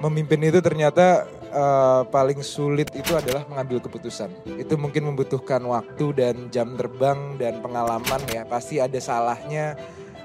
memimpin 0.00 0.40
itu 0.48 0.58
ternyata 0.64 1.28
uh, 1.52 2.02
paling 2.08 2.40
sulit 2.40 2.88
itu 2.96 3.12
adalah 3.12 3.44
mengambil 3.46 3.84
keputusan. 3.84 4.32
Itu 4.56 4.80
mungkin 4.80 5.12
membutuhkan 5.12 5.60
waktu 5.68 6.06
dan 6.16 6.48
jam 6.48 6.74
terbang 6.74 7.36
dan 7.36 7.60
pengalaman 7.60 8.20
ya. 8.32 8.48
Pasti 8.48 8.80
ada 8.80 8.96
salahnya, 8.96 9.76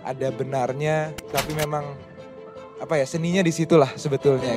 ada 0.02 0.32
benarnya, 0.32 1.12
tapi 1.30 1.52
memang 1.54 1.84
apa 2.80 2.96
ya 3.00 3.06
seninya 3.06 3.44
di 3.44 3.52
situlah 3.52 3.92
sebetulnya. 4.00 4.56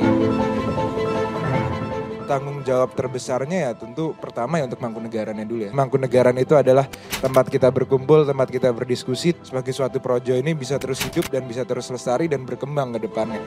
Tanggung 2.29 2.61
jawab 2.61 2.93
terbesarnya 2.93 3.59
ya 3.59 3.71
tentu 3.73 4.13
pertama 4.13 4.61
ya 4.61 4.69
untuk 4.69 4.85
Mangkunegarannya 4.85 5.49
dulu 5.49 5.63
ya. 5.65 5.73
Mangkunegaran 5.73 6.37
itu 6.37 6.53
adalah 6.61 6.85
tempat 7.25 7.49
kita 7.49 7.73
berkumpul, 7.73 8.29
tempat 8.29 8.53
kita 8.53 8.69
berdiskusi 8.69 9.33
sebagai 9.41 9.73
suatu 9.73 9.97
projo 9.97 10.37
ini 10.37 10.53
bisa 10.53 10.77
terus 10.77 11.01
hidup 11.01 11.33
dan 11.33 11.49
bisa 11.49 11.65
terus 11.65 11.89
lestari 11.89 12.29
dan 12.29 12.45
berkembang 12.45 12.93
ke 12.93 13.09
depannya 13.09 13.41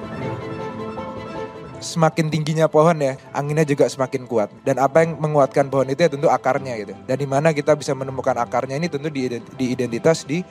semakin 1.82 2.30
tingginya 2.30 2.70
pohon 2.70 2.96
ya, 3.02 3.18
anginnya 3.34 3.66
juga 3.66 3.90
semakin 3.90 4.30
kuat. 4.30 4.54
Dan 4.64 4.80
apa 4.80 5.04
yang 5.04 5.18
menguatkan 5.18 5.68
pohon 5.68 5.90
itu 5.90 6.00
ya 6.06 6.10
tentu 6.14 6.30
akarnya 6.30 6.74
gitu. 6.80 6.94
Dan 7.10 7.18
di 7.18 7.28
mana 7.28 7.52
kita 7.52 7.74
bisa 7.76 7.92
menemukan 7.98 8.38
akarnya 8.38 8.78
ini 8.78 8.88
tentu 8.88 9.10
di, 9.10 9.28
identitas 9.60 10.24
di 10.24 10.46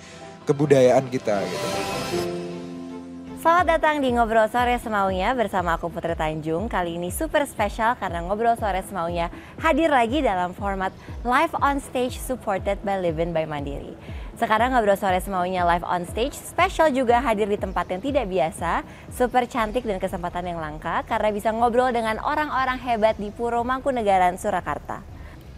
kebudayaan 0.44 1.06
kita 1.08 1.40
gitu. 1.46 1.68
Selamat 3.40 3.80
datang 3.80 4.04
di 4.04 4.12
Ngobrol 4.12 4.52
Sore 4.52 4.76
Semaunya 4.76 5.32
bersama 5.32 5.80
aku 5.80 5.88
Putri 5.88 6.12
Tanjung. 6.12 6.68
Kali 6.68 7.00
ini 7.00 7.08
super 7.08 7.48
spesial 7.48 7.96
karena 7.96 8.20
Ngobrol 8.20 8.52
Sore 8.60 8.84
Semaunya 8.84 9.32
hadir 9.56 9.88
lagi 9.88 10.20
dalam 10.20 10.52
format 10.52 10.92
live 11.24 11.56
on 11.64 11.80
stage 11.80 12.20
supported 12.20 12.76
by 12.84 13.00
Livin 13.00 13.32
by 13.32 13.48
Mandiri. 13.48 13.96
Sekarang 14.40 14.72
ngobrol 14.72 14.96
sore 14.96 15.20
semaunya 15.20 15.68
live 15.68 15.84
on 15.84 16.08
stage, 16.08 16.32
special 16.32 16.88
juga 16.96 17.20
hadir 17.20 17.44
di 17.44 17.60
tempat 17.60 17.84
yang 17.92 18.00
tidak 18.00 18.24
biasa, 18.24 18.88
super 19.12 19.44
cantik 19.44 19.84
dan 19.84 20.00
kesempatan 20.00 20.48
yang 20.48 20.56
langka 20.56 21.04
karena 21.04 21.28
bisa 21.28 21.52
ngobrol 21.52 21.92
dengan 21.92 22.16
orang-orang 22.24 22.80
hebat 22.80 23.20
di 23.20 23.28
Puro 23.28 23.60
Mangkunegaran, 23.60 24.40
Surakarta. 24.40 25.04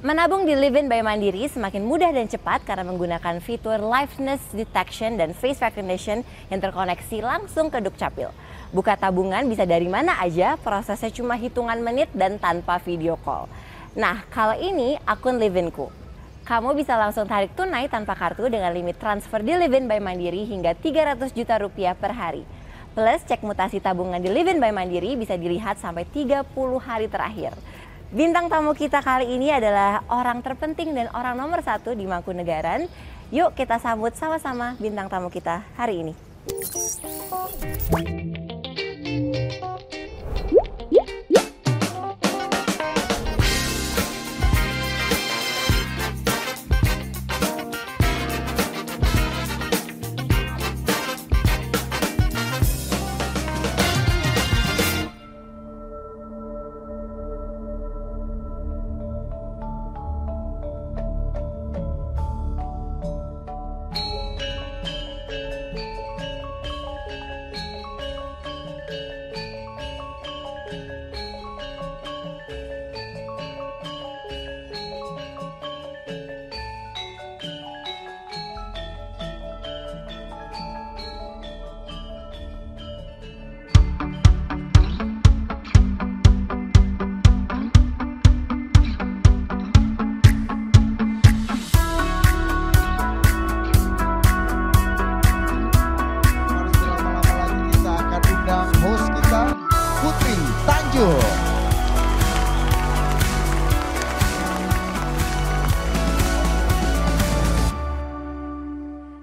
Menabung 0.02 0.50
di 0.50 0.58
Livin 0.58 0.91
by 0.91 0.98
Mandiri 0.98 1.47
semakin 1.47 1.86
mudah 1.86 2.11
dan 2.11 2.27
cepat 2.27 2.66
karena 2.66 2.83
menggunakan 2.83 3.39
fitur 3.39 3.78
liveness 3.78 4.42
detection 4.50 5.14
dan 5.14 5.30
face 5.30 5.62
recognition 5.62 6.27
yang 6.50 6.58
terkoneksi 6.58 7.22
langsung 7.22 7.70
ke 7.70 7.78
Dukcapil. 7.78 8.34
Buka 8.74 8.98
tabungan 8.98 9.46
bisa 9.46 9.62
dari 9.62 9.86
mana 9.86 10.19
aja, 10.19 10.58
prosesnya 10.58 11.14
cuma 11.14 11.39
hitungan 11.39 11.78
menit 11.78 12.11
dan 12.19 12.34
tanpa 12.34 12.83
video 12.83 13.14
call. 13.22 13.46
Nah, 13.94 14.27
kalau 14.27 14.58
ini 14.58 14.98
akun 15.06 15.39
Livinku 15.39 16.02
kamu 16.42 16.74
bisa 16.74 16.98
langsung 16.98 17.30
tarik 17.30 17.54
tunai 17.54 17.86
tanpa 17.86 18.18
kartu 18.18 18.50
dengan 18.50 18.74
limit 18.74 18.98
transfer 18.98 19.38
di 19.46 19.54
Livin 19.54 19.86
by 19.86 20.02
Mandiri 20.02 20.42
hingga 20.42 20.74
300 20.74 21.30
juta 21.30 21.54
rupiah 21.62 21.94
per 21.94 22.10
hari. 22.10 22.42
Plus 22.92 23.22
cek 23.24 23.46
mutasi 23.46 23.78
tabungan 23.78 24.18
di 24.18 24.26
Livin 24.26 24.58
by 24.58 24.74
Mandiri 24.74 25.14
bisa 25.14 25.38
dilihat 25.38 25.78
sampai 25.78 26.02
30 26.02 26.50
hari 26.82 27.06
terakhir. 27.06 27.54
Bintang 28.12 28.50
tamu 28.50 28.76
kita 28.76 29.00
kali 29.00 29.32
ini 29.32 29.48
adalah 29.54 30.04
orang 30.10 30.44
terpenting 30.44 30.92
dan 30.92 31.08
orang 31.16 31.38
nomor 31.38 31.64
satu 31.64 31.94
di 31.94 32.04
Mangkunegaran. 32.04 32.90
Yuk 33.32 33.56
kita 33.56 33.80
sambut 33.80 34.12
sama-sama 34.12 34.77
bintang 34.77 35.08
tamu 35.08 35.32
kita 35.32 35.64
hari 35.78 36.04
ini. 36.04 36.12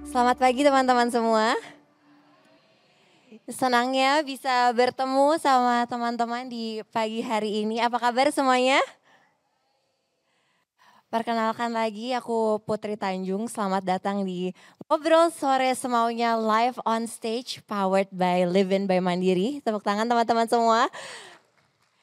Selamat 0.10 0.42
pagi 0.42 0.66
teman-teman 0.66 1.06
semua. 1.14 1.54
Senangnya 3.46 4.26
bisa 4.26 4.74
bertemu 4.74 5.38
sama 5.38 5.86
teman-teman 5.86 6.50
di 6.50 6.82
pagi 6.90 7.22
hari 7.22 7.62
ini. 7.62 7.78
Apa 7.78 8.02
kabar 8.02 8.34
semuanya? 8.34 8.82
Perkenalkan 11.14 11.70
lagi 11.78 12.10
aku 12.18 12.58
Putri 12.66 12.98
Tanjung. 12.98 13.46
Selamat 13.46 13.86
datang 13.86 14.26
di 14.26 14.50
Ngobrol 14.90 15.30
Sore 15.30 15.78
Semaunya 15.78 16.34
live 16.42 16.82
on 16.90 17.06
stage 17.06 17.62
powered 17.70 18.10
by 18.10 18.50
Livin 18.50 18.90
by 18.90 18.98
Mandiri. 18.98 19.62
Tepuk 19.62 19.86
tangan 19.86 20.10
teman-teman 20.10 20.50
semua. 20.50 20.90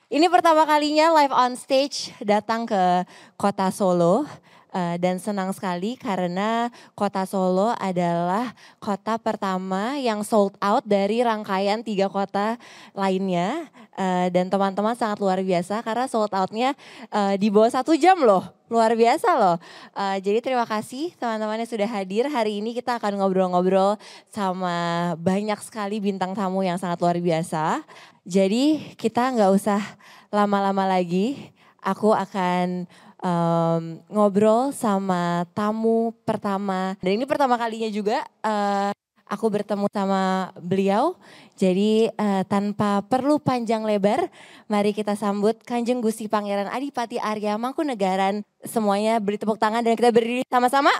Ini 0.06 0.30
pertama 0.30 0.62
kalinya 0.62 1.10
live 1.10 1.34
on 1.34 1.58
stage 1.58 2.14
datang 2.22 2.70
ke 2.70 3.02
kota 3.34 3.74
Solo. 3.74 4.30
Uh, 4.76 5.00
dan 5.00 5.16
senang 5.16 5.56
sekali 5.56 5.96
karena 5.96 6.68
kota 6.92 7.24
Solo 7.24 7.72
adalah 7.80 8.52
kota 8.76 9.16
pertama 9.16 9.96
yang 9.96 10.20
sold 10.20 10.52
out 10.60 10.84
dari 10.84 11.24
rangkaian 11.24 11.80
tiga 11.80 12.12
kota 12.12 12.60
lainnya. 12.92 13.72
Uh, 13.96 14.28
dan 14.28 14.52
teman-teman 14.52 14.92
sangat 14.92 15.16
luar 15.16 15.40
biasa 15.40 15.80
karena 15.80 16.04
sold 16.04 16.28
outnya 16.36 16.76
uh, 17.08 17.32
di 17.40 17.48
bawah 17.48 17.72
satu 17.72 17.96
jam 17.96 18.20
loh. 18.20 18.44
Luar 18.68 18.92
biasa 18.92 19.32
loh. 19.32 19.56
Uh, 19.96 20.20
jadi 20.20 20.44
terima 20.44 20.68
kasih 20.68 21.16
teman-teman 21.16 21.64
yang 21.64 21.70
sudah 21.72 21.88
hadir. 21.88 22.28
Hari 22.28 22.60
ini 22.60 22.76
kita 22.76 23.00
akan 23.00 23.16
ngobrol-ngobrol 23.16 23.96
sama 24.28 25.16
banyak 25.16 25.56
sekali 25.64 26.04
bintang 26.04 26.36
tamu 26.36 26.60
yang 26.60 26.76
sangat 26.76 27.00
luar 27.00 27.16
biasa. 27.16 27.80
Jadi 28.28 28.92
kita 29.00 29.32
nggak 29.32 29.56
usah 29.56 29.80
lama-lama 30.28 30.84
lagi. 30.84 31.56
Aku 31.80 32.12
akan 32.12 32.84
um, 33.20 34.00
ngobrol 34.10 34.72
sama 34.72 35.44
tamu 35.52 36.12
pertama. 36.24 36.96
Dan 37.00 37.20
ini 37.20 37.24
pertama 37.24 37.56
kalinya 37.56 37.88
juga 37.88 38.24
uh, 38.44 38.90
aku 39.26 39.46
bertemu 39.50 39.86
sama 39.90 40.54
beliau. 40.60 41.18
Jadi 41.56 42.12
uh, 42.14 42.44
tanpa 42.46 43.00
perlu 43.08 43.40
panjang 43.40 43.82
lebar, 43.82 44.28
mari 44.68 44.92
kita 44.92 45.16
sambut 45.16 45.56
Kanjeng 45.64 46.04
Gusti 46.04 46.28
Pangeran 46.28 46.68
Adipati 46.68 47.16
Arya 47.16 47.56
Mangkunegaran. 47.56 48.44
Semuanya 48.62 49.16
beri 49.22 49.40
tepuk 49.40 49.56
tangan 49.56 49.80
dan 49.80 49.96
kita 49.96 50.12
berdiri 50.12 50.42
sama-sama. 50.48 50.92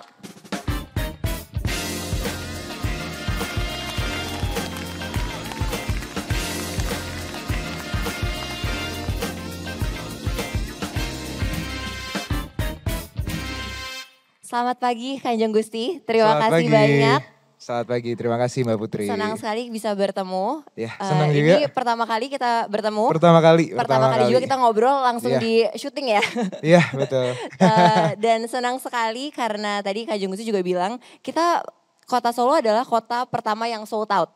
Selamat 14.47 14.79
pagi 14.79 15.19
Kanjeng 15.19 15.51
Gusti, 15.51 15.99
terima 16.07 16.39
Selamat 16.39 16.55
kasih 16.55 16.67
pagi. 16.71 16.77
banyak. 16.79 17.21
Selamat 17.59 17.87
pagi, 17.91 18.11
terima 18.15 18.39
kasih 18.39 18.61
Mbak 18.63 18.79
Putri. 18.79 19.07
Senang 19.11 19.35
sekali 19.35 19.63
bisa 19.75 19.91
bertemu. 19.91 20.63
Ya, 20.79 20.95
senang 21.03 21.31
uh, 21.31 21.35
juga. 21.35 21.55
Ini 21.59 21.67
pertama 21.67 22.07
kali 22.07 22.31
kita 22.31 22.71
bertemu. 22.71 23.11
Pertama 23.11 23.43
kali. 23.43 23.75
Pertama, 23.75 23.83
pertama 23.83 24.07
kali, 24.07 24.23
kali 24.23 24.31
juga 24.31 24.43
kita 24.47 24.57
ngobrol 24.63 24.97
langsung 25.03 25.35
ya. 25.35 25.43
di 25.43 25.67
syuting 25.75 26.07
ya. 26.15 26.23
Iya, 26.63 26.83
betul. 27.03 27.35
uh, 27.59 28.15
dan 28.23 28.47
senang 28.47 28.79
sekali 28.79 29.35
karena 29.35 29.83
tadi 29.83 30.07
Kanjeng 30.07 30.31
Gusti 30.31 30.47
juga 30.47 30.63
bilang, 30.63 31.03
kita 31.27 31.67
kota 32.07 32.31
Solo 32.31 32.55
adalah 32.55 32.87
kota 32.87 33.27
pertama 33.27 33.67
yang 33.67 33.83
sold 33.83 34.15
out. 34.15 34.31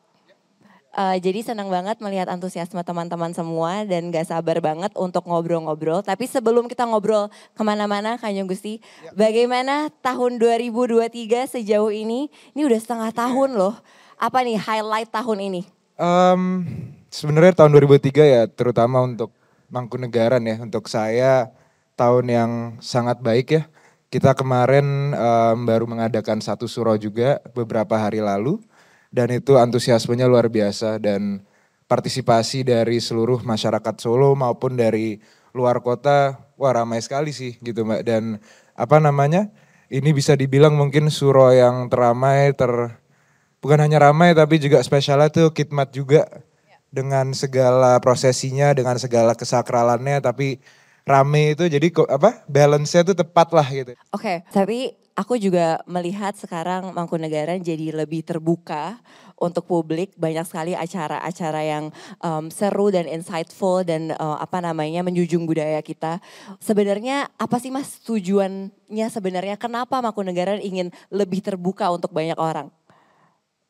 Uh, 0.90 1.14
jadi 1.22 1.46
senang 1.46 1.70
banget 1.70 2.02
melihat 2.02 2.26
antusiasme 2.26 2.82
teman-teman 2.82 3.31
semua 3.31 3.87
dan 3.87 4.10
gak 4.10 4.26
sabar 4.26 4.58
banget 4.58 4.90
untuk 4.98 5.22
ngobrol-ngobrol. 5.22 6.02
Tapi 6.02 6.26
sebelum 6.26 6.66
kita 6.66 6.82
ngobrol 6.82 7.31
ke 7.54 7.62
mana-mana 7.62 8.19
Kanjeng 8.19 8.50
Gusti, 8.50 8.82
ya. 8.98 9.14
bagaimana 9.14 9.87
tahun 10.02 10.42
2023 10.42 11.46
sejauh 11.46 11.94
ini? 11.94 12.26
Ini 12.58 12.66
udah 12.66 12.81
setengah 12.82 13.10
tahun 13.14 13.54
loh. 13.54 13.78
Apa 14.19 14.42
nih 14.42 14.58
highlight 14.58 15.14
tahun 15.14 15.38
ini? 15.46 15.62
Um, 15.94 16.66
sebenarnya 17.06 17.54
tahun 17.62 17.70
2003 17.70 18.26
ya 18.26 18.42
terutama 18.50 18.98
untuk 19.06 19.31
Mangkunegaran 19.70 20.42
ya 20.42 20.58
untuk 20.58 20.90
saya 20.90 21.54
tahun 21.94 22.26
yang 22.26 22.50
sangat 22.82 23.22
baik 23.22 23.46
ya. 23.54 23.62
Kita 24.10 24.34
kemarin 24.34 25.14
um, 25.14 25.62
baru 25.62 25.87
mengadakan 25.87 26.42
satu 26.42 26.66
surau 26.66 26.98
juga 26.98 27.38
beberapa 27.54 27.94
hari 27.94 28.19
lalu 28.19 28.58
dan 29.11 29.29
itu 29.35 29.59
antusiasmenya 29.59 30.31
luar 30.31 30.47
biasa 30.47 31.03
dan 31.03 31.43
partisipasi 31.91 32.62
dari 32.62 33.03
seluruh 33.03 33.43
masyarakat 33.43 33.95
Solo 33.99 34.35
maupun 34.39 34.79
dari 34.79 35.19
luar 35.51 35.83
kota 35.83 36.39
wah 36.55 36.71
ramai 36.71 37.03
sekali 37.03 37.35
sih 37.35 37.59
gitu 37.59 37.83
Mbak 37.83 38.03
dan 38.07 38.39
apa 38.79 39.03
namanya 39.03 39.51
ini 39.91 40.15
bisa 40.15 40.39
dibilang 40.39 40.79
mungkin 40.79 41.11
surau 41.11 41.51
yang 41.51 41.91
teramai 41.91 42.55
ter 42.55 42.71
bukan 43.59 43.83
hanya 43.83 43.99
ramai 43.99 44.31
tapi 44.33 44.62
juga 44.62 44.79
spesialnya 44.87 45.35
tuh 45.35 45.51
khidmat 45.51 45.91
juga 45.91 46.31
dengan 46.91 47.31
segala 47.33 48.03
prosesinya, 48.03 48.75
dengan 48.75 48.99
segala 48.99 49.39
kesakralannya, 49.39 50.19
tapi 50.21 50.59
rame 51.07 51.55
itu 51.55 51.71
jadi 51.71 51.87
apa 52.11 52.43
balance-nya 52.51 53.07
tuh 53.07 53.17
tepat 53.17 53.49
lah 53.55 53.67
gitu. 53.71 53.95
Oke, 54.11 54.21
okay, 54.21 54.37
tapi 54.51 54.99
aku 55.15 55.37
juga 55.37 55.83
melihat 55.87 56.35
sekarang 56.35 56.91
Mangkunegaran 56.97 57.61
jadi 57.61 57.93
lebih 57.93 58.25
terbuka 58.25 58.99
untuk 59.41 59.65
publik 59.65 60.12
banyak 60.21 60.45
sekali 60.45 60.73
acara-acara 60.77 61.61
yang 61.65 61.85
um, 62.21 62.53
seru 62.53 62.93
dan 62.93 63.09
insightful 63.09 63.81
dan 63.81 64.12
uh, 64.17 64.37
apa 64.37 64.61
namanya 64.61 65.01
menjunjung 65.01 65.49
budaya 65.49 65.81
kita. 65.81 66.21
Sebenarnya 66.61 67.33
apa 67.41 67.57
sih 67.57 67.73
Mas 67.73 68.01
tujuannya 68.05 69.07
sebenarnya 69.09 69.57
kenapa 69.57 70.01
Mangkunegaran 70.05 70.61
ingin 70.61 70.93
lebih 71.09 71.41
terbuka 71.41 71.89
untuk 71.89 72.12
banyak 72.12 72.37
orang? 72.37 72.69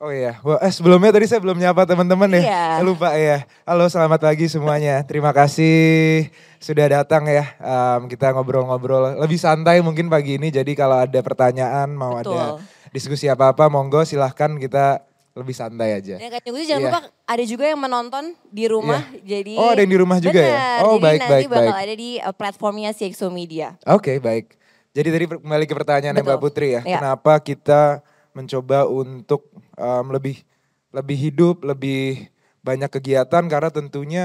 Oh 0.01 0.09
iya, 0.09 0.41
Wah, 0.41 0.57
eh, 0.65 0.73
sebelumnya 0.73 1.13
tadi 1.13 1.29
saya 1.29 1.45
belum 1.45 1.61
nyapa 1.61 1.85
teman-teman 1.85 2.33
ya. 2.33 2.41
Iya. 2.41 2.65
Saya 2.81 2.85
lupa 2.89 3.13
ya. 3.21 3.45
Halo 3.69 3.85
selamat 3.85 4.33
pagi 4.33 4.49
semuanya. 4.49 5.05
Terima 5.05 5.29
kasih 5.29 6.25
sudah 6.57 6.89
datang 6.89 7.29
ya. 7.29 7.45
Um, 7.61 8.09
kita 8.09 8.33
ngobrol-ngobrol 8.33 9.21
lebih 9.21 9.37
santai 9.37 9.85
mungkin 9.85 10.09
pagi 10.09 10.41
ini. 10.41 10.49
Jadi 10.49 10.73
kalau 10.73 11.05
ada 11.05 11.21
pertanyaan, 11.21 11.93
mau 11.93 12.17
Betul. 12.17 12.33
ada 12.33 12.65
diskusi 12.97 13.29
apa-apa, 13.29 13.69
monggo 13.69 14.01
silahkan 14.09 14.57
kita 14.57 15.05
lebih 15.37 15.53
santai 15.53 16.01
aja. 16.01 16.17
Ya, 16.17 16.33
jangan 16.33 16.65
iya. 16.65 16.77
lupa 16.81 17.01
ada 17.05 17.45
juga 17.45 17.69
yang 17.69 17.81
menonton 17.85 18.33
di 18.49 18.65
rumah. 18.73 19.05
Iya. 19.21 19.45
Jadi 19.45 19.53
Oh, 19.61 19.69
ada 19.69 19.85
yang 19.85 19.93
di 19.93 20.01
rumah 20.01 20.17
juga 20.17 20.41
bener, 20.41 20.57
ya? 20.57 20.65
Oh, 20.81 20.97
jadi 20.97 21.05
baik 21.05 21.21
nanti 21.21 21.33
baik 21.37 21.49
bakal 21.53 21.77
ada 21.77 21.95
di 22.01 22.11
uh, 22.25 22.33
platformnya 22.33 22.91
CXO 22.97 23.29
Media. 23.29 23.77
Oke, 23.85 24.17
okay, 24.17 24.17
baik. 24.17 24.57
Jadi 24.97 25.09
tadi 25.13 25.25
kembali 25.29 25.65
ke 25.69 25.75
pertanyaan 25.77 26.17
Mbak 26.17 26.41
Putri 26.41 26.73
ya. 26.73 26.89
ya. 26.89 27.05
Kenapa 27.05 27.37
kita 27.45 28.01
mencoba 28.33 28.89
untuk 28.89 29.60
um, 29.81 30.13
lebih 30.13 30.45
lebih 30.93 31.17
hidup, 31.17 31.65
lebih 31.65 32.29
banyak 32.61 32.93
kegiatan 32.93 33.49
karena 33.49 33.71
tentunya 33.73 34.25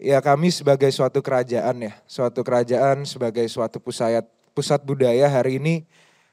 ya 0.00 0.24
kami 0.24 0.48
sebagai 0.48 0.88
suatu 0.88 1.20
kerajaan 1.20 1.84
ya, 1.84 1.92
suatu 2.08 2.40
kerajaan 2.40 3.04
sebagai 3.04 3.44
suatu 3.52 3.76
pusat 3.76 4.24
pusat 4.56 4.80
budaya 4.80 5.28
hari 5.28 5.60
ini 5.60 5.84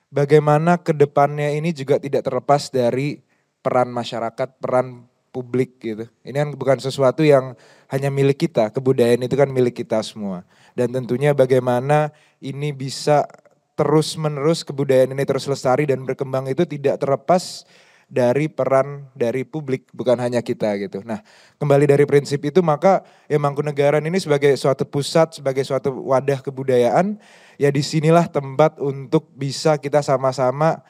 bagaimana 0.08 0.80
ke 0.80 0.96
depannya 0.96 1.52
ini 1.52 1.75
juga 1.75 2.00
tidak 2.00 2.24
terlepas 2.24 2.72
dari 2.72 3.20
peran 3.60 3.90
masyarakat, 3.90 4.62
peran 4.62 5.10
publik 5.34 5.81
gitu. 5.81 6.06
Ini 6.22 6.38
kan 6.46 6.50
bukan 6.54 6.78
sesuatu 6.78 7.25
yang 7.25 7.58
hanya 7.90 8.14
milik 8.14 8.46
kita, 8.46 8.70
kebudayaan 8.70 9.25
itu 9.25 9.34
kan 9.34 9.50
milik 9.50 9.81
kita 9.81 10.00
semua. 10.06 10.46
Dan 10.78 10.94
tentunya 10.94 11.34
bagaimana 11.34 12.14
ini 12.38 12.70
bisa 12.70 13.25
terus 13.74 14.14
menerus 14.14 14.62
kebudayaan 14.62 15.18
ini 15.18 15.25
terus 15.25 15.50
lestari 15.50 15.90
dan 15.90 16.06
berkembang 16.06 16.46
itu 16.46 16.62
tidak 16.70 17.02
terlepas 17.02 17.66
dari 18.13 18.45
peran 18.45 19.10
dari 19.18 19.42
publik 19.42 19.89
bukan 19.89 20.21
hanya 20.21 20.45
kita 20.45 20.77
gitu. 20.77 21.01
Nah 21.01 21.25
kembali 21.57 21.89
dari 21.89 22.06
prinsip 22.06 22.45
itu 22.45 22.62
maka 22.62 23.01
ya 23.25 23.42
Mangkunegaran 23.42 24.06
ini 24.06 24.21
sebagai 24.21 24.54
suatu 24.54 24.86
pusat 24.86 25.42
sebagai 25.42 25.65
suatu 25.65 25.89
wadah 25.89 26.45
kebudayaan 26.45 27.18
ya 27.57 27.74
di 27.74 27.81
sinilah 27.81 28.30
tempat 28.30 28.77
untuk 28.77 29.33
bisa 29.33 29.81
kita 29.81 30.06
sama-sama 30.06 30.86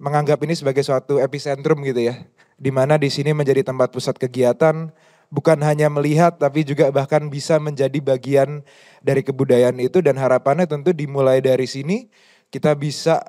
menganggap 0.00 0.40
ini 0.40 0.56
sebagai 0.56 0.80
suatu 0.80 1.20
epicentrum 1.20 1.84
gitu 1.84 2.00
ya. 2.08 2.24
Di 2.56 2.72
mana 2.72 2.96
di 2.96 3.12
sini 3.12 3.36
menjadi 3.36 3.60
tempat 3.60 3.92
pusat 3.92 4.16
kegiatan 4.16 4.88
bukan 5.28 5.60
hanya 5.60 5.92
melihat 5.92 6.40
tapi 6.40 6.64
juga 6.64 6.88
bahkan 6.88 7.28
bisa 7.28 7.60
menjadi 7.60 8.00
bagian 8.00 8.64
dari 9.04 9.20
kebudayaan 9.20 9.76
itu 9.84 10.00
dan 10.00 10.16
harapannya 10.16 10.64
tentu 10.64 10.96
dimulai 10.96 11.44
dari 11.44 11.68
sini 11.68 12.08
kita 12.48 12.72
bisa 12.72 13.20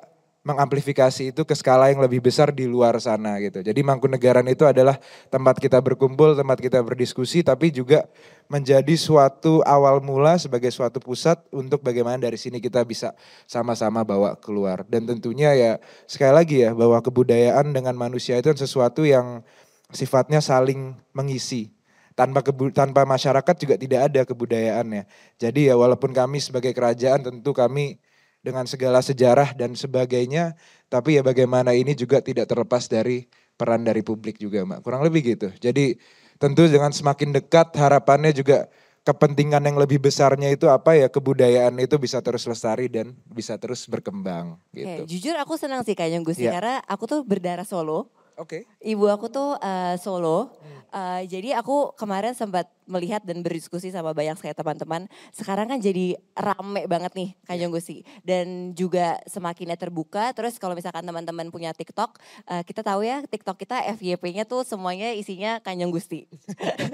mengamplifikasi 0.46 1.34
itu 1.34 1.42
ke 1.42 1.54
skala 1.58 1.90
yang 1.90 1.98
lebih 1.98 2.22
besar 2.22 2.54
di 2.54 2.70
luar 2.70 2.94
sana 3.02 3.42
gitu. 3.42 3.66
Jadi 3.66 3.82
Mangkunegaran 3.82 4.46
itu 4.46 4.62
adalah 4.62 4.94
tempat 5.26 5.58
kita 5.58 5.82
berkumpul, 5.82 6.38
tempat 6.38 6.62
kita 6.62 6.78
berdiskusi, 6.86 7.42
tapi 7.42 7.74
juga 7.74 8.06
menjadi 8.46 8.94
suatu 8.94 9.58
awal 9.66 9.98
mula 9.98 10.38
sebagai 10.38 10.70
suatu 10.70 11.02
pusat 11.02 11.42
untuk 11.50 11.82
bagaimana 11.82 12.22
dari 12.22 12.38
sini 12.38 12.62
kita 12.62 12.86
bisa 12.86 13.10
sama-sama 13.50 14.06
bawa 14.06 14.38
keluar. 14.38 14.86
Dan 14.86 15.10
tentunya 15.10 15.50
ya 15.58 15.72
sekali 16.06 16.30
lagi 16.30 16.56
ya 16.62 16.70
bahwa 16.70 17.02
kebudayaan 17.02 17.74
dengan 17.74 17.98
manusia 17.98 18.38
itu 18.38 18.54
sesuatu 18.54 19.02
yang 19.02 19.42
sifatnya 19.90 20.38
saling 20.38 20.94
mengisi 21.10 21.74
tanpa 22.14 22.46
kebu 22.46 22.70
tanpa 22.70 23.02
masyarakat 23.02 23.54
juga 23.58 23.74
tidak 23.74 24.00
ada 24.14 24.22
kebudayaannya. 24.22 25.10
Jadi 25.42 25.66
ya 25.66 25.74
walaupun 25.74 26.14
kami 26.14 26.38
sebagai 26.38 26.70
kerajaan 26.70 27.26
tentu 27.26 27.50
kami 27.50 27.98
dengan 28.46 28.62
segala 28.70 29.02
sejarah 29.02 29.58
dan 29.58 29.74
sebagainya. 29.74 30.54
Tapi 30.86 31.18
ya 31.18 31.26
bagaimana 31.26 31.74
ini 31.74 31.98
juga 31.98 32.22
tidak 32.22 32.46
terlepas 32.46 32.86
dari 32.86 33.26
peran 33.58 33.82
dari 33.82 34.06
publik 34.06 34.38
juga 34.38 34.62
Mbak. 34.62 34.86
Kurang 34.86 35.02
lebih 35.02 35.34
gitu. 35.34 35.50
Jadi 35.58 35.98
tentu 36.38 36.70
dengan 36.70 36.94
semakin 36.94 37.34
dekat 37.34 37.74
harapannya 37.74 38.30
juga 38.30 38.70
kepentingan 39.02 39.62
yang 39.62 39.78
lebih 39.78 40.02
besarnya 40.02 40.50
itu 40.50 40.66
apa 40.66 40.98
ya 40.98 41.06
kebudayaan 41.06 41.78
itu 41.78 41.94
bisa 41.94 42.18
terus 42.22 42.42
lestari 42.46 42.90
dan 42.90 43.14
bisa 43.26 43.54
terus 43.54 43.86
berkembang 43.86 44.58
gitu. 44.74 45.06
Oke, 45.06 45.10
jujur 45.10 45.34
aku 45.38 45.54
senang 45.54 45.86
sih 45.86 45.94
Kak 45.94 46.10
Gusti 46.26 46.46
ya. 46.46 46.58
karena 46.58 46.82
aku 46.86 47.06
tuh 47.06 47.20
berdarah 47.22 47.66
Solo. 47.66 48.10
Oke. 48.36 48.68
Okay. 48.68 48.92
Ibu 48.92 49.06
aku 49.08 49.26
tuh 49.32 49.56
uh, 49.56 49.94
Solo. 49.96 50.58
Hmm. 50.58 50.78
Uh, 50.90 51.22
jadi 51.24 51.56
aku 51.56 51.94
kemarin 51.96 52.34
sempat 52.34 52.66
melihat 52.86 53.22
dan 53.26 53.42
berdiskusi 53.42 53.90
sama 53.90 54.14
banyak 54.14 54.38
sekali 54.38 54.54
teman-teman. 54.54 55.10
Sekarang 55.34 55.66
kan 55.70 55.78
jadi 55.82 56.16
rame 56.34 56.86
banget 56.86 57.12
nih 57.14 57.30
Kanjeng 57.44 57.70
iya. 57.70 57.76
Gusti. 57.76 57.96
Dan 58.22 58.72
juga 58.72 59.18
semakinnya 59.26 59.76
terbuka. 59.76 60.32
Terus 60.32 60.56
kalau 60.56 60.72
misalkan 60.78 61.02
teman-teman 61.02 61.50
punya 61.50 61.74
TikTok, 61.74 62.18
uh, 62.48 62.62
kita 62.62 62.86
tahu 62.86 63.04
ya 63.04 63.22
TikTok 63.26 63.58
kita 63.58 63.82
FYP-nya 63.98 64.46
tuh 64.46 64.62
semuanya 64.62 65.12
isinya 65.12 65.58
Kanjeng 65.60 65.90
Gusti. 65.90 66.24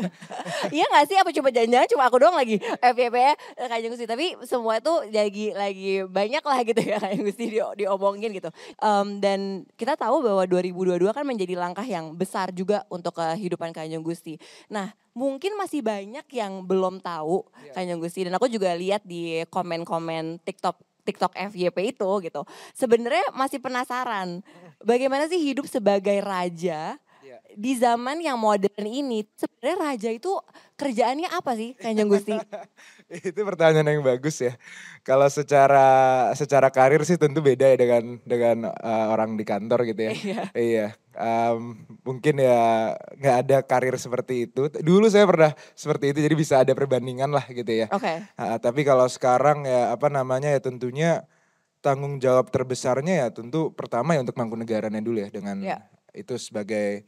iya 0.76 0.84
gak 0.88 1.04
sih? 1.08 1.16
Apa 1.20 1.30
coba 1.30 1.48
jangan-jangan 1.52 1.88
cuma 1.92 2.04
aku 2.08 2.16
doang 2.20 2.36
lagi 2.36 2.56
FYP-nya 2.80 3.32
eh, 3.60 3.68
Kanjeng 3.68 3.92
Gusti. 3.92 4.06
Tapi 4.08 4.26
semua 4.48 4.80
tuh 4.80 5.06
lagi 5.12 5.52
lagi 5.52 6.02
banyak 6.08 6.42
lah 6.42 6.58
gitu 6.64 6.80
ya 6.80 6.96
Kanjeng 6.98 7.24
Gusti 7.28 7.44
di, 7.52 7.58
diomongin 7.60 8.32
gitu. 8.32 8.48
Um, 8.80 9.20
dan 9.20 9.68
kita 9.76 9.94
tahu 9.94 10.24
bahwa 10.24 10.42
2022 10.48 10.98
kan 11.12 11.24
menjadi 11.28 11.54
langkah 11.54 11.84
yang 11.84 12.16
besar 12.16 12.50
juga 12.50 12.88
untuk 12.88 13.16
kehidupan 13.20 13.70
Kanjeng 13.76 14.02
Gusti. 14.02 14.40
Nah 14.72 14.94
mungkin 15.12 15.56
masih 15.60 15.84
banyak 15.84 16.24
yang 16.32 16.64
belum 16.64 17.00
tahu 17.04 17.44
yeah. 17.64 17.74
Kanjeng 17.76 18.00
Gusti 18.00 18.24
dan 18.24 18.36
aku 18.36 18.48
juga 18.48 18.72
lihat 18.72 19.04
di 19.04 19.44
komen-komen 19.52 20.40
TikTok 20.44 20.80
TikTok 21.02 21.34
FYP 21.34 21.98
itu 21.98 22.10
gitu. 22.22 22.42
Sebenarnya 22.72 23.34
masih 23.34 23.58
penasaran 23.58 24.40
bagaimana 24.90 25.26
sih 25.28 25.38
hidup 25.38 25.68
sebagai 25.68 26.18
raja. 26.22 26.96
Di 27.54 27.76
zaman 27.78 28.18
yang 28.20 28.36
modern 28.40 28.86
ini. 28.86 29.24
Sebenarnya 29.36 29.76
raja 29.78 30.10
itu 30.10 30.32
kerjaannya 30.76 31.28
apa 31.30 31.52
sih 31.54 31.76
Kanjeng 31.78 32.10
Gusti? 32.12 32.34
itu 33.12 33.40
pertanyaan 33.44 33.88
yang 33.98 34.04
bagus 34.04 34.40
ya. 34.40 34.56
Kalau 35.04 35.28
secara 35.28 36.30
secara 36.32 36.72
karir 36.72 37.04
sih 37.04 37.20
tentu 37.20 37.44
beda 37.44 37.68
ya 37.68 37.76
dengan 37.76 38.04
dengan 38.24 38.56
uh, 38.72 39.06
orang 39.12 39.36
di 39.36 39.44
kantor 39.44 39.84
gitu 39.88 40.00
ya. 40.08 40.12
Iya. 40.12 40.42
iya 40.56 40.86
um, 41.16 41.84
mungkin 42.02 42.40
ya 42.40 42.96
nggak 43.20 43.36
ada 43.46 43.58
karir 43.64 43.96
seperti 44.00 44.48
itu. 44.48 44.68
Dulu 44.80 45.06
saya 45.12 45.28
pernah 45.28 45.52
seperti 45.76 46.16
itu, 46.16 46.18
jadi 46.24 46.34
bisa 46.36 46.54
ada 46.64 46.72
perbandingan 46.72 47.30
lah 47.32 47.44
gitu 47.48 47.68
ya. 47.68 47.86
Oke. 47.92 48.04
Okay. 48.04 48.16
Uh, 48.38 48.56
tapi 48.58 48.80
kalau 48.82 49.06
sekarang 49.08 49.64
ya 49.68 49.92
apa 49.92 50.08
namanya 50.08 50.48
ya 50.52 50.60
tentunya 50.60 51.24
tanggung 51.82 52.22
jawab 52.22 52.48
terbesarnya 52.48 53.26
ya 53.26 53.28
tentu 53.34 53.74
pertama 53.74 54.14
ya 54.14 54.22
untuk 54.22 54.38
Mangkunegarannya 54.38 55.02
dulu 55.02 55.18
ya 55.26 55.28
dengan 55.34 55.58
yeah. 55.60 55.82
itu 56.14 56.38
sebagai 56.38 57.02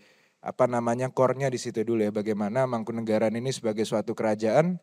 apa 0.45 0.69
namanya 0.69 1.09
core-nya 1.09 1.49
di 1.49 1.57
situ 1.57 1.81
dulu 1.81 2.05
ya. 2.05 2.13
Bagaimana 2.13 2.69
Mangkunegaran 2.69 3.33
ini 3.33 3.49
sebagai 3.49 3.89
suatu 3.89 4.13
kerajaan 4.13 4.77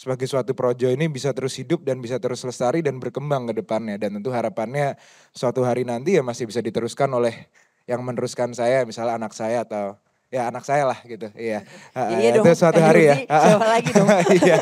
sebagai 0.00 0.24
suatu 0.24 0.56
projo 0.56 0.88
ini 0.88 1.12
bisa 1.12 1.36
terus 1.36 1.52
hidup 1.60 1.84
dan 1.84 2.00
bisa 2.00 2.16
terus 2.16 2.40
lestari 2.40 2.80
dan 2.80 2.96
berkembang 2.96 3.50
ke 3.52 3.60
depannya. 3.60 4.00
Dan 4.00 4.16
tentu 4.16 4.32
harapannya 4.32 4.96
suatu 5.36 5.60
hari 5.66 5.84
nanti 5.84 6.16
ya 6.16 6.22
masih 6.24 6.48
bisa 6.48 6.64
diteruskan 6.64 7.10
oleh 7.12 7.50
yang 7.84 8.00
meneruskan 8.00 8.54
saya 8.56 8.86
misalnya 8.88 9.20
anak 9.20 9.36
saya 9.36 9.66
atau 9.66 10.00
ya 10.30 10.48
anak 10.48 10.64
saya 10.64 10.88
lah 10.88 10.98
gitu. 11.04 11.28
Iya. 11.36 11.66
Iya 12.16 12.38
itu 12.38 12.50
suatu 12.54 12.80
hari 12.80 13.12
ya. 13.12 13.16
Siapa 13.26 13.66
lagi 13.66 13.90
dong. 13.92 14.08
Iya. 14.40 14.58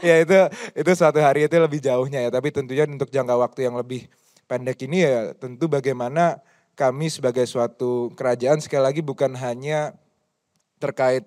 Ya 0.00 0.14
itu 0.22 0.38
itu 0.72 0.90
suatu 0.94 1.18
hari 1.20 1.44
itu 1.44 1.56
lebih 1.58 1.82
jauhnya 1.82 2.24
ya. 2.24 2.30
Tapi 2.32 2.48
tentunya 2.54 2.86
untuk 2.86 3.10
jangka 3.12 3.34
waktu 3.34 3.68
yang 3.68 3.76
lebih 3.76 4.08
pendek 4.48 4.78
ini 4.88 5.04
ya 5.04 5.36
tentu 5.36 5.68
bagaimana 5.68 6.40
kami 6.78 7.10
sebagai 7.10 7.42
suatu 7.50 8.14
kerajaan 8.14 8.62
sekali 8.62 8.86
lagi 8.86 9.02
bukan 9.02 9.34
hanya 9.34 9.98
terkait 10.78 11.26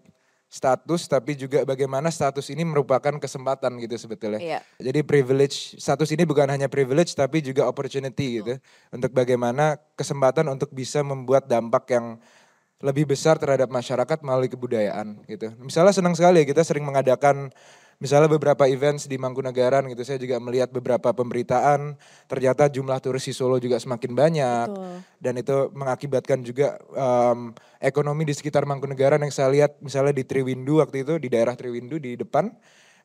status 0.52 1.08
tapi 1.08 1.36
juga 1.36 1.64
bagaimana 1.64 2.08
status 2.12 2.48
ini 2.52 2.64
merupakan 2.64 3.16
kesempatan 3.20 3.76
gitu 3.84 3.96
sebetulnya. 4.00 4.40
Iya. 4.40 4.60
Jadi 4.80 5.00
privilege 5.04 5.76
status 5.76 6.12
ini 6.12 6.24
bukan 6.24 6.48
hanya 6.48 6.72
privilege 6.72 7.12
tapi 7.16 7.44
juga 7.44 7.68
opportunity 7.68 8.40
gitu 8.40 8.56
untuk 8.92 9.12
bagaimana 9.12 9.80
kesempatan 10.00 10.48
untuk 10.48 10.72
bisa 10.72 11.04
membuat 11.04 11.48
dampak 11.48 11.88
yang 11.92 12.20
lebih 12.84 13.12
besar 13.12 13.40
terhadap 13.40 13.72
masyarakat 13.72 14.20
melalui 14.24 14.52
kebudayaan 14.52 15.24
gitu. 15.28 15.56
Misalnya 15.60 15.96
senang 15.96 16.16
sekali 16.16 16.44
kita 16.44 16.64
sering 16.68 16.84
mengadakan 16.84 17.52
misalnya 18.02 18.26
beberapa 18.34 18.66
events 18.66 19.06
di 19.06 19.22
Mangkunegaran 19.22 19.86
gitu 19.94 20.02
saya 20.02 20.18
juga 20.18 20.42
melihat 20.42 20.74
beberapa 20.74 21.14
pemberitaan 21.14 21.94
ternyata 22.26 22.66
jumlah 22.66 22.98
turis 22.98 23.30
di 23.30 23.34
Solo 23.38 23.62
juga 23.62 23.78
semakin 23.78 24.12
banyak. 24.12 24.68
Betul. 24.74 24.98
dan 25.22 25.34
itu 25.38 25.58
mengakibatkan 25.78 26.42
juga 26.42 26.82
um, 26.98 27.54
ekonomi 27.78 28.26
di 28.26 28.34
sekitar 28.34 28.66
Mangkunegaran 28.66 29.22
yang 29.22 29.30
saya 29.30 29.54
lihat 29.54 29.78
misalnya 29.86 30.18
di 30.18 30.26
Triwindu 30.26 30.82
waktu 30.82 31.06
itu 31.06 31.22
di 31.22 31.30
daerah 31.30 31.54
Triwindu 31.54 32.02
di 32.02 32.18
depan 32.18 32.50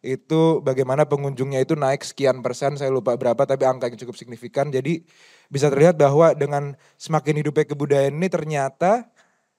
itu 0.04 0.60
bagaimana 0.60 1.04
pengunjungnya 1.04 1.60
itu 1.60 1.74
naik 1.74 2.04
sekian 2.04 2.40
persen 2.40 2.78
saya 2.78 2.92
lupa 2.92 3.16
berapa 3.18 3.42
tapi 3.42 3.66
angka 3.66 3.90
yang 3.90 3.98
cukup 4.00 4.16
signifikan. 4.16 4.68
Jadi 4.70 5.02
bisa 5.50 5.66
terlihat 5.68 5.98
bahwa 5.98 6.32
dengan 6.32 6.78
semakin 6.96 7.42
hidupnya 7.42 7.66
kebudayaan 7.66 8.14
ini 8.14 8.28
ternyata 8.30 9.08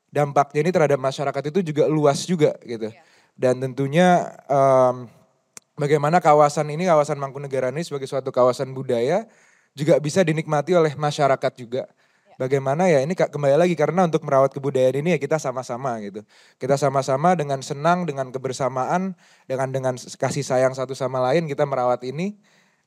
dampaknya 0.07 0.63
ini 0.63 0.71
terhadap 0.71 0.99
masyarakat 0.99 1.43
itu 1.51 1.59
juga 1.73 1.83
luas 1.91 2.23
juga 2.23 2.55
gitu. 2.63 2.89
Dan 3.37 3.61
tentunya 3.61 4.33
um, 4.49 5.05
bagaimana 5.77 6.17
kawasan 6.19 6.67
ini, 6.73 6.89
kawasan 6.89 7.21
Mangkunegaran 7.21 7.71
ini 7.71 7.85
sebagai 7.85 8.09
suatu 8.09 8.33
kawasan 8.33 8.73
budaya 8.73 9.29
juga 9.77 10.01
bisa 10.01 10.25
dinikmati 10.25 10.73
oleh 10.73 10.97
masyarakat 10.97 11.53
juga. 11.53 11.85
Bagaimana 12.37 12.85
ya 12.85 13.01
ini 13.01 13.17
kembali 13.17 13.57
lagi 13.57 13.73
karena 13.73 14.05
untuk 14.05 14.21
merawat 14.21 14.53
kebudayaan 14.53 15.01
ini 15.01 15.17
ya 15.17 15.19
kita 15.21 15.41
sama-sama 15.41 15.97
gitu. 16.05 16.21
Kita 16.61 16.77
sama-sama 16.77 17.33
dengan 17.33 17.65
senang, 17.65 18.05
dengan 18.05 18.29
kebersamaan, 18.29 19.17
dengan 19.49 19.73
dengan 19.73 19.93
kasih 19.97 20.45
sayang 20.45 20.77
satu 20.77 20.93
sama 20.93 21.17
lain 21.17 21.49
kita 21.49 21.65
merawat 21.65 22.05
ini. 22.05 22.37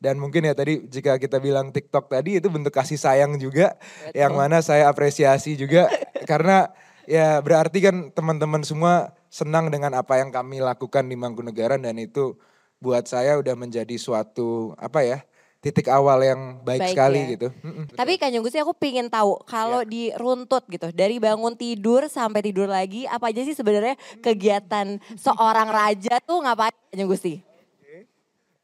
Dan 0.00 0.22
mungkin 0.22 0.46
ya 0.46 0.54
tadi 0.54 0.86
jika 0.86 1.18
kita 1.18 1.42
bilang 1.42 1.74
TikTok 1.74 2.08
tadi 2.08 2.38
itu 2.38 2.46
bentuk 2.46 2.72
kasih 2.72 2.96
sayang 2.96 3.36
juga 3.36 3.74
Betul. 3.76 4.16
yang 4.16 4.32
mana 4.32 4.62
saya 4.64 4.88
apresiasi 4.88 5.60
juga 5.60 5.92
karena 6.30 6.72
ya 7.04 7.42
berarti 7.44 7.84
kan 7.84 7.96
teman-teman 8.14 8.64
semua 8.64 9.12
senang 9.28 9.68
dengan 9.68 9.92
apa 9.98 10.16
yang 10.16 10.32
kami 10.32 10.64
lakukan 10.64 11.04
di 11.04 11.20
Mangkunegaran 11.20 11.84
dan 11.84 12.00
itu 12.00 12.38
buat 12.80 13.04
saya 13.04 13.36
udah 13.36 13.52
menjadi 13.54 13.92
suatu 14.00 14.72
apa 14.80 15.04
ya 15.04 15.18
titik 15.60 15.92
awal 15.92 16.24
yang 16.24 16.64
baik, 16.64 16.80
Baik 16.80 16.92
sekali 16.96 17.20
ya. 17.20 17.30
gitu. 17.36 17.48
Mm-mm, 17.60 17.84
Tapi 17.92 18.16
Kak 18.16 18.32
Junggusi 18.32 18.56
aku 18.56 18.72
pingin 18.72 19.12
tahu 19.12 19.36
kalau 19.44 19.84
di 19.84 20.08
runtut 20.16 20.64
gitu 20.72 20.88
dari 20.88 21.20
bangun 21.20 21.52
tidur 21.52 22.08
sampai 22.08 22.40
tidur 22.40 22.64
lagi 22.64 23.04
apa 23.04 23.28
aja 23.28 23.44
sih 23.44 23.52
sebenarnya 23.52 23.92
kegiatan 24.24 24.96
seorang 25.20 25.68
raja 25.68 26.16
tuh 26.24 26.40
ngapain 26.40 26.72
Kak 26.72 26.96
Junggusi? 26.96 27.44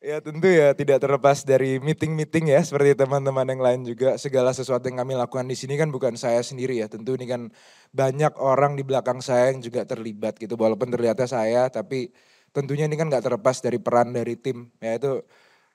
Ya 0.07 0.23
tentu 0.23 0.47
ya 0.47 0.71
tidak 0.71 1.03
terlepas 1.03 1.43
dari 1.43 1.83
meeting-meeting 1.83 2.55
ya 2.55 2.63
seperti 2.63 2.95
teman-teman 2.95 3.43
yang 3.43 3.59
lain 3.59 3.81
juga 3.83 4.15
segala 4.23 4.55
sesuatu 4.55 4.87
yang 4.87 5.03
kami 5.03 5.19
lakukan 5.19 5.43
di 5.51 5.59
sini 5.59 5.75
kan 5.75 5.91
bukan 5.91 6.15
saya 6.15 6.39
sendiri 6.47 6.79
ya 6.79 6.87
tentu 6.87 7.19
ini 7.19 7.27
kan 7.27 7.51
banyak 7.91 8.39
orang 8.39 8.79
di 8.79 8.87
belakang 8.87 9.19
saya 9.19 9.51
yang 9.51 9.59
juga 9.59 9.83
terlibat 9.83 10.39
gitu 10.39 10.55
walaupun 10.55 10.95
terlihatnya 10.95 11.27
saya 11.27 11.67
tapi 11.75 12.15
tentunya 12.57 12.89
ini 12.89 12.97
kan 12.97 13.13
nggak 13.13 13.29
terlepas 13.29 13.61
dari 13.61 13.77
peran 13.77 14.17
dari 14.17 14.33
tim 14.41 14.73
ya 14.81 14.97
itu 14.97 15.21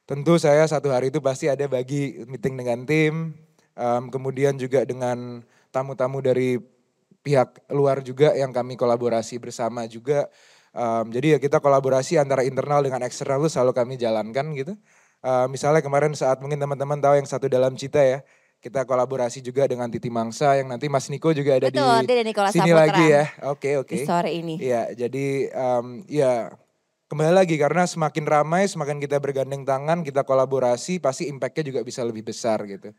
tentu 0.09 0.41
saya 0.41 0.65
satu 0.65 0.89
hari 0.89 1.13
itu 1.13 1.21
pasti 1.21 1.45
ada 1.45 1.69
bagi 1.69 2.25
meeting 2.25 2.57
dengan 2.57 2.81
tim 2.89 3.37
em, 3.77 4.03
kemudian 4.09 4.57
juga 4.57 4.81
dengan 4.81 5.45
tamu-tamu 5.69 6.25
dari 6.25 6.57
pihak 7.21 7.69
luar 7.69 8.01
juga 8.01 8.33
yang 8.33 8.49
kami 8.49 8.73
kolaborasi 8.73 9.37
bersama 9.37 9.85
juga 9.85 10.25
Um, 10.71 11.11
jadi 11.11 11.35
ya 11.35 11.39
kita 11.43 11.59
kolaborasi 11.59 12.15
antara 12.15 12.47
internal 12.47 12.79
dengan 12.79 13.03
eksternal 13.03 13.43
itu 13.43 13.51
selalu 13.51 13.75
kami 13.75 13.99
jalankan 13.99 14.55
gitu. 14.55 14.79
Uh, 15.19 15.45
misalnya 15.51 15.83
kemarin 15.83 16.15
saat 16.15 16.39
mungkin 16.39 16.57
teman-teman 16.57 16.95
tahu 16.97 17.19
yang 17.19 17.27
satu 17.27 17.51
dalam 17.51 17.75
cita 17.75 17.99
ya, 17.99 18.23
kita 18.63 18.87
kolaborasi 18.87 19.43
juga 19.43 19.67
dengan 19.67 19.91
Titi 19.91 20.07
Mangsa 20.07 20.55
yang 20.55 20.71
nanti 20.71 20.87
Mas 20.87 21.11
Niko 21.11 21.35
juga 21.35 21.59
ada 21.59 21.67
Betul, 21.67 21.83
di 21.83 21.91
nanti 21.91 22.13
ada 22.15 22.23
Nicholas 22.23 22.51
sini 22.55 22.71
Saputra 22.71 22.81
lagi 22.87 23.05
ya. 23.09 23.23
Oke 23.51 23.69
oke. 23.83 23.95
Di 23.99 24.07
sore 24.07 24.31
ini. 24.31 24.55
Iya 24.63 24.83
jadi 24.95 25.27
um, 25.51 26.07
ya 26.07 26.55
kembali 27.11 27.43
lagi 27.43 27.59
karena 27.59 27.83
semakin 27.83 28.23
ramai 28.23 28.71
semakin 28.71 28.95
kita 29.03 29.19
bergandeng 29.19 29.67
tangan 29.67 29.99
kita 29.99 30.23
kolaborasi 30.23 31.03
pasti 31.03 31.27
impactnya 31.27 31.67
juga 31.67 31.83
bisa 31.83 32.07
lebih 32.07 32.23
besar 32.23 32.63
gitu. 32.63 32.95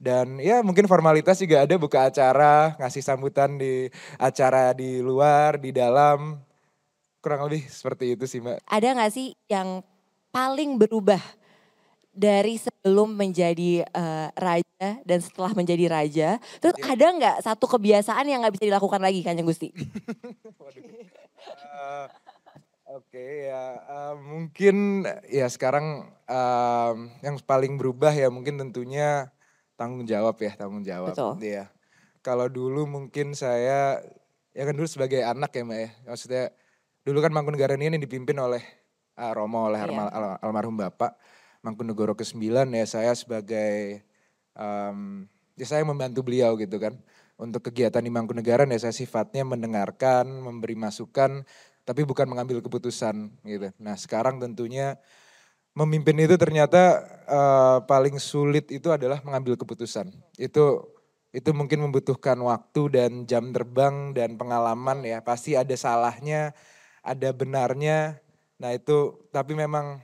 Dan 0.00 0.40
ya 0.40 0.64
mungkin 0.64 0.88
formalitas 0.88 1.36
juga 1.36 1.68
ada 1.68 1.76
buka 1.76 2.08
acara, 2.08 2.72
ngasih 2.80 3.04
sambutan 3.04 3.60
di 3.60 3.92
acara 4.16 4.72
di 4.72 5.04
luar, 5.04 5.60
di 5.60 5.76
dalam. 5.76 6.40
Kurang 7.20 7.52
lebih 7.52 7.68
seperti 7.68 8.16
itu 8.16 8.24
sih 8.24 8.40
mbak. 8.40 8.64
Ada 8.64 8.96
nggak 8.96 9.12
sih 9.12 9.36
yang 9.52 9.84
paling 10.32 10.80
berubah 10.80 11.20
dari 12.16 12.56
sebelum 12.56 13.12
menjadi 13.12 13.84
eh, 13.84 14.28
raja 14.40 14.88
dan 15.04 15.20
setelah 15.20 15.52
menjadi 15.52 15.84
raja? 15.84 16.40
Terus 16.64 16.80
Iya. 16.80 16.96
ada 16.96 17.06
nggak 17.20 17.36
satu 17.44 17.68
kebiasaan 17.68 18.24
yang 18.24 18.40
nggak 18.40 18.56
bisa 18.56 18.72
dilakukan 18.72 19.04
lagi 19.04 19.20
Kanjeng 19.20 19.44
Gusti? 19.44 19.68
Eh, 21.40 22.06
Oke 22.90 23.46
ya 23.46 23.78
eh, 23.78 24.14
mungkin 24.18 25.06
ya 25.30 25.46
sekarang 25.46 26.10
em, 26.26 26.96
yang 27.22 27.38
paling 27.46 27.78
berubah 27.78 28.10
ya 28.10 28.26
mungkin 28.34 28.58
tentunya 28.58 29.30
tanggung 29.78 30.02
jawab 30.04 30.34
ya 30.42 30.58
tanggung 30.58 30.82
jawab. 30.82 31.14
Betul. 31.14 31.38
Iya. 31.38 31.70
Kalau 32.20 32.50
dulu 32.50 32.90
mungkin 32.90 33.32
saya 33.38 34.02
ya 34.50 34.62
kan 34.66 34.74
dulu 34.74 34.90
sebagai 34.90 35.22
anak 35.22 35.54
ya 35.54 35.62
mbak 35.62 35.78
ya 35.78 35.90
maksudnya 36.10 36.44
dulu 37.06 37.22
kan 37.22 37.30
Mangkunegaran 37.30 37.78
ini 37.78 37.96
dipimpin 37.96 38.34
oleh 38.42 38.60
ah, 39.14 39.30
Romo 39.30 39.70
oleh 39.70 39.78
Iya. 39.78 39.86
alma- 39.86 40.10
al- 40.10 40.38
almarhum 40.42 40.74
bapak 40.74 41.14
Mangkunegoro 41.62 42.18
ke-9 42.18 42.42
ya 42.74 42.86
saya 42.90 43.14
sebagai 43.14 44.02
em, 44.58 45.30
ya 45.54 45.66
saya 45.68 45.86
membantu 45.86 46.26
beliau 46.26 46.58
gitu 46.58 46.82
kan 46.82 46.98
untuk 47.38 47.70
kegiatan 47.70 48.02
di 48.02 48.10
Mangkunegaran 48.10 48.66
ya 48.68 48.82
saya 48.82 48.92
sifatnya 48.92 49.46
mendengarkan 49.46 50.26
memberi 50.26 50.74
masukan 50.74 51.46
tapi 51.84 52.06
bukan 52.06 52.26
mengambil 52.28 52.60
keputusan 52.64 53.32
gitu. 53.44 53.68
Nah 53.80 53.96
sekarang 53.96 54.38
tentunya 54.38 55.00
memimpin 55.74 56.16
itu 56.18 56.34
ternyata 56.36 57.02
eh, 57.26 57.78
paling 57.86 58.16
sulit 58.18 58.68
itu 58.70 58.90
adalah 58.90 59.22
mengambil 59.26 59.56
keputusan. 59.58 60.10
Itu 60.36 60.94
itu 61.30 61.50
mungkin 61.54 61.86
membutuhkan 61.86 62.34
waktu 62.42 62.82
dan 62.90 63.10
jam 63.26 63.54
terbang 63.54 64.12
dan 64.14 64.34
pengalaman 64.34 65.06
ya. 65.06 65.22
Pasti 65.22 65.54
ada 65.54 65.74
salahnya 65.78 66.52
ada 67.02 67.30
benarnya. 67.32 68.18
Nah 68.60 68.74
itu 68.76 69.16
tapi 69.32 69.56
memang 69.56 70.02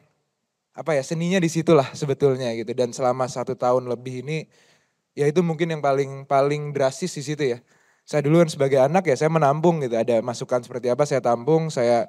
apa 0.76 0.92
ya 0.92 1.02
seninya 1.02 1.40
di 1.40 1.50
situlah 1.50 1.88
sebetulnya 1.92 2.52
gitu. 2.56 2.72
Dan 2.72 2.94
selama 2.94 3.26
satu 3.26 3.58
tahun 3.58 3.90
lebih 3.90 4.22
ini 4.26 4.46
ya 5.16 5.26
itu 5.28 5.40
mungkin 5.40 5.72
yang 5.72 5.82
paling 5.82 6.28
paling 6.28 6.76
drastis 6.76 7.16
di 7.16 7.24
situ 7.24 7.42
ya 7.56 7.58
saya 8.06 8.22
dulu 8.22 8.38
kan 8.46 8.46
sebagai 8.46 8.78
anak 8.78 9.02
ya 9.10 9.18
saya 9.18 9.34
menampung 9.34 9.82
gitu. 9.82 9.98
Ada 9.98 10.22
masukan 10.22 10.62
seperti 10.62 10.86
apa 10.94 11.02
saya 11.02 11.18
tampung 11.18 11.74
saya 11.74 12.06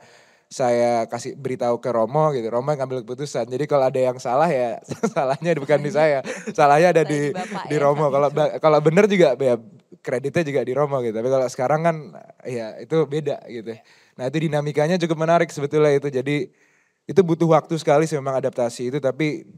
saya 0.48 1.10
kasih 1.10 1.34
beritahu 1.36 1.82
ke 1.82 1.90
Romo 1.90 2.30
gitu. 2.38 2.48
Romo 2.54 2.70
yang 2.70 2.86
ngambil 2.86 3.02
keputusan. 3.02 3.50
Jadi 3.50 3.66
kalau 3.66 3.90
ada 3.90 3.98
yang 3.98 4.22
salah 4.22 4.46
ya 4.46 4.78
salahnya 5.18 5.58
bukan 5.58 5.82
di 5.82 5.90
saya. 5.90 6.22
Salahnya 6.54 6.94
ada 6.94 7.04
di 7.04 7.34
di 7.68 7.76
ya, 7.76 7.82
Romo. 7.82 8.14
Kalau 8.14 8.30
kalau 8.62 8.80
benar 8.80 9.10
juga 9.10 9.34
ya 9.42 9.58
kreditnya 10.06 10.46
juga 10.46 10.62
di 10.62 10.74
Romo 10.78 11.02
gitu. 11.02 11.18
Tapi 11.18 11.30
kalau 11.34 11.48
sekarang 11.50 11.82
kan 11.82 11.96
ya 12.46 12.78
itu 12.78 13.04
beda 13.10 13.42
gitu. 13.50 13.74
Nah 14.22 14.24
itu 14.30 14.38
dinamikanya 14.38 15.02
cukup 15.02 15.18
menarik 15.18 15.50
sebetulnya 15.50 15.98
itu. 15.98 16.14
Jadi 16.14 16.46
itu 17.10 17.22
butuh 17.26 17.50
waktu 17.58 17.74
sekali 17.82 18.06
sih 18.06 18.22
memang 18.22 18.38
adaptasi 18.38 18.94
itu. 18.94 19.02
Tapi 19.02 19.50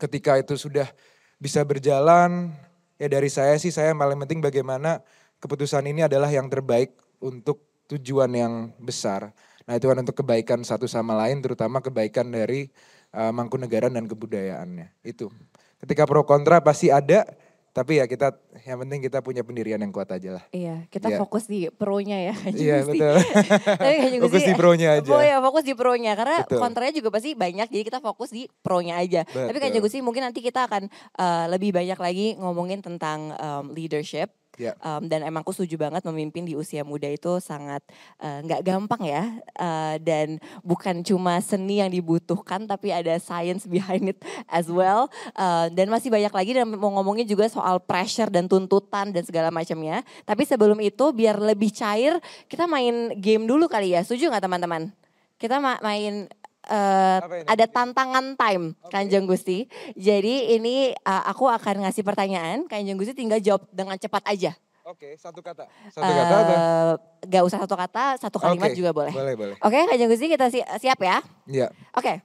ketika 0.00 0.40
itu 0.40 0.56
sudah 0.56 0.88
bisa 1.36 1.60
berjalan 1.68 2.48
ya 2.96 3.12
dari 3.12 3.28
saya 3.28 3.60
sih 3.60 3.68
saya 3.68 3.92
yang 3.92 4.00
paling 4.00 4.16
penting 4.24 4.40
bagaimana 4.40 5.04
keputusan 5.40 5.84
ini 5.88 6.04
adalah 6.06 6.28
yang 6.28 6.46
terbaik 6.46 6.94
untuk 7.18 7.64
tujuan 7.90 8.30
yang 8.30 8.54
besar. 8.78 9.32
Nah 9.66 9.74
itu 9.74 9.88
kan 9.90 9.98
untuk 9.98 10.16
kebaikan 10.22 10.62
satu 10.62 10.86
sama 10.86 11.16
lain 11.16 11.42
terutama 11.42 11.82
kebaikan 11.82 12.30
dari 12.30 12.70
uh, 13.16 13.32
Mangkunegaran 13.34 13.90
dan 13.90 14.06
kebudayaannya. 14.06 14.94
Itu. 15.02 15.32
Ketika 15.80 16.04
pro 16.04 16.22
kontra 16.22 16.60
pasti 16.60 16.92
ada 16.92 17.24
tapi 17.70 18.02
ya 18.02 18.10
kita 18.10 18.34
yang 18.66 18.82
penting 18.82 18.98
kita 18.98 19.22
punya 19.22 19.46
pendirian 19.46 19.78
yang 19.78 19.94
kuat 19.94 20.10
aja 20.10 20.42
lah. 20.42 20.44
Iya, 20.50 20.90
kita 20.90 21.06
Iya. 21.06 21.18
fokus 21.22 21.46
di 21.46 21.70
pro-nya 21.70 22.18
ya. 22.18 22.34
Iya 22.66 22.76
betul. 22.82 23.14
Tapi 23.78 24.18
Fokus 24.18 24.42
di 24.42 24.54
pro-nya 24.58 24.88
aja. 24.98 25.10
Oh 25.14 25.22
ya, 25.22 25.38
fokus 25.38 25.62
di 25.62 25.74
pro-nya 25.78 26.18
karena 26.18 26.42
Betul. 26.42 26.58
kontranya 26.58 26.92
juga 26.98 27.14
pasti 27.14 27.38
banyak 27.38 27.70
jadi 27.70 27.84
kita 27.86 28.02
fokus 28.02 28.34
di 28.34 28.50
pro-nya 28.66 28.98
aja. 28.98 29.22
Tapi 29.22 29.54
Betul. 29.54 29.62
Kanjeng 29.62 29.82
Gusti 29.86 30.02
mungkin 30.02 30.26
nanti 30.26 30.42
kita 30.42 30.66
akan 30.66 30.90
eh, 31.14 31.46
lebih 31.46 31.70
banyak 31.70 31.98
lagi 31.98 32.26
ngomongin 32.42 32.82
tentang 32.82 33.38
em, 33.38 33.70
leadership. 33.70 34.34
Ya. 34.60 34.76
Um, 34.84 35.08
dan 35.08 35.24
emang 35.24 35.40
aku 35.40 35.56
setuju 35.56 35.80
banget 35.80 36.04
memimpin 36.04 36.44
di 36.44 36.52
usia 36.52 36.84
muda 36.84 37.08
itu 37.08 37.40
sangat 37.40 37.80
eh, 38.20 38.44
nggak 38.44 38.60
gampang 38.60 39.00
ya. 39.08 39.24
Eh, 39.56 39.96
dan 40.04 40.36
bukan 40.60 41.00
cuma 41.00 41.40
seni 41.40 41.80
yang 41.80 41.88
dibutuhkan, 41.88 42.68
tapi 42.68 42.92
ada 42.92 43.16
science 43.16 43.64
behind 43.64 44.12
it 44.12 44.20
as 44.52 44.68
well. 44.68 45.08
Eh, 45.32 45.66
dan 45.72 45.88
masih 45.88 46.12
banyak 46.12 46.28
lagi 46.28 46.52
dan 46.52 46.68
mau 46.68 46.92
ngomongin 47.00 47.24
juga 47.24 47.48
soal 47.48 47.80
pressure 47.80 48.28
dan 48.28 48.44
tuntutan 48.44 49.08
dan 49.08 49.24
segala 49.24 49.48
macamnya. 49.48 50.04
Tapi 50.28 50.44
sebelum 50.44 50.76
itu 50.84 51.08
biar 51.16 51.40
lebih 51.40 51.72
cair, 51.72 52.20
kita 52.44 52.68
main 52.68 53.16
game 53.16 53.48
dulu 53.48 53.64
kali 53.64 53.96
ya. 53.96 54.04
Setuju 54.04 54.28
nggak 54.28 54.44
teman-teman? 54.44 54.92
Kita 55.40 55.56
ma- 55.56 55.80
main 55.80 56.28
eh, 56.62 57.18
ada 57.46 57.64
tantangan 57.66 58.34
time 58.34 58.76
Kanjeng 58.86 59.24
Gusti. 59.24 59.64
Jadi 59.92 60.54
ini 60.54 60.90
uh, 60.92 61.22
aku 61.24 61.46
akan 61.46 61.84
ngasih 61.84 62.02
pertanyaan, 62.02 62.66
Kanjeng 62.66 62.96
Gusti 62.96 63.14
tinggal 63.14 63.38
jawab 63.38 63.64
dengan 63.70 63.96
cepat 63.96 64.24
aja. 64.26 64.52
Oke, 64.82 65.14
satu 65.14 65.38
kata. 65.38 65.70
Satu 65.88 66.02
kata 66.02 66.24
atau? 66.26 66.40
Eh, 66.42 66.92
Gak 67.28 67.42
usah 67.44 67.58
satu 67.60 67.76
kata, 67.76 68.04
satu 68.18 68.36
kalimat 68.36 68.72
Oke, 68.72 68.76
juga 68.76 68.90
boleh. 68.90 69.12
Boleh, 69.12 69.34
boleh. 69.34 69.54
Oke, 69.56 69.78
Kanjeng 69.86 70.10
Gusti 70.10 70.26
kita 70.26 70.50
si- 70.50 70.66
siap 70.78 70.98
ya. 70.98 71.22
Iya. 71.46 71.70
Oke. 71.94 72.18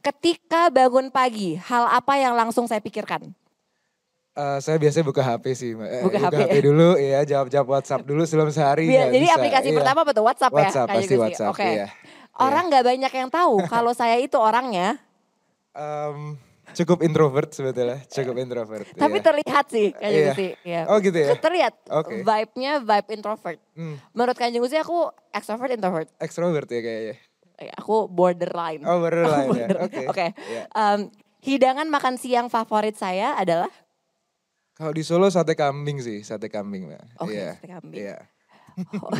Ketika 0.00 0.68
bangun 0.68 1.08
pagi, 1.08 1.56
hal 1.56 1.84
apa 1.86 2.16
yang 2.16 2.32
langsung 2.32 2.64
saya 2.64 2.80
pikirkan? 2.80 3.32
Eh, 4.30 4.58
saya 4.58 4.78
biasanya 4.78 5.04
buka 5.04 5.20
HP 5.20 5.44
sih, 5.52 5.70
Mbak. 5.74 5.88
Eh, 5.90 6.02
Buka 6.06 6.18
HP. 6.22 6.62
dulu 6.62 6.88
ya, 6.96 7.20
jawab-jawab 7.26 7.66
WhatsApp 7.68 8.06
dulu 8.06 8.22
sebelum 8.22 8.48
sehari. 8.48 8.86
Biar- 8.86 9.10
jadi 9.10 9.26
bisa. 9.26 9.36
aplikasi 9.36 9.68
Iya. 9.68 9.76
pertama 9.76 9.98
apa 10.00 10.12
tuh? 10.12 10.24
WhatsApp, 10.24 10.52
ya? 10.52 10.58
WhatsApp, 10.62 10.86
pasti? 10.88 11.14
WhatsApp, 11.16 11.50
Oke. 11.50 11.66
iya. 11.66 11.86
Orang 12.40 12.64
nggak 12.66 12.82
banyak 12.82 13.12
yang 13.12 13.28
tahu 13.28 13.54
kalau 13.66 13.92
saya 13.92 14.16
itu 14.16 14.34
orangnya, 14.34 14.96
Em, 15.70 16.34
cukup 16.72 17.00
introvert 17.00 17.50
sebetulnya, 17.50 18.02
cukup 18.06 18.34
introvert. 18.36 18.86
tapi 18.92 19.16
iya. 19.16 19.24
terlihat 19.24 19.64
sih 19.66 19.86
Kanjeng 19.92 20.10
Iya. 20.16 20.28
Gusti. 20.28 20.48
Iya. 20.62 20.82
Oh 20.86 20.96
gitu 20.98 21.14
ya? 21.14 21.28
Terlihat 21.36 21.74
Oke. 21.86 22.14
vibe-nya 22.20 22.72
vibe 22.80 23.08
introvert. 23.12 23.58
Hmm, 23.72 23.96
Menurut 24.10 24.34
Kanjeng 24.34 24.58
Gusti 24.58 24.76
aku 24.76 24.98
extrovert 25.30 25.70
introvert. 25.70 26.08
extrovert 26.16 26.66
ya 26.66 26.80
kayaknya. 26.80 27.16
Eh, 27.56 27.70
Aku 27.76 28.06
borderline. 28.06 28.80
Oh 28.82 28.98
borderline 28.98 29.52
ya, 29.54 29.68
oke. 29.78 30.04
Oke. 30.08 30.26
Iya. 30.34 30.62
Hidangan 31.40 31.86
makan 31.86 32.16
siang 32.16 32.48
favorit 32.48 32.94
saya 32.94 33.32
adalah 33.34 33.68
Kalau 34.72 34.90
di 34.90 35.00
Solo 35.00 35.28
sate 35.28 35.52
kambing 35.52 36.00
sih, 36.00 36.20
sate 36.20 36.48
kambing. 36.48 36.88
Oke, 37.18 37.30
Iya, 37.30 37.52
sate 37.54 37.68
kambing. 37.68 38.00
Iya. 38.00 38.16
Ho- 38.96 39.12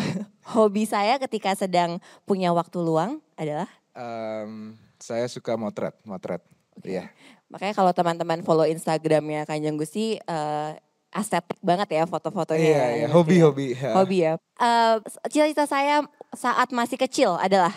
hobi 0.56 0.84
saya 0.84 1.16
ketika 1.18 1.54
sedang 1.54 1.98
punya 2.24 2.50
waktu 2.50 2.78
luang 2.78 3.18
adalah 3.34 3.68
Em, 3.90 4.78
saya 4.96 5.26
suka 5.26 5.58
motret, 5.58 5.92
motret. 6.06 6.40
Iya. 6.80 7.10
makanya 7.50 7.74
kalau 7.74 7.90
teman-teman 7.90 8.40
follow 8.40 8.62
Instagramnya 8.64 9.42
Kanjeng 9.44 9.74
Gusti 9.74 10.16
eh, 10.16 10.70
estetik 11.10 11.58
banget 11.60 11.90
ya 11.90 12.06
foto-fotonya. 12.06 12.62
Iya, 12.62 12.78
ya, 12.78 12.86
iya. 12.94 13.06
Gusti 13.10 13.12
Hobi, 13.12 13.36
ya. 13.36 13.44
hobi. 13.44 13.66
ya. 13.74 13.90
Hobi 13.98 14.16
ya. 14.22 14.32
Eh, 14.56 14.94
cita-cita 15.26 15.66
saya 15.66 16.06
saat 16.30 16.70
masih 16.70 16.94
kecil 16.96 17.34
adalah 17.34 17.74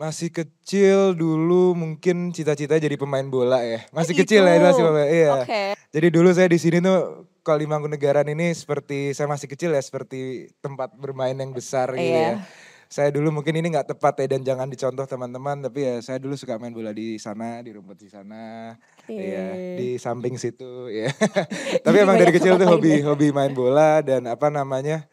Masih 0.00 0.32
kecil 0.32 1.12
dulu 1.12 1.76
mungkin 1.76 2.32
cita-cita 2.32 2.80
jadi 2.80 2.96
pemain 2.96 3.28
bola 3.28 3.60
ya. 3.60 3.84
Masih 3.92 4.16
gitu. 4.16 4.24
kecil 4.24 4.48
ya 4.48 4.56
itu 4.56 4.64
masih 4.64 4.84
pemain. 4.88 5.08
Iya. 5.12 5.30
Oke. 5.44 5.62
Jadi 5.92 6.06
dulu 6.08 6.32
saya 6.32 6.48
di 6.48 6.56
sini 6.56 6.80
tuh 6.80 7.28
kalau 7.44 7.60
di 7.60 7.68
Mangkunegaran 7.68 8.24
ini 8.32 8.48
seperti 8.56 9.12
saya 9.12 9.28
masih 9.28 9.44
kecil 9.44 9.76
ya 9.76 9.82
seperti 9.84 10.48
tempat 10.64 10.96
bermain 10.96 11.36
yang 11.36 11.52
besar 11.52 11.92
gitu 11.92 12.16
Iya. 12.16 12.40
ya. 12.40 12.48
Saya 12.90 13.12
dulu 13.12 13.28
mungkin 13.30 13.54
ini 13.54 13.70
nggak 13.70 13.92
tepat 13.92 14.24
ya 14.24 14.34
dan 14.34 14.42
jangan 14.42 14.66
dicontoh 14.66 15.04
teman-teman 15.04 15.62
tapi 15.62 15.84
ya 15.84 16.00
saya 16.00 16.16
dulu 16.16 16.32
suka 16.34 16.56
main 16.56 16.72
bola 16.72 16.96
di 16.96 17.20
sana, 17.20 17.60
di 17.60 17.70
rumput 17.70 18.00
di 18.00 18.08
sana. 18.08 18.72
Iya, 19.04 19.46
Oke. 19.52 19.76
di 19.78 19.88
samping 20.00 20.40
situ 20.40 20.88
ya. 20.88 21.12
tapi 21.84 21.96
emang 22.00 22.16
dari 22.16 22.32
kecil 22.32 22.56
tuh 22.56 22.66
hobi 22.66 23.04
ya. 23.04 23.12
hobi 23.12 23.36
main 23.36 23.52
bola 23.52 24.00
dan 24.00 24.24
apa 24.26 24.48
namanya? 24.48 25.04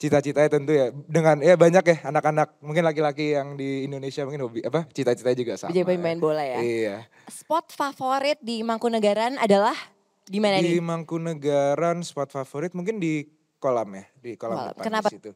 Cita-citanya 0.00 0.48
tentu 0.48 0.72
ya 0.72 0.88
dengan 1.04 1.44
ya 1.44 1.60
banyak 1.60 1.84
ya 1.84 1.96
anak-anak 2.08 2.56
mungkin 2.64 2.88
laki-laki 2.88 3.36
yang 3.36 3.52
di 3.60 3.84
Indonesia 3.84 4.24
mungkin 4.24 4.48
hobi 4.48 4.64
apa 4.64 4.88
cita-citanya 4.88 5.36
juga 5.36 5.52
sama. 5.60 5.76
Jadi 5.76 5.84
pemain 5.84 6.16
bola 6.16 6.40
ya. 6.40 6.56
Iya. 6.64 6.96
Spot 7.28 7.68
favorit 7.68 8.40
di 8.40 8.64
Mangkunegaran 8.64 9.36
adalah 9.36 9.76
di 10.24 10.40
mana 10.40 10.56
Di 10.64 10.78
nih? 10.78 10.80
Mangkunegaran 10.80 12.00
spot 12.00 12.32
favorit 12.32 12.72
mungkin 12.72 12.96
di 12.96 13.28
kolam 13.60 13.92
ya, 13.92 14.04
di 14.24 14.40
kolam 14.40 14.56
Kolam. 14.56 14.72
depan 14.72 14.84
Kenapa? 14.88 15.08
di 15.12 15.20
situ. 15.20 15.30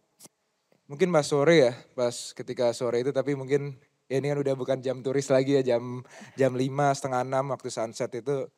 Mungkin 0.88 1.12
pas 1.12 1.28
sore 1.28 1.54
ya, 1.60 1.72
pas 1.92 2.32
ketika 2.32 2.72
sore 2.72 3.04
itu 3.04 3.12
tapi 3.12 3.36
mungkin 3.36 3.76
ya 4.08 4.16
ini 4.16 4.32
kan 4.32 4.38
udah 4.40 4.54
bukan 4.56 4.78
jam 4.80 5.04
turis 5.04 5.28
lagi 5.28 5.60
ya, 5.60 5.76
jam 5.76 6.00
jam 6.40 6.56
5 6.56 6.96
setengah 6.96 7.20
enam 7.20 7.52
waktu 7.52 7.68
sunset 7.68 8.08
itu 8.16 8.48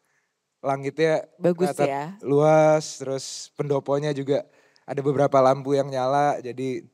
langitnya 0.62 1.26
Bagus 1.38 1.74
ya. 1.78 2.14
luas, 2.22 3.02
terus 3.02 3.50
pendoponya 3.58 4.14
juga 4.14 4.46
ada 4.86 5.00
beberapa 5.02 5.38
lampu 5.42 5.74
yang 5.74 5.90
nyala, 5.90 6.38
jadi 6.38 6.86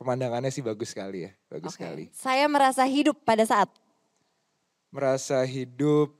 pemandangannya 0.00 0.48
sih 0.48 0.64
bagus 0.64 0.96
sekali 0.96 1.28
ya, 1.28 1.30
bagus 1.52 1.76
Oke. 1.76 1.84
sekali. 1.84 2.04
Saya 2.16 2.48
merasa 2.48 2.82
hidup 2.88 3.20
pada 3.22 3.44
saat 3.44 3.68
Merasa 4.94 5.42
hidup 5.42 6.14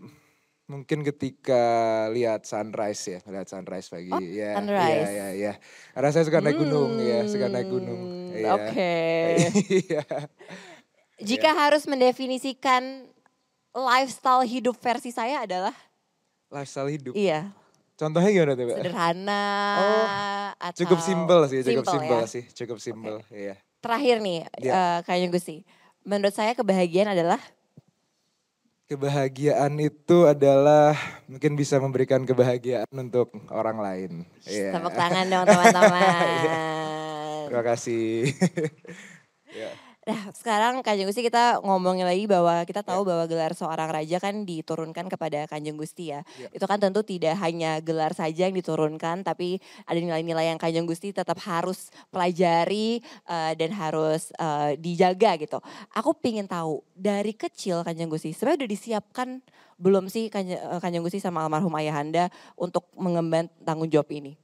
mungkin 0.67 1.07
ketika 1.07 1.63
lihat 2.11 2.43
sunrise 2.43 3.07
ya, 3.07 3.21
lihat 3.31 3.47
sunrise 3.47 3.87
pagi. 3.87 4.11
Oh, 4.11 4.19
ya, 4.19 4.59
sunrise. 4.59 4.91
Iya, 4.91 5.09
iya, 5.09 5.29
iya. 5.31 5.53
Karena 5.95 6.11
saya 6.11 6.25
suka 6.27 6.43
naik 6.43 6.59
gunung 6.59 6.99
ya, 6.99 7.19
suka 7.31 7.47
naik 7.49 7.69
gunung. 7.71 8.01
Hmm, 8.03 8.35
Iya. 8.35 8.51
Oke. 8.59 8.95
Iya. 9.71 10.03
Jika 11.23 11.55
harus 11.55 11.87
mendefinisikan 11.87 13.07
lifestyle 13.71 14.43
hidup 14.43 14.75
versi 14.83 15.15
saya 15.15 15.47
adalah 15.47 15.75
Lifestyle 16.51 16.91
hidup. 16.91 17.15
iya 17.15 17.55
Contohnya 17.95 18.31
gimana 18.31 18.53
tuh, 18.53 18.65
Mbak? 18.67 18.79
sederhana 18.83 19.45
Oh, 19.77 20.07
atau 20.59 20.79
Cukup 20.83 20.99
simpel 20.99 21.39
sih, 21.47 21.63
cukup 21.63 21.87
simpel 21.87 22.19
ya. 22.19 22.27
sih, 22.27 22.43
cukup 22.51 22.79
simpel. 22.83 23.17
Iya. 23.31 23.55
Terakhir 23.79 24.17
nih, 24.19 24.39
Iya. 24.59 24.73
eh, 24.73 24.99
Kayaknya 25.07 25.29
Gusti. 25.31 25.57
Menurut 26.03 26.35
saya 26.35 26.53
kebahagiaan 26.53 27.15
adalah 27.15 27.39
Kebahagiaan 28.85 29.81
itu 29.81 30.29
adalah 30.29 30.93
mungkin 31.25 31.57
bisa 31.57 31.81
memberikan 31.81 32.21
kebahagiaan 32.21 32.85
untuk 32.93 33.33
orang 33.49 33.81
lain. 33.81 34.13
Iya. 34.45 34.77
tepuk 34.77 34.93
tangan 34.93 35.25
dong 35.25 35.45
teman-teman. 35.49 36.29
Terima 37.49 37.65
kasih. 37.65 38.29
Iya. 39.49 39.71
Nah 40.05 40.29
sekarang 40.37 40.85
Kanjeng 40.85 41.09
Gusti 41.09 41.25
kita 41.25 41.65
ngomongin 41.65 42.05
lagi 42.05 42.29
bahwa 42.29 42.61
kita 42.69 42.85
tahu 42.85 43.09
bahwa 43.09 43.25
gelar 43.25 43.57
seorang 43.57 43.89
raja 43.89 44.21
kan 44.21 44.45
diturunkan 44.45 45.09
kepada 45.09 45.49
Kanjeng 45.49 45.81
Gusti 45.81 46.13
ya. 46.13 46.21
Ya. 46.37 46.53
Itu 46.53 46.69
kan 46.69 46.77
tentu 46.77 47.01
tidak 47.01 47.41
hanya 47.41 47.81
gelar 47.81 48.13
saja 48.13 48.45
yang 48.45 48.53
diturunkan 48.53 49.25
tapi 49.25 49.65
ada 49.89 49.97
nilai-nilai 49.97 50.53
yang 50.53 50.61
Kanjeng 50.61 50.85
Gusti 50.85 51.17
tetap 51.17 51.41
harus 51.49 51.89
pelajari 52.13 53.01
eh, 53.25 53.53
dan 53.57 53.71
harus 53.73 54.29
eh, 54.37 54.77
dijaga 54.77 55.41
gitu. 55.41 55.57
Aku 55.97 56.13
pingin 56.21 56.45
tahu 56.45 56.85
dari 56.93 57.33
kecil 57.33 57.81
Kanjeng 57.81 58.13
Gusti 58.13 58.37
sebenarnya 58.37 58.69
udah 58.69 58.71
disiapkan 58.77 59.29
belum 59.81 60.13
sih 60.13 60.29
Kanjeng, 60.29 60.61
eh, 60.61 60.81
Kanjeng 60.85 61.01
Gusti 61.01 61.17
sama 61.17 61.49
almarhum 61.49 61.73
ayahanda 61.81 62.29
untuk 62.61 62.93
mengemban 62.93 63.49
tanggung 63.65 63.89
jawab 63.89 64.13
ini? 64.13 64.37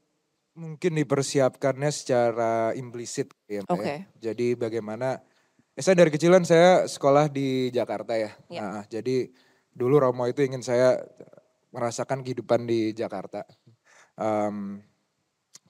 Mungkin 0.57 0.99
dipersiapkannya 0.99 1.91
secara 1.95 2.73
implisit 2.75 3.31
ya, 3.45 3.61
ya. 3.61 3.71
Oke. 3.71 3.95
Jadi 4.19 4.59
bagaimana 4.59 5.23
eh, 5.77 5.83
saya 5.83 5.97
dari 5.99 6.11
kecilan 6.11 6.43
saya 6.47 6.87
sekolah 6.89 7.31
di 7.31 7.71
Jakarta 7.75 8.17
ya. 8.17 8.31
Ya. 8.51 8.61
Nah, 8.63 8.85
jadi 8.87 9.31
dulu 9.71 10.03
Romo 10.03 10.27
itu 10.27 10.43
ingin 10.43 10.65
saya 10.65 10.99
merasakan 11.71 12.27
kehidupan 12.27 12.67
di 12.67 12.95
Jakarta. 12.95 13.47
Em, 14.19 14.83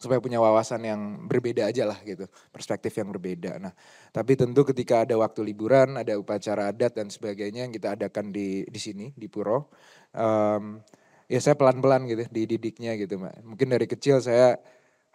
supaya 0.00 0.16
punya 0.16 0.40
wawasan 0.40 0.80
yang 0.80 1.00
berbeda 1.28 1.68
aja 1.68 1.84
lah 1.84 2.00
gitu, 2.08 2.24
perspektif 2.48 2.96
yang 2.96 3.12
berbeda. 3.12 3.60
Nah, 3.60 3.76
tapi 4.16 4.32
tentu 4.32 4.64
ketika 4.64 5.04
ada 5.04 5.12
waktu 5.20 5.44
liburan, 5.44 6.00
ada 6.00 6.16
upacara 6.16 6.72
adat 6.72 6.96
dan 6.96 7.12
sebagainya 7.12 7.68
yang 7.68 7.72
kita 7.76 8.00
adakan 8.00 8.32
di 8.32 8.64
di 8.64 8.80
sini 8.80 9.12
di 9.12 9.28
Puro, 9.28 9.68
em, 10.16 10.80
ya 11.28 11.38
saya 11.44 11.52
pelan-pelan 11.52 12.08
gitu 12.08 12.24
dididiknya 12.32 12.96
gitu, 12.96 13.20
Mbak. 13.20 13.44
Mungkin 13.44 13.68
dari 13.68 13.84
kecil 13.84 14.24
saya 14.24 14.56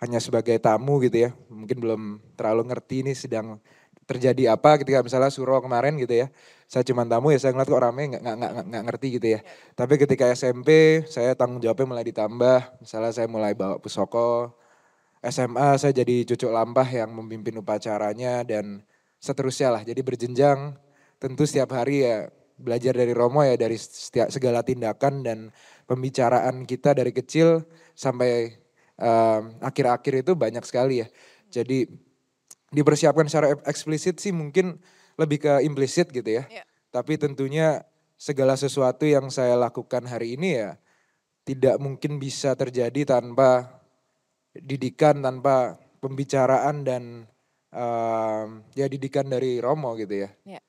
hanya 0.06 0.22
sebagai 0.22 0.54
tamu 0.62 1.02
gitu 1.02 1.18
ya, 1.18 1.30
mungkin 1.50 1.82
belum 1.82 2.02
terlalu 2.38 2.70
ngerti 2.70 3.02
ini 3.02 3.18
sedang 3.18 3.58
terjadi 4.06 4.54
apa 4.54 4.78
ketika 4.82 5.02
misalnya 5.02 5.34
suro 5.34 5.58
kemarin 5.62 5.98
gitu 5.98 6.14
ya. 6.26 6.28
Saya 6.66 6.82
cuma 6.86 7.06
tamu 7.06 7.34
ya 7.34 7.38
saya 7.42 7.54
ngeliat 7.54 7.70
kok 7.70 7.82
rame 7.82 8.04
nggak 8.14 8.22
nggak 8.22 8.52
nggak 8.70 8.84
ngerti 8.90 9.08
gitu 9.18 9.28
ya. 9.38 9.40
Tapi 9.74 9.94
ketika 10.02 10.26
SMP 10.34 11.02
saya 11.10 11.34
tanggung 11.34 11.62
jawabnya 11.62 11.86
mulai 11.90 12.06
ditambah. 12.06 12.60
Misalnya 12.82 13.12
saya 13.14 13.28
mulai 13.30 13.54
bawa 13.58 13.82
pusoko. 13.82 14.54
SMA 15.26 15.82
saya 15.82 15.94
jadi 16.06 16.22
cucuk 16.30 16.54
lampah 16.54 16.86
yang 16.86 17.10
memimpin 17.10 17.58
upacaranya 17.58 18.46
dan 18.46 18.86
seterusnya 19.18 19.74
lah. 19.74 19.82
Jadi 19.82 20.02
berjenjang 20.06 20.78
tentu 21.18 21.50
setiap 21.50 21.74
hari 21.74 22.06
ya 22.06 22.30
belajar 22.56 22.94
dari 22.96 23.12
Romo 23.12 23.44
ya 23.44 23.58
dari 23.60 23.76
setiap 23.76 24.32
segala 24.32 24.62
tindakan 24.64 25.26
dan 25.26 25.38
pembicaraan 25.90 26.64
kita 26.64 26.96
dari 26.96 27.12
kecil 27.12 27.66
sampai 27.98 28.54
em, 28.96 29.42
akhir-akhir 29.60 30.24
itu 30.24 30.32
banyak 30.38 30.64
sekali 30.64 31.04
ya. 31.04 31.08
Jadi 31.52 31.90
dipersiapkan 32.76 33.32
secara 33.32 33.56
eksplisit 33.64 34.20
sih 34.20 34.36
mungkin 34.36 34.84
lebih 35.16 35.48
ke 35.48 35.54
implisit 35.64 36.12
gitu 36.12 36.28
ya. 36.28 36.44
Iya. 36.52 36.64
Tapi 36.92 37.16
tentunya 37.16 37.88
segala 38.20 38.60
sesuatu 38.60 39.08
yang 39.08 39.32
saya 39.32 39.56
lakukan 39.56 40.04
hari 40.08 40.36
ini 40.36 40.60
ya 40.60 40.70
tidak 41.48 41.80
mungkin 41.80 42.20
bisa 42.20 42.58
terjadi 42.58 43.16
tanpa 43.18 43.80
didikan 44.56 45.20
tanpa 45.24 45.80
pembicaraan 46.00 46.84
dan 46.84 47.04
um, 47.72 48.64
ya 48.76 48.88
didikan 48.88 49.28
dari 49.28 49.60
Romo 49.64 49.96
gitu 49.96 50.28
ya. 50.28 50.30
ya. 50.44 50.60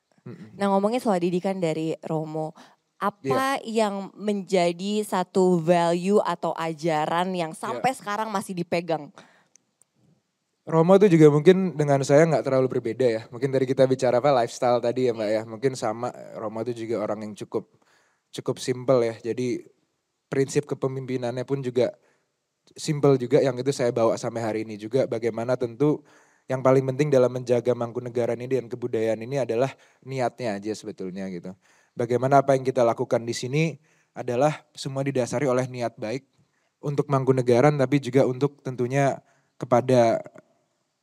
Nah 0.59 0.75
ngomongin 0.75 0.99
soal 0.99 1.23
didikan 1.23 1.63
dari 1.63 1.95
Romo, 2.03 2.51
apa 2.99 3.63
yeah. 3.63 3.87
yang 3.87 4.11
menjadi 4.19 5.07
satu 5.07 5.63
value 5.63 6.19
atau 6.19 6.51
ajaran 6.59 7.31
yang 7.31 7.55
iya. 7.55 7.61
sampai 7.63 7.95
yeah. 7.95 7.99
sekarang 8.03 8.29
masih 8.35 8.59
dipegang? 8.59 9.15
Romo 10.67 10.99
itu 10.99 11.07
juga 11.15 11.31
mungkin 11.31 11.79
dengan 11.79 12.03
saya 12.03 12.27
nggak 12.27 12.43
terlalu 12.43 12.67
berbeda 12.67 13.07
ya. 13.07 13.23
Mungkin 13.31 13.55
dari 13.55 13.71
kita 13.71 13.87
bicara 13.87 14.19
apa 14.19 14.35
lifestyle 14.35 14.83
tadi 14.83 15.07
ya 15.07 15.15
mbak 15.15 15.31
ya. 15.31 15.43
Mungkin 15.47 15.79
sama 15.79 16.11
Romo 16.35 16.59
itu 16.67 16.75
juga 16.87 17.07
orang 17.07 17.23
yang 17.23 17.33
cukup 17.39 17.71
cukup 18.35 18.59
simple 18.59 19.01
ya. 19.07 19.15
Jadi 19.31 19.63
prinsip 20.27 20.67
kepemimpinannya 20.67 21.47
pun 21.47 21.63
juga 21.63 21.95
simple 22.75 23.15
juga 23.15 23.39
yang 23.39 23.55
itu 23.55 23.71
saya 23.71 23.95
bawa 23.95 24.19
sampai 24.19 24.43
hari 24.43 24.61
ini 24.67 24.75
juga. 24.75 25.07
Bagaimana 25.07 25.55
tentu 25.55 26.03
yang 26.51 26.67
paling 26.67 26.83
penting 26.83 27.15
dalam 27.15 27.31
menjaga 27.31 27.71
Mangkunegaran 27.71 28.39
ini 28.43 28.59
dan 28.59 28.67
kebudayaan 28.67 29.23
ini 29.23 29.39
adalah 29.39 29.71
niatnya 30.03 30.59
aja 30.59 30.75
sebetulnya 30.75 31.31
gitu. 31.31 31.55
Bagaimana 31.95 32.43
apa 32.43 32.59
yang 32.59 32.67
kita 32.67 32.83
lakukan 32.83 33.23
di 33.23 33.35
sini 33.39 33.79
adalah 34.19 34.67
semua 34.75 35.07
didasari 35.07 35.47
oleh 35.47 35.71
niat 35.71 35.95
baik 35.95 36.27
untuk 36.83 37.07
Mangkunegaran 37.07 37.79
tapi 37.79 38.03
juga 38.03 38.27
untuk 38.27 38.63
tentunya 38.67 39.23
kepada 39.59 40.21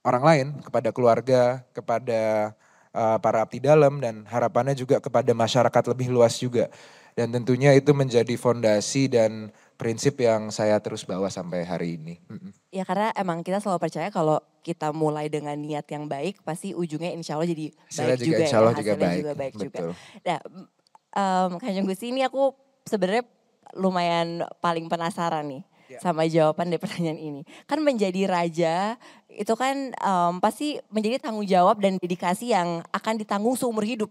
orang 0.04 0.24
lain, 0.24 0.48
kepada 0.60 0.92
keluarga, 0.92 1.64
kepada 1.72 2.54
uh, 2.92 3.18
para 3.20 3.44
abdi 3.44 3.64
dalam 3.64 4.04
dan 4.04 4.28
harapannya 4.28 4.76
juga 4.76 5.00
kepada 5.00 5.32
masyarakat 5.32 5.84
lebih 5.90 6.12
luas 6.12 6.38
juga. 6.38 6.68
Dan 7.14 7.30
tentunya 7.30 7.78
itu 7.78 7.94
menjadi 7.94 8.34
fondasi 8.34 9.06
dan 9.06 9.54
prinsip 9.78 10.18
yang 10.18 10.50
saya 10.50 10.82
terus 10.82 11.06
bawa 11.06 11.30
sampai 11.30 11.62
hari 11.62 12.02
ini. 12.02 12.18
Ya 12.74 12.82
karena 12.90 13.14
emang 13.14 13.46
kita 13.46 13.62
selalu 13.62 13.86
percaya 13.86 14.10
kalau 14.10 14.42
kita 14.66 14.90
mulai 14.90 15.30
dengan 15.30 15.54
niat 15.54 15.86
yang 15.94 16.10
baik, 16.10 16.42
pasti 16.42 16.74
ujungnya 16.74 17.14
insya 17.14 17.38
Allah 17.38 17.54
jadi 17.54 17.70
baik 17.70 18.18
juga, 18.18 18.26
juga 18.26 18.38
insya 18.42 18.58
Allah 18.58 18.74
ya, 18.74 18.80
juga 18.82 18.94
baik. 18.98 19.18
juga 19.22 19.34
baik 19.38 19.54
Betul. 19.54 19.66
juga. 19.70 19.80
Nah, 20.26 20.40
um, 21.14 21.52
Kanjeng 21.62 21.86
Gusti 21.86 22.10
ini 22.10 22.26
aku 22.26 22.58
sebenarnya 22.82 23.30
lumayan 23.78 24.42
paling 24.58 24.90
penasaran 24.90 25.46
nih 25.46 25.64
yeah. 25.96 26.02
sama 26.02 26.26
jawaban 26.26 26.74
dari 26.74 26.82
pertanyaan 26.84 27.20
ini. 27.22 27.42
Kan 27.70 27.86
menjadi 27.86 28.26
raja 28.26 28.98
itu 29.30 29.54
kan 29.54 29.94
um, 30.02 30.42
pasti 30.42 30.82
menjadi 30.90 31.30
tanggung 31.30 31.46
jawab 31.46 31.82
dan 31.82 32.02
dedikasi 32.02 32.54
yang 32.54 32.82
akan 32.90 33.22
ditanggung 33.22 33.54
seumur 33.54 33.86
hidup. 33.86 34.10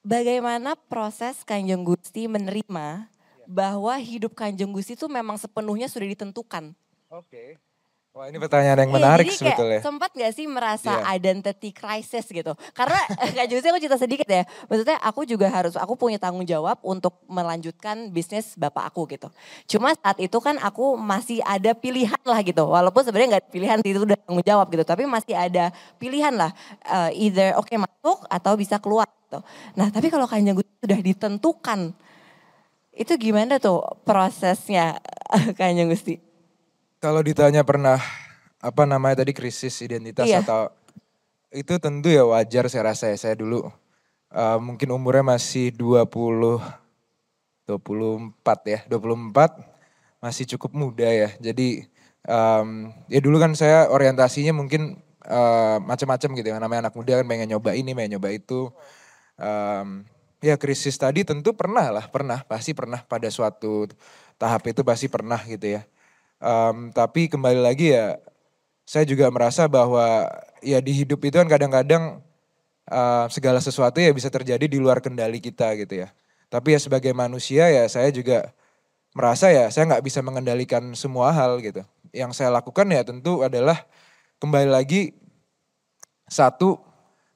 Bagaimana 0.00 0.80
proses 0.88 1.44
Kanjeng 1.44 1.84
Gusti 1.84 2.24
menerima 2.24 3.04
yeah. 3.04 3.48
bahwa 3.48 3.92
hidup 4.00 4.32
Kanjeng 4.32 4.72
Gusti 4.72 4.96
itu 4.96 5.04
memang 5.12 5.36
sepenuhnya 5.36 5.92
sudah 5.92 6.08
ditentukan? 6.08 6.72
Oke. 7.12 7.28
Okay. 7.28 7.48
Wah 8.10 8.26
ini 8.26 8.42
pertanyaan 8.42 8.74
yang 8.74 8.90
iya, 8.90 8.98
menarik 8.98 9.26
ya, 9.30 9.38
sebetulnya. 9.38 9.80
Sempat 9.86 10.10
gak 10.18 10.34
sih 10.34 10.50
merasa 10.50 10.98
yeah. 10.98 11.14
identity 11.14 11.70
crisis 11.70 12.26
gitu? 12.26 12.58
Karena 12.74 12.98
Kak 13.38 13.46
Jusi 13.46 13.70
aku 13.70 13.78
cerita 13.78 14.02
sedikit 14.02 14.26
ya. 14.26 14.42
Maksudnya 14.66 14.98
aku 14.98 15.22
juga 15.22 15.46
harus, 15.46 15.78
aku 15.78 15.94
punya 15.94 16.18
tanggung 16.18 16.42
jawab 16.42 16.82
untuk 16.82 17.22
melanjutkan 17.30 18.10
bisnis 18.10 18.58
bapak 18.58 18.90
aku 18.90 19.06
gitu. 19.14 19.30
Cuma 19.70 19.94
saat 19.94 20.18
itu 20.18 20.34
kan 20.42 20.58
aku 20.58 20.98
masih 20.98 21.38
ada 21.46 21.70
pilihan 21.70 22.18
lah 22.26 22.42
gitu. 22.42 22.66
Walaupun 22.66 23.06
sebenarnya 23.06 23.38
gak 23.38 23.54
pilihan 23.54 23.78
itu 23.78 24.02
udah 24.02 24.18
tanggung 24.18 24.42
jawab 24.42 24.66
gitu. 24.74 24.82
Tapi 24.82 25.06
masih 25.06 25.34
ada 25.38 25.70
pilihan 26.02 26.34
lah. 26.34 26.50
Uh, 26.82 27.14
either 27.14 27.54
oke 27.54 27.70
okay, 27.70 27.78
masuk 27.78 28.26
atau 28.26 28.58
bisa 28.58 28.82
keluar 28.82 29.06
gitu. 29.30 29.38
Nah 29.78 29.86
tapi 29.94 30.10
kalau 30.10 30.26
Kanjeng 30.26 30.58
Gusti 30.58 30.74
sudah 30.82 30.98
ditentukan. 30.98 31.94
Itu 32.90 33.14
gimana 33.22 33.62
tuh 33.62 33.86
prosesnya 34.02 34.98
Kanjeng 35.58 35.94
Gusti? 35.94 36.29
Kalau 37.00 37.24
ditanya 37.24 37.64
pernah 37.64 37.96
apa 38.60 38.84
namanya 38.84 39.24
tadi 39.24 39.32
krisis 39.32 39.80
identitas 39.80 40.28
iya. 40.28 40.44
atau 40.44 40.68
itu 41.48 41.80
tentu 41.80 42.12
ya 42.12 42.28
wajar 42.28 42.68
saya 42.68 42.92
rasa 42.92 43.08
ya 43.08 43.16
saya 43.16 43.34
dulu 43.40 43.72
uh, 44.36 44.58
mungkin 44.60 44.92
umurnya 44.92 45.24
masih 45.24 45.72
20 45.72 46.60
24 47.64 48.36
ya 48.68 48.80
24 48.84 50.20
masih 50.20 50.44
cukup 50.56 50.76
muda 50.76 51.08
ya. 51.08 51.32
Jadi 51.40 51.88
um, 52.28 52.92
ya 53.08 53.20
dulu 53.24 53.40
kan 53.40 53.56
saya 53.56 53.88
orientasinya 53.88 54.52
mungkin 54.52 55.00
uh, 55.24 55.80
macam-macam 55.80 56.28
gitu 56.36 56.46
ya. 56.52 56.60
Namanya 56.60 56.92
anak 56.92 56.94
muda 57.00 57.16
kan 57.16 57.24
pengen 57.24 57.48
nyoba 57.56 57.72
ini 57.72 57.96
pengen 57.96 58.20
nyoba 58.20 58.28
itu. 58.28 58.68
Um, 59.40 60.04
ya 60.44 60.60
krisis 60.60 61.00
tadi 61.00 61.24
tentu 61.24 61.56
pernah 61.56 61.88
lah 61.88 62.04
pernah 62.12 62.44
pasti 62.44 62.76
pernah 62.76 63.00
pada 63.08 63.32
suatu 63.32 63.88
tahap 64.36 64.68
itu 64.68 64.84
pasti 64.84 65.08
pernah 65.08 65.40
gitu 65.48 65.80
ya 65.80 65.84
Um, 66.40 66.88
tapi 66.96 67.28
kembali 67.28 67.60
lagi 67.60 67.92
ya, 67.92 68.16
saya 68.88 69.04
juga 69.04 69.28
merasa 69.28 69.68
bahwa 69.68 70.26
ya 70.64 70.80
di 70.80 70.92
hidup 70.92 71.20
itu 71.22 71.36
kan 71.36 71.46
kadang-kadang 71.46 72.24
uh, 72.90 73.28
segala 73.28 73.60
sesuatu 73.60 74.00
ya 74.00 74.10
bisa 74.10 74.32
terjadi 74.32 74.66
di 74.66 74.80
luar 74.80 75.04
kendali 75.04 75.38
kita 75.38 75.76
gitu 75.78 76.04
ya. 76.04 76.08
Tapi 76.50 76.74
ya 76.74 76.80
sebagai 76.82 77.12
manusia 77.14 77.70
ya 77.70 77.86
saya 77.86 78.10
juga 78.10 78.50
merasa 79.14 79.52
ya 79.54 79.70
saya 79.70 79.86
nggak 79.86 80.04
bisa 80.04 80.20
mengendalikan 80.24 80.96
semua 80.98 81.30
hal 81.30 81.60
gitu. 81.62 81.84
Yang 82.10 82.42
saya 82.42 82.50
lakukan 82.50 82.88
ya 82.90 83.06
tentu 83.06 83.46
adalah 83.46 83.86
kembali 84.42 84.72
lagi 84.72 85.14
satu 86.26 86.80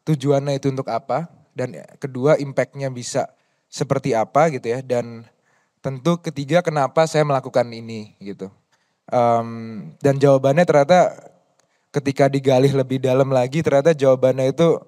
tujuannya 0.03 0.59
itu 0.59 0.71
untuk 0.73 0.91
apa 0.91 1.31
dan 1.55 1.79
kedua 2.03 2.35
impactnya 2.39 2.91
bisa 2.91 3.31
seperti 3.71 4.15
apa 4.15 4.51
gitu 4.55 4.71
ya 4.71 4.83
dan 4.83 5.27
tentu 5.83 6.19
ketiga 6.19 6.63
kenapa 6.63 7.07
saya 7.07 7.23
melakukan 7.23 7.67
ini 7.71 8.19
gitu. 8.19 8.51
Um, 9.09 9.93
dan 10.01 10.17
jawabannya 10.17 10.65
ternyata 10.65 11.13
ketika 11.93 12.27
digali 12.27 12.73
lebih 12.73 12.99
dalam 12.99 13.29
lagi 13.29 13.61
ternyata 13.61 13.93
jawabannya 13.93 14.51
itu 14.51 14.81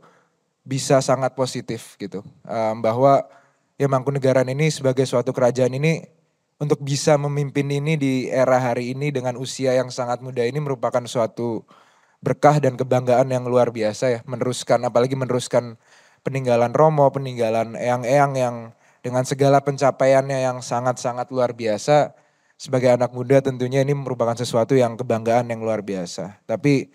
bisa 0.66 0.98
sangat 1.05 1.37
positif 1.38 1.94
gitu. 2.00 2.24
Um, 2.42 2.83
bahwa 2.83 3.29
ya 3.79 3.87
Mangkunegaran 3.87 4.48
ini 4.50 4.72
sebagai 4.72 5.07
suatu 5.07 5.31
kerajaan 5.31 5.76
ini 5.76 6.02
untuk 6.57 6.81
bisa 6.81 7.20
memimpin 7.20 7.68
ini 7.68 7.94
di 8.00 8.12
era 8.33 8.57
hari 8.57 8.96
ini 8.96 9.12
dengan 9.12 9.37
usia 9.37 9.76
yang 9.76 9.92
sangat 9.92 10.24
muda 10.24 10.42
ini 10.42 10.57
merupakan 10.57 11.05
suatu 11.05 11.62
berkah 12.24 12.59
dan 12.59 12.74
kebanggaan 12.74 13.29
yang 13.29 13.44
luar 13.44 13.70
biasa 13.70 14.05
ya. 14.11 14.20
Meneruskan 14.24 14.83
apalagi 14.88 15.14
meneruskan 15.14 15.76
peninggalan 16.26 16.72
Romo, 16.74 17.07
peninggalan 17.12 17.76
eyang-eyang 17.79 18.33
yang 18.35 18.57
dengan 19.07 19.22
segala 19.22 19.62
pencapaiannya 19.62 20.42
yang 20.42 20.59
sangat-sangat 20.59 21.31
luar 21.31 21.55
biasa 21.55 22.16
sebagai 22.57 22.88
anak 22.92 23.12
muda 23.12 23.45
tentunya 23.45 23.85
ini 23.85 23.92
merupakan 23.92 24.35
sesuatu 24.37 24.73
yang 24.73 24.97
kebanggaan 24.97 25.53
yang 25.53 25.61
luar 25.61 25.85
biasa. 25.85 26.40
Tapi 26.49 26.88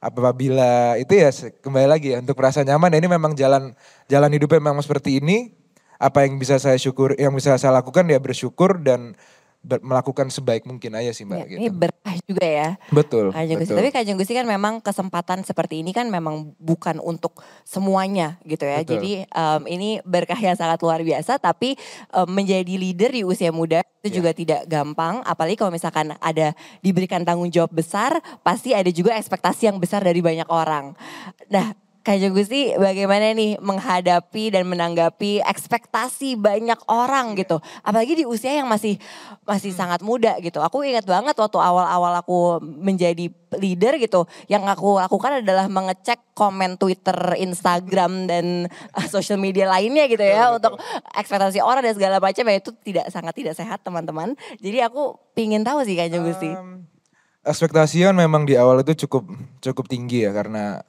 apabila 0.00 1.00
itu 1.00 1.16
ya 1.16 1.32
kembali 1.32 1.88
lagi 1.88 2.12
ya 2.14 2.20
untuk 2.20 2.36
merasa 2.36 2.60
nyaman 2.62 2.92
ya 2.94 2.98
ini 3.00 3.08
memang 3.08 3.32
jalan 3.32 3.72
jalan 4.06 4.30
hidupnya 4.32 4.60
memang 4.60 4.84
seperti 4.84 5.18
ini. 5.20 5.56
Apa 5.96 6.28
yang 6.28 6.36
bisa 6.36 6.60
saya 6.60 6.76
syukur, 6.76 7.16
yang 7.16 7.32
bisa 7.32 7.56
saya 7.56 7.72
lakukan 7.72 8.04
ya 8.04 8.20
bersyukur 8.20 8.76
dan 8.84 9.16
melakukan 9.64 10.28
sebaik 10.28 10.68
mungkin 10.68 10.92
aja 10.92 11.08
sih 11.16 11.24
mbak. 11.24 11.40
Ya, 11.40 11.44
gitu. 11.48 11.58
Ini 11.64 11.68
berkah 11.72 12.15
juga 12.26 12.42
ya. 12.42 12.74
Betul. 12.90 13.30
Kanjeng 13.30 13.62
Gusti. 13.62 13.78
Tapi 13.78 13.90
Kanjeng 13.94 14.18
Gusti 14.18 14.34
kan 14.34 14.46
memang 14.50 14.82
kesempatan 14.82 15.46
seperti 15.46 15.80
ini 15.80 15.94
kan 15.94 16.10
memang 16.10 16.58
bukan 16.58 16.98
untuk 16.98 17.38
semuanya 17.62 18.42
gitu 18.42 18.66
ya. 18.66 18.82
Betul. 18.82 18.98
Jadi 18.98 19.12
um, 19.30 19.62
ini 19.70 20.02
berkah 20.02 20.38
yang 20.38 20.58
sangat 20.58 20.82
luar 20.82 21.06
biasa. 21.06 21.38
Tapi 21.38 21.78
um, 22.10 22.26
menjadi 22.26 22.74
leader 22.74 23.14
di 23.14 23.22
usia 23.22 23.54
muda 23.54 23.86
itu 24.02 24.10
ya. 24.10 24.14
juga 24.18 24.30
tidak 24.34 24.66
gampang. 24.66 25.22
Apalagi 25.22 25.54
kalau 25.54 25.70
misalkan 25.70 26.18
ada 26.18 26.50
diberikan 26.82 27.22
tanggung 27.22 27.48
jawab 27.48 27.70
besar, 27.70 28.18
pasti 28.42 28.74
ada 28.74 28.90
juga 28.90 29.14
ekspektasi 29.14 29.70
yang 29.70 29.78
besar 29.78 30.02
dari 30.02 30.18
banyak 30.18 30.50
orang. 30.50 30.98
Nah 31.46 31.85
Kanjeng 32.06 32.38
Gusti 32.38 32.70
bagaimana 32.78 33.34
nih 33.34 33.58
menghadapi 33.58 34.54
dan 34.54 34.70
menanggapi 34.70 35.42
ekspektasi 35.42 36.38
banyak 36.38 36.78
orang 36.86 37.34
gitu. 37.34 37.58
Apalagi 37.82 38.22
di 38.22 38.22
usia 38.22 38.54
yang 38.54 38.70
masih 38.70 38.94
masih 39.42 39.74
hmm. 39.74 39.80
sangat 39.82 40.00
muda 40.06 40.38
gitu. 40.38 40.62
Aku 40.62 40.86
ingat 40.86 41.02
banget 41.02 41.34
waktu 41.34 41.58
awal-awal 41.58 42.14
aku 42.22 42.62
menjadi 42.62 43.26
leader 43.58 43.98
gitu. 43.98 44.22
Yang 44.46 44.78
aku 44.78 45.02
lakukan 45.02 45.42
adalah 45.42 45.66
mengecek 45.66 46.30
komen 46.38 46.78
Twitter, 46.78 47.34
Instagram 47.42 48.30
dan 48.30 48.70
uh, 48.94 49.08
social 49.10 49.42
media 49.42 49.66
lainnya 49.66 50.06
gitu 50.06 50.22
ya. 50.22 50.54
Betul, 50.54 50.62
untuk 50.62 50.72
ekspektasi 51.10 51.58
orang 51.58 51.82
dan 51.90 51.98
segala 51.98 52.22
macam 52.22 52.46
ya 52.46 52.54
itu 52.54 52.70
tidak 52.86 53.10
sangat 53.10 53.34
tidak 53.34 53.58
sehat 53.58 53.82
teman-teman. 53.82 54.38
Jadi 54.62 54.78
aku 54.78 55.18
pingin 55.34 55.66
tahu 55.66 55.82
sih 55.82 55.98
Kanjeng 55.98 56.22
Gusti. 56.22 56.54
Um, 56.54 56.86
ekspektasian 57.42 58.14
memang 58.14 58.46
di 58.46 58.54
awal 58.54 58.86
itu 58.86 58.94
cukup 59.10 59.26
cukup 59.58 59.90
tinggi 59.90 60.22
ya 60.22 60.30
karena 60.30 60.86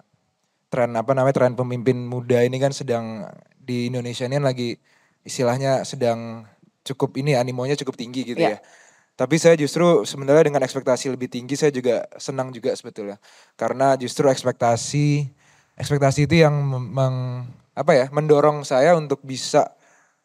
tren 0.67 0.91
apa 0.95 1.11
namanya 1.15 1.35
tren 1.35 1.53
pemimpin 1.55 2.07
muda 2.07 2.43
ini 2.43 2.59
kan 2.59 2.75
sedang 2.75 3.23
di 3.55 3.87
Indonesia 3.91 4.27
ini 4.27 4.37
lagi 4.39 4.69
istilahnya 5.23 5.83
sedang 5.83 6.47
cukup 6.87 7.19
ini 7.19 7.35
animonya 7.35 7.75
cukup 7.75 7.99
tinggi 7.99 8.23
gitu 8.23 8.39
yeah. 8.39 8.59
ya. 8.59 8.63
Tapi 9.17 9.41
saya 9.41 9.57
justru 9.57 10.05
sebenarnya 10.05 10.53
dengan 10.53 10.61
ekspektasi 10.61 11.09
lebih 11.09 11.25
tinggi 11.25 11.57
saya 11.57 11.73
juga 11.73 12.05
senang 12.21 12.53
juga 12.53 12.69
sebetulnya. 12.77 13.17
Karena 13.57 13.97
justru 13.97 14.29
ekspektasi 14.29 15.25
ekspektasi 15.77 16.29
itu 16.29 16.41
yang 16.45 16.53
meng, 16.69 17.45
apa 17.77 17.91
ya 17.93 18.05
mendorong 18.09 18.65
saya 18.65 18.97
untuk 18.97 19.21
bisa 19.25 19.73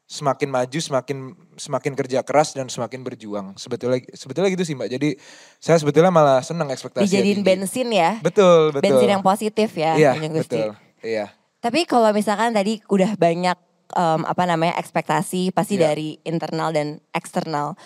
semakin 0.09 0.49
maju, 0.53 0.79
semakin 0.81 1.33
semakin 1.55 1.93
kerja 1.93 2.25
keras 2.25 2.53
dan 2.53 2.67
semakin 2.67 3.01
berjuang. 3.01 3.53
Sebetulnya 3.55 4.01
sebetulnya 4.13 4.49
gitu 4.49 4.65
sih 4.65 4.73
Mbak. 4.73 4.89
Jadi 4.91 5.09
saya 5.57 5.77
sebetulnya 5.77 6.09
malah 6.09 6.41
senang 6.41 6.69
ekspektasi. 6.69 7.05
Dijadiin 7.05 7.41
bensin 7.41 7.89
ya. 7.89 8.17
Betul, 8.19 8.73
betul. 8.73 8.83
Bensin 8.83 9.11
yang 9.11 9.23
positif 9.23 9.71
ya. 9.73 9.93
Iya, 9.95 10.13
betul. 10.29 10.73
Iya. 11.01 11.29
Tapi 11.59 11.85
kalau 11.85 12.11
misalkan 12.11 12.51
tadi 12.51 12.81
udah 12.87 13.15
banyak 13.15 13.55
em, 13.93 14.21
apa 14.25 14.43
namanya 14.45 14.75
ekspektasi 14.77 15.53
pasti 15.53 15.77
Iya. 15.77 15.93
dari 15.93 16.09
internal 16.23 16.73
dan 16.73 16.99
eksternal. 17.13 17.77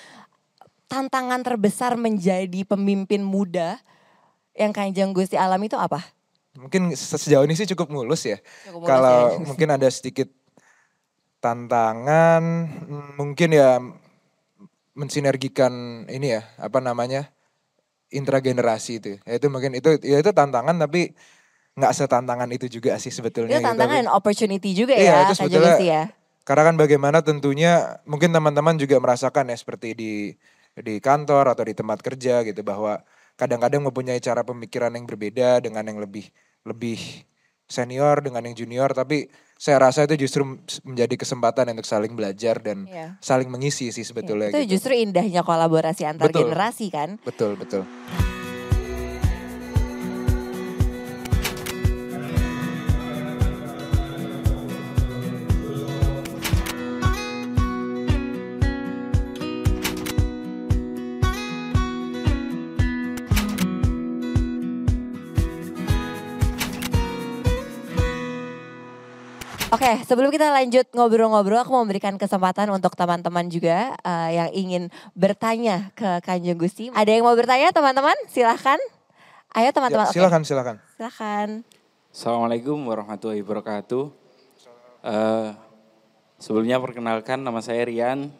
Tantangan 0.86 1.42
terbesar 1.42 1.98
menjadi 1.98 2.62
pemimpin 2.62 3.18
muda 3.18 3.82
yang 4.54 4.70
Kanjeng 4.70 5.10
Gusti 5.10 5.34
alami 5.34 5.66
itu 5.66 5.74
apa? 5.74 5.98
Mungkin 6.54 6.94
se- 6.94 7.18
sejauh 7.18 7.42
ini 7.42 7.52
sih 7.52 7.66
cukup 7.66 7.90
mulus 7.90 8.22
ya. 8.22 8.38
Cukup 8.64 8.80
mulus 8.80 8.88
Kalau 8.88 9.18
ya. 9.34 9.42
mungkin 9.50 9.68
ada 9.68 9.88
sedikit 9.90 10.30
tantangan, 11.46 12.42
mm, 12.90 13.10
mungkin 13.14 13.54
ya 13.54 13.78
mensinergikan 14.98 16.04
ini 16.10 16.34
ya, 16.34 16.42
apa 16.58 16.82
namanya? 16.82 17.30
intragenerasi 18.06 19.02
itu. 19.02 19.18
Ya 19.26 19.34
itu 19.34 19.50
mungkin 19.50 19.74
itu 19.74 19.98
ya 19.98 20.22
itu 20.22 20.30
tantangan 20.30 20.78
tapi 20.78 21.10
nggak 21.74 21.90
setantangan 21.90 22.46
itu 22.54 22.70
juga 22.70 22.94
sih 23.02 23.10
sebetulnya. 23.10 23.58
Itu 23.58 23.66
gitu. 23.66 23.68
tantangan 23.74 23.98
Tapi- 23.98 24.06
dan 24.06 24.14
opportunity 24.14 24.70
juga 24.78 24.94
Iya, 24.94 25.10
ya 25.10 25.18
itu 25.26 25.34
sebetulnya 25.34 25.76
ya. 25.82 26.02
Karena 26.46 26.62
kan 26.70 26.74
bagaimana 26.78 27.18
tentunya 27.26 27.98
mungkin 28.06 28.30
teman-teman 28.30 28.78
juga 28.78 29.02
merasakan 29.02 29.50
ya 29.50 29.58
seperti 29.58 29.98
di 29.98 30.12
di 30.78 31.02
kantor 31.02 31.50
atau 31.50 31.66
di 31.66 31.74
tempat 31.74 31.98
kerja 31.98 32.46
gitu 32.46 32.62
bahwa 32.62 33.02
kadang-kadang 33.34 33.82
mempunyai 33.82 34.22
cara 34.22 34.46
pemikiran 34.46 34.94
yang 34.94 35.02
berbeda 35.04 35.58
dengan 35.58 35.82
yang 35.82 35.98
lebih 35.98 36.30
lebih 36.62 37.26
senior 37.66 38.22
dengan 38.22 38.46
yang 38.46 38.54
junior 38.54 38.94
tapi 38.94 39.26
saya 39.56 39.80
rasa 39.80 40.04
itu 40.04 40.28
justru 40.28 40.44
menjadi 40.84 41.16
kesempatan 41.16 41.72
untuk 41.72 41.88
saling 41.88 42.12
belajar 42.12 42.60
dan 42.60 42.84
Iya. 42.84 43.16
saling 43.18 43.48
mengisi 43.48 43.88
sih 43.88 44.04
sebetulnya 44.04 44.52
Itu 44.52 44.68
gitu. 44.68 44.72
justru 44.76 44.92
indahnya 44.92 45.40
kolaborasi 45.40 46.04
antar 46.04 46.28
Betul. 46.28 46.52
generasi 46.52 46.92
kan. 46.92 47.16
Betul, 47.24 47.56
betul. 47.56 47.88
Oke, 69.86 70.02
sebelum 70.02 70.34
kita 70.34 70.50
lanjut 70.50 70.82
ngobrol-ngobrol, 70.98 71.62
aku 71.62 71.70
mau 71.70 71.86
memberikan 71.86 72.18
kesempatan 72.18 72.66
untuk 72.74 72.98
teman-teman 72.98 73.46
juga 73.46 73.94
eh, 74.02 74.30
yang 74.34 74.50
ingin 74.50 74.82
bertanya 75.14 75.94
ke 75.94 76.18
Kanjeng 76.26 76.58
Gusti. 76.58 76.90
Ada 76.90 77.14
yang 77.14 77.22
mau 77.22 77.38
bertanya 77.38 77.70
teman-teman? 77.70 78.18
Silahkan. 78.26 78.82
Ayo 79.54 79.70
Ya, 79.70 79.70
teman-teman. 79.70 80.10
Oke, 80.10 80.18
silakan, 80.18 80.42
silakan. 80.42 80.76
Silahkan. 80.98 81.62
Assalamualaikum 82.10 82.82
warahmatullahi 82.82 83.46
wabarakatuh. 83.46 84.10
Eh, 85.06 85.48
sebelumnya 86.42 86.82
perkenalkan 86.82 87.46
nama 87.46 87.62
saya 87.62 87.86
Rian. 87.86 88.34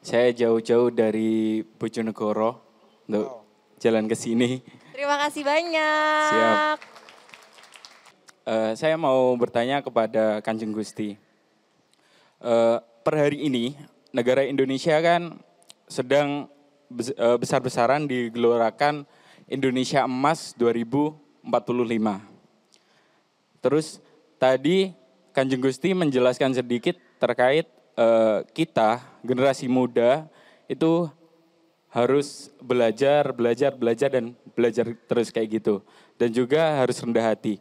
Saya 0.00 0.32
jauh-jauh 0.32 0.96
dari 0.96 1.60
Bojonegoro 1.76 2.56
untuk 3.04 3.44
jalan 3.84 4.08
ke 4.08 4.16
sini. 4.16 4.64
Terima 4.96 5.20
kasih 5.20 5.44
banyak. 5.44 6.30
Siap. 6.32 6.95
Eh, 8.46 8.78
saya 8.78 8.94
mau 8.94 9.34
bertanya 9.34 9.82
kepada 9.82 10.38
Kanjeng 10.38 10.70
Gusti. 10.70 11.18
Eh, 12.38 12.78
per 13.02 13.14
hari 13.18 13.42
ini 13.50 13.74
negara 14.14 14.46
Indonesia 14.46 14.94
kan 15.02 15.34
sedang 15.90 16.46
eh, 16.94 17.36
besar-besaran 17.42 18.06
digelorakan 18.06 19.02
Indonesia 19.50 20.06
Emas 20.06 20.54
2045. 20.54 22.22
Terus 23.58 23.98
tadi 24.38 24.94
Kanjeng 25.34 25.66
Gusti 25.66 25.90
menjelaskan 25.90 26.54
sedikit 26.54 26.94
terkait 27.18 27.66
eh, 27.98 28.38
kita 28.54 29.02
generasi 29.26 29.66
muda 29.66 30.30
itu 30.70 31.10
harus 31.90 32.54
belajar, 32.62 33.34
belajar, 33.34 33.74
belajar 33.74 34.06
dan 34.06 34.38
belajar 34.54 34.86
terus 35.10 35.34
kayak 35.34 35.58
gitu. 35.58 35.82
Dan 36.14 36.30
juga 36.30 36.78
harus 36.78 36.94
rendah 37.02 37.34
hati. 37.34 37.58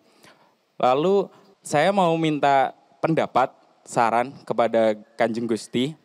Lalu 0.75 1.31
saya 1.63 1.89
mau 1.95 2.11
minta 2.19 2.75
pendapat, 2.99 3.51
saran 3.85 4.33
kepada 4.43 4.97
Kanjeng 5.15 5.47
Gusti. 5.47 5.95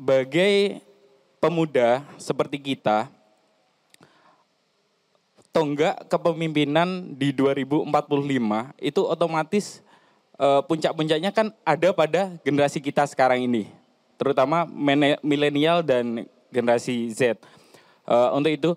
Bagai 0.00 0.80
pemuda 1.38 2.02
seperti 2.16 2.56
kita, 2.56 3.12
tonggak 5.52 6.08
kepemimpinan 6.08 7.14
di 7.14 7.36
2045 7.36 7.84
itu 8.80 9.00
otomatis 9.04 9.84
eh, 10.40 10.62
puncak-puncaknya 10.64 11.30
kan 11.36 11.52
ada 11.68 11.88
pada 11.92 12.32
generasi 12.40 12.80
kita 12.80 13.04
sekarang 13.04 13.44
ini, 13.44 13.68
terutama 14.16 14.64
milenial 15.20 15.84
dan 15.84 16.24
generasi 16.48 17.12
Z. 17.12 17.36
Eh, 18.08 18.28
untuk 18.32 18.50
itu 18.50 18.70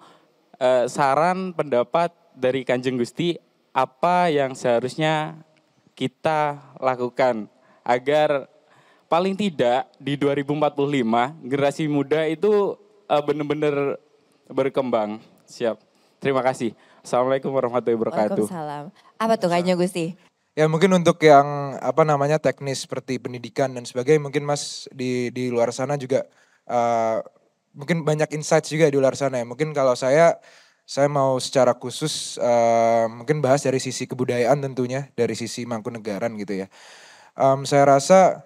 eh, 0.59 0.91
saran 0.91 1.55
pendapat 1.55 2.11
dari 2.37 2.65
Kanjeng 2.67 2.97
Gusti 2.97 3.37
apa 3.73 4.29
yang 4.29 4.53
seharusnya 4.53 5.41
kita 5.97 6.61
lakukan 6.77 7.49
agar 7.81 8.49
paling 9.09 9.37
tidak 9.37 9.89
di 10.01 10.17
2045 10.17 10.73
generasi 11.45 11.85
muda 11.85 12.25
itu 12.25 12.77
eh, 13.09 13.23
benar-benar 13.23 14.01
berkembang. 14.49 15.21
Siap. 15.45 15.77
Terima 16.17 16.41
kasih. 16.41 16.73
Assalamualaikum 17.03 17.51
warahmatullahi 17.51 17.99
wabarakatuh. 17.99 18.45
Waalaikumsalam. 18.47 18.83
Apa 19.19 19.33
tuh 19.35 19.49
Kanjeng 19.51 19.77
Gusti? 19.77 20.15
Ya 20.53 20.69
mungkin 20.69 20.93
untuk 20.93 21.17
yang 21.25 21.75
apa 21.81 22.05
namanya 22.05 22.37
teknis 22.37 22.85
seperti 22.85 23.17
pendidikan 23.17 23.73
dan 23.73 23.89
sebagainya 23.89 24.21
mungkin 24.21 24.45
Mas 24.45 24.85
di 24.93 25.33
di 25.33 25.49
luar 25.49 25.73
sana 25.73 25.97
juga 25.97 26.29
eh, 26.69 27.17
mungkin 27.73 28.05
banyak 28.05 28.29
insights 28.37 28.69
juga 28.69 28.87
di 28.87 28.97
luar 29.01 29.17
sana 29.17 29.41
ya. 29.41 29.45
Mungkin 29.45 29.73
kalau 29.73 29.97
saya 29.97 30.37
saya 30.83 31.07
mau 31.07 31.39
secara 31.39 31.71
khusus 31.75 32.35
eh, 32.39 33.05
mungkin 33.11 33.39
bahas 33.39 33.63
dari 33.63 33.79
sisi 33.79 34.03
kebudayaan 34.09 34.59
tentunya 34.59 35.07
dari 35.15 35.33
sisi 35.33 35.63
Mangkunegaran 35.63 36.35
gitu 36.39 36.65
ya. 36.65 36.67
Em, 37.39 37.65
saya 37.65 37.87
rasa 37.87 38.43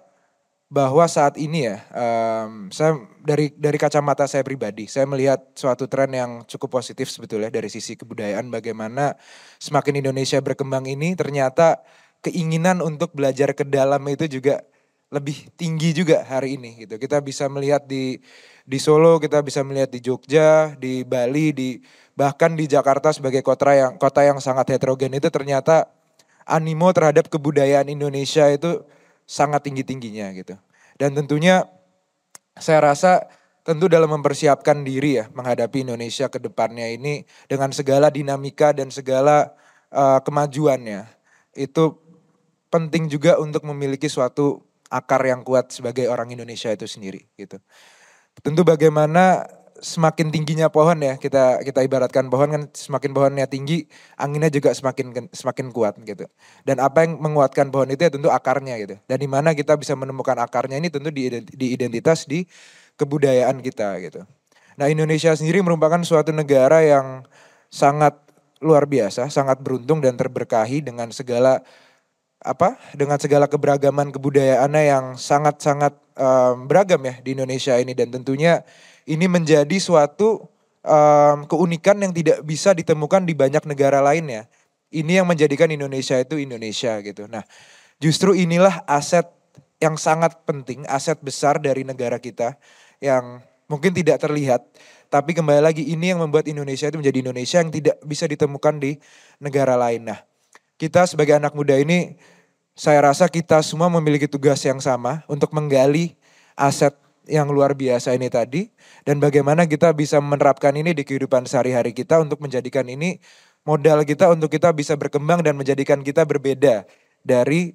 bahwa 0.68 1.04
saat 1.08 1.40
ini 1.40 1.64
ya, 1.64 1.80
em, 1.96 2.68
saya 2.68 3.00
dari 3.24 3.52
dari 3.56 3.78
kacamata 3.80 4.28
saya 4.28 4.44
pribadi, 4.44 4.84
saya 4.88 5.08
melihat 5.08 5.40
suatu 5.56 5.88
tren 5.88 6.12
yang 6.12 6.44
cukup 6.44 6.80
positif 6.80 7.08
sebetulnya 7.08 7.48
dari 7.48 7.68
sisi 7.72 7.96
kebudayaan. 7.96 8.52
Bagaimana 8.52 9.16
semakin 9.60 10.04
Indonesia 10.04 10.38
berkembang 10.44 10.84
ini, 10.88 11.16
ternyata 11.16 11.80
keinginan 12.24 12.84
untuk 12.84 13.14
belajar 13.16 13.54
ke 13.56 13.64
dalam 13.64 14.02
itu 14.12 14.28
juga 14.28 14.60
lebih 15.08 15.48
tinggi 15.56 15.96
juga 15.96 16.20
hari 16.28 16.60
ini 16.60 16.84
gitu. 16.84 17.00
Kita 17.00 17.24
bisa 17.24 17.48
melihat 17.48 17.88
di 17.88 18.20
di 18.68 18.76
Solo, 18.76 19.16
kita 19.16 19.40
bisa 19.40 19.64
melihat 19.64 19.88
di 19.88 20.04
Jogja, 20.04 20.76
di 20.76 21.00
Bali, 21.00 21.56
di 21.56 21.68
bahkan 22.12 22.52
di 22.52 22.68
Jakarta 22.68 23.16
sebagai 23.16 23.40
kota 23.40 23.72
yang 23.72 23.96
kota 23.96 24.20
yang 24.20 24.36
sangat 24.44 24.76
heterogen 24.76 25.16
itu 25.16 25.32
ternyata 25.32 25.88
animo 26.44 26.92
terhadap 26.92 27.32
kebudayaan 27.32 27.88
Indonesia 27.88 28.44
itu 28.52 28.84
sangat 29.24 29.64
tinggi-tingginya 29.64 30.36
gitu. 30.36 30.60
Dan 31.00 31.16
tentunya 31.16 31.64
saya 32.60 32.92
rasa 32.92 33.24
tentu 33.64 33.88
dalam 33.88 34.12
mempersiapkan 34.12 34.84
diri 34.84 35.20
ya 35.20 35.32
menghadapi 35.32 35.88
Indonesia 35.88 36.28
ke 36.28 36.36
depannya 36.36 36.92
ini 36.92 37.24
dengan 37.48 37.72
segala 37.72 38.12
dinamika 38.12 38.76
dan 38.76 38.92
segala 38.92 39.56
eh, 39.88 40.20
kemajuannya 40.20 41.08
itu 41.56 41.96
penting 42.68 43.08
juga 43.08 43.40
untuk 43.40 43.64
memiliki 43.64 44.12
suatu 44.12 44.60
akar 44.92 45.24
yang 45.24 45.40
kuat 45.44 45.72
sebagai 45.72 46.08
orang 46.08 46.32
Indonesia 46.32 46.68
itu 46.72 46.84
sendiri 46.84 47.24
gitu. 47.36 47.60
Tentu 48.42 48.62
bagaimana 48.62 49.46
semakin 49.78 50.34
tingginya 50.34 50.66
pohon 50.66 50.98
ya 50.98 51.14
kita 51.14 51.62
kita 51.62 51.86
ibaratkan 51.86 52.26
pohon 52.26 52.50
kan 52.50 52.62
semakin 52.74 53.14
pohonnya 53.14 53.46
tinggi 53.46 53.86
anginnya 54.18 54.50
juga 54.50 54.74
semakin 54.74 55.30
semakin 55.30 55.70
kuat 55.70 55.94
gitu. 56.02 56.26
Dan 56.66 56.82
apa 56.82 57.06
yang 57.06 57.22
menguatkan 57.22 57.70
pohon 57.70 57.86
itu 57.90 58.02
ya 58.02 58.10
tentu 58.10 58.28
akarnya 58.30 58.74
gitu. 58.82 58.98
Dan 59.06 59.18
di 59.22 59.28
mana 59.30 59.54
kita 59.54 59.78
bisa 59.78 59.94
menemukan 59.94 60.38
akarnya 60.42 60.78
ini 60.78 60.90
tentu 60.90 61.14
di, 61.14 61.30
di 61.30 61.66
identitas 61.74 62.26
di 62.26 62.42
kebudayaan 62.98 63.62
kita 63.62 64.02
gitu. 64.02 64.26
Nah 64.78 64.86
Indonesia 64.90 65.34
sendiri 65.34 65.62
merupakan 65.62 65.98
suatu 66.02 66.34
negara 66.34 66.82
yang 66.82 67.22
sangat 67.70 68.18
luar 68.58 68.90
biasa 68.90 69.30
sangat 69.30 69.62
beruntung 69.62 70.02
dan 70.02 70.18
terberkahi 70.18 70.82
dengan 70.82 71.14
segala 71.14 71.62
apa 72.42 72.78
dengan 72.94 73.18
segala 73.18 73.50
keberagaman 73.50 74.10
kebudayaannya 74.14 74.82
yang 74.82 75.04
sangat-sangat 75.18 75.94
em, 76.18 76.66
beragam 76.66 76.98
ya 77.06 77.14
di 77.22 77.38
Indonesia 77.38 77.78
ini 77.78 77.94
dan 77.94 78.10
tentunya 78.10 78.66
ini 79.06 79.30
menjadi 79.30 79.78
suatu 79.78 80.42
em, 80.82 81.46
keunikan 81.46 81.96
yang 82.02 82.10
tidak 82.10 82.42
bisa 82.42 82.74
ditemukan 82.74 83.22
di 83.22 83.38
banyak 83.38 83.62
negara 83.64 84.02
lainnya. 84.02 84.50
Ini 84.90 85.22
yang 85.22 85.28
menjadikan 85.28 85.68
Indonesia 85.70 86.16
itu 86.18 86.40
Indonesia 86.40 86.98
gitu. 87.04 87.28
Nah, 87.28 87.44
justru 88.00 88.32
inilah 88.34 88.82
aset 88.88 89.28
yang 89.78 89.94
sangat 89.94 90.42
penting, 90.42 90.82
aset 90.90 91.20
besar 91.22 91.62
dari 91.62 91.86
negara 91.86 92.18
kita 92.18 92.58
yang 92.98 93.38
mungkin 93.70 93.94
tidak 93.94 94.18
terlihat, 94.18 94.64
tapi 95.12 95.36
kembali 95.36 95.62
lagi 95.62 95.84
ini 95.86 96.10
yang 96.12 96.20
membuat 96.24 96.48
Indonesia 96.50 96.88
itu 96.88 96.98
menjadi 96.98 97.18
Indonesia 97.24 97.58
yang 97.62 97.70
tidak 97.70 97.96
bisa 98.02 98.24
ditemukan 98.26 98.74
di 98.80 98.96
negara 99.38 99.76
lain. 99.78 100.08
Nah, 100.08 100.18
kita 100.80 101.04
sebagai 101.06 101.36
anak 101.36 101.54
muda 101.54 101.78
ini 101.78 102.16
saya 102.78 103.02
rasa 103.02 103.26
kita 103.26 103.58
semua 103.66 103.90
memiliki 103.90 104.30
tugas 104.30 104.62
yang 104.62 104.78
sama 104.78 105.26
untuk 105.26 105.50
menggali 105.50 106.14
aset 106.54 106.94
yang 107.26 107.50
luar 107.50 107.74
biasa 107.74 108.14
ini 108.14 108.30
tadi 108.30 108.70
dan 109.02 109.18
bagaimana 109.18 109.66
kita 109.66 109.90
bisa 109.90 110.22
menerapkan 110.22 110.70
ini 110.78 110.94
di 110.94 111.02
kehidupan 111.02 111.44
sehari-hari 111.44 111.90
kita 111.90 112.22
untuk 112.22 112.38
menjadikan 112.38 112.86
ini 112.86 113.18
modal 113.66 114.06
kita 114.06 114.30
untuk 114.30 114.48
kita 114.48 114.70
bisa 114.70 114.94
berkembang 114.94 115.42
dan 115.42 115.58
menjadikan 115.58 116.06
kita 116.06 116.22
berbeda 116.22 116.86
dari 117.26 117.74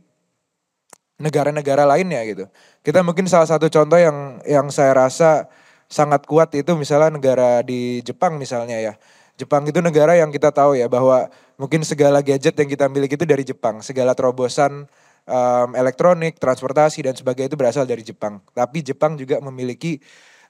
negara-negara 1.21 1.85
lainnya 1.85 2.23
gitu. 2.25 2.45
Kita 2.81 3.05
mungkin 3.05 3.29
salah 3.29 3.45
satu 3.45 3.69
contoh 3.69 3.99
yang 3.99 4.41
yang 4.47 4.71
saya 4.73 4.97
rasa 4.97 5.51
sangat 5.91 6.25
kuat 6.25 6.49
itu 6.57 6.73
misalnya 6.73 7.13
negara 7.13 7.61
di 7.61 8.01
Jepang 8.01 8.41
misalnya 8.41 8.79
ya. 8.81 8.93
Jepang 9.33 9.65
itu 9.65 9.81
negara 9.81 10.13
yang 10.13 10.29
kita 10.29 10.53
tahu 10.53 10.77
ya 10.77 10.85
bahwa 10.85 11.25
mungkin 11.57 11.81
segala 11.81 12.21
gadget 12.21 12.53
yang 12.53 12.69
kita 12.69 12.85
miliki 12.85 13.17
itu 13.17 13.25
dari 13.25 13.41
Jepang, 13.41 13.81
segala 13.81 14.13
terobosan 14.13 14.85
um, 15.25 15.69
elektronik, 15.73 16.37
transportasi 16.37 17.01
dan 17.01 17.17
sebagainya 17.17 17.49
itu 17.53 17.57
berasal 17.57 17.85
dari 17.89 18.05
Jepang. 18.05 18.39
Tapi 18.53 18.85
Jepang 18.85 19.17
juga 19.17 19.41
memiliki 19.41 19.97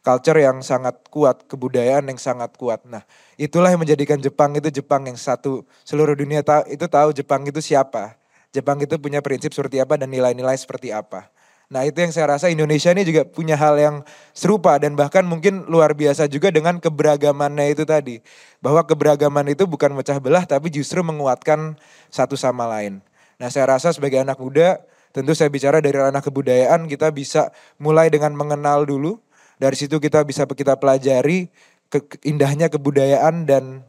culture 0.04 0.44
yang 0.44 0.60
sangat 0.60 1.00
kuat, 1.08 1.48
kebudayaan 1.48 2.12
yang 2.12 2.20
sangat 2.20 2.52
kuat. 2.60 2.84
Nah, 2.84 3.08
itulah 3.40 3.72
yang 3.72 3.80
menjadikan 3.80 4.20
Jepang 4.20 4.52
itu 4.60 4.68
Jepang 4.70 5.08
yang 5.08 5.16
satu 5.16 5.64
seluruh 5.88 6.14
dunia 6.14 6.44
tahu 6.44 6.68
itu 6.68 6.86
tahu 6.86 7.10
Jepang 7.16 7.48
itu 7.48 7.64
siapa. 7.64 8.20
Jepang 8.54 8.78
itu 8.84 9.00
punya 9.02 9.18
prinsip 9.24 9.50
seperti 9.50 9.82
apa 9.82 9.98
dan 9.98 10.14
nilai-nilai 10.14 10.54
seperti 10.54 10.94
apa. 10.94 11.33
Nah 11.72 11.88
itu 11.88 12.04
yang 12.04 12.12
saya 12.12 12.36
rasa 12.36 12.52
Indonesia 12.52 12.92
ini 12.92 13.08
juga 13.08 13.24
punya 13.24 13.56
hal 13.56 13.80
yang 13.80 13.96
serupa 14.36 14.76
dan 14.78 14.94
bahkan 15.00 15.24
mungkin 15.24 15.66
luar 15.66 15.96
biasa 15.96 16.28
juga 16.28 16.52
dengan 16.52 16.78
keberagamannya 16.78 17.74
itu 17.74 17.84
tadi. 17.88 18.20
Bahwa 18.60 18.84
keberagaman 18.84 19.48
itu 19.52 19.64
bukan 19.64 19.96
mecah 19.96 20.20
belah 20.20 20.44
tapi 20.44 20.70
justru 20.70 21.00
menguatkan 21.02 21.80
satu 22.12 22.36
sama 22.36 22.68
lain. 22.68 23.00
Nah 23.40 23.50
saya 23.50 23.72
rasa 23.72 23.96
sebagai 23.96 24.22
anak 24.22 24.38
muda 24.38 24.84
tentu 25.14 25.38
saya 25.38 25.48
bicara 25.48 25.80
dari 25.80 25.96
ranah 25.96 26.22
kebudayaan 26.22 26.90
kita 26.90 27.14
bisa 27.14 27.54
mulai 27.78 28.10
dengan 28.10 28.34
mengenal 28.34 28.84
dulu. 28.84 29.22
Dari 29.62 29.78
situ 29.78 30.02
kita 30.02 30.26
bisa 30.26 30.44
kita 30.50 30.76
pelajari 30.76 31.48
ke, 31.88 32.02
indahnya 32.26 32.68
kebudayaan 32.74 33.46
dan 33.46 33.86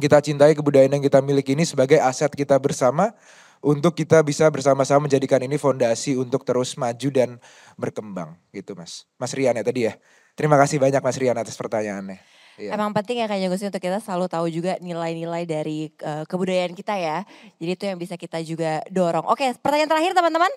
kita 0.00 0.24
cintai 0.24 0.56
kebudayaan 0.56 0.96
yang 0.96 1.04
kita 1.04 1.20
miliki 1.20 1.52
ini 1.52 1.68
sebagai 1.68 2.00
aset 2.00 2.32
kita 2.32 2.56
bersama 2.56 3.12
untuk 3.60 3.92
kita 3.92 4.24
bisa 4.24 4.48
bersama-sama 4.48 5.04
menjadikan 5.04 5.40
ini 5.44 5.60
fondasi 5.60 6.16
untuk 6.16 6.42
terus 6.48 6.74
maju 6.80 7.08
dan 7.12 7.36
berkembang 7.76 8.36
gitu 8.56 8.72
Mas. 8.72 9.04
Mas 9.20 9.36
Rian 9.36 9.56
ya 9.56 9.64
tadi 9.64 9.86
ya. 9.88 9.94
Terima 10.32 10.56
kasih 10.56 10.80
banyak 10.80 11.00
Mas 11.04 11.16
Rian 11.20 11.36
atas 11.36 11.56
pertanyaannya. 11.60 12.18
Iya. 12.60 12.76
Emang 12.76 12.92
penting 12.92 13.24
ya 13.24 13.26
Kak 13.28 13.40
Jagusi 13.40 13.64
untuk 13.72 13.80
kita 13.80 14.04
selalu 14.04 14.26
tahu 14.28 14.46
juga 14.52 14.76
nilai-nilai 14.84 15.48
dari 15.48 15.88
uh, 16.04 16.28
kebudayaan 16.28 16.76
kita 16.76 16.96
ya. 17.00 17.24
Jadi 17.56 17.70
itu 17.72 17.84
yang 17.88 17.96
bisa 18.00 18.20
kita 18.20 18.40
juga 18.44 18.84
dorong. 18.88 19.24
Oke 19.28 19.52
pertanyaan 19.60 19.88
terakhir 19.88 20.12
teman-teman. 20.12 20.52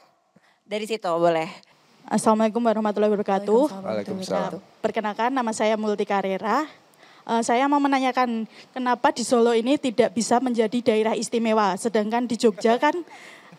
Dari 0.63 0.87
situ 0.87 1.07
boleh. 1.07 1.47
Assalamualaikum 2.07 2.59
warahmatullahi 2.59 3.11
wabarakatuh. 3.15 3.63
Waalaikumsalam. 3.83 4.59
Perkenalkan 4.83 5.31
nama 5.31 5.51
saya 5.55 5.79
Multi 5.79 6.03
Karera. 6.03 6.67
Uh, 6.67 6.82
saya 7.43 7.65
mau 7.71 7.79
menanyakan 7.79 8.43
kenapa 8.75 9.15
di 9.15 9.23
Solo 9.23 9.55
ini 9.55 9.79
tidak 9.79 10.11
bisa 10.11 10.43
menjadi 10.43 10.93
daerah 10.93 11.15
istimewa, 11.15 11.75
sedangkan 11.79 12.27
di 12.27 12.35
Jogja 12.35 12.75
kan 12.75 12.93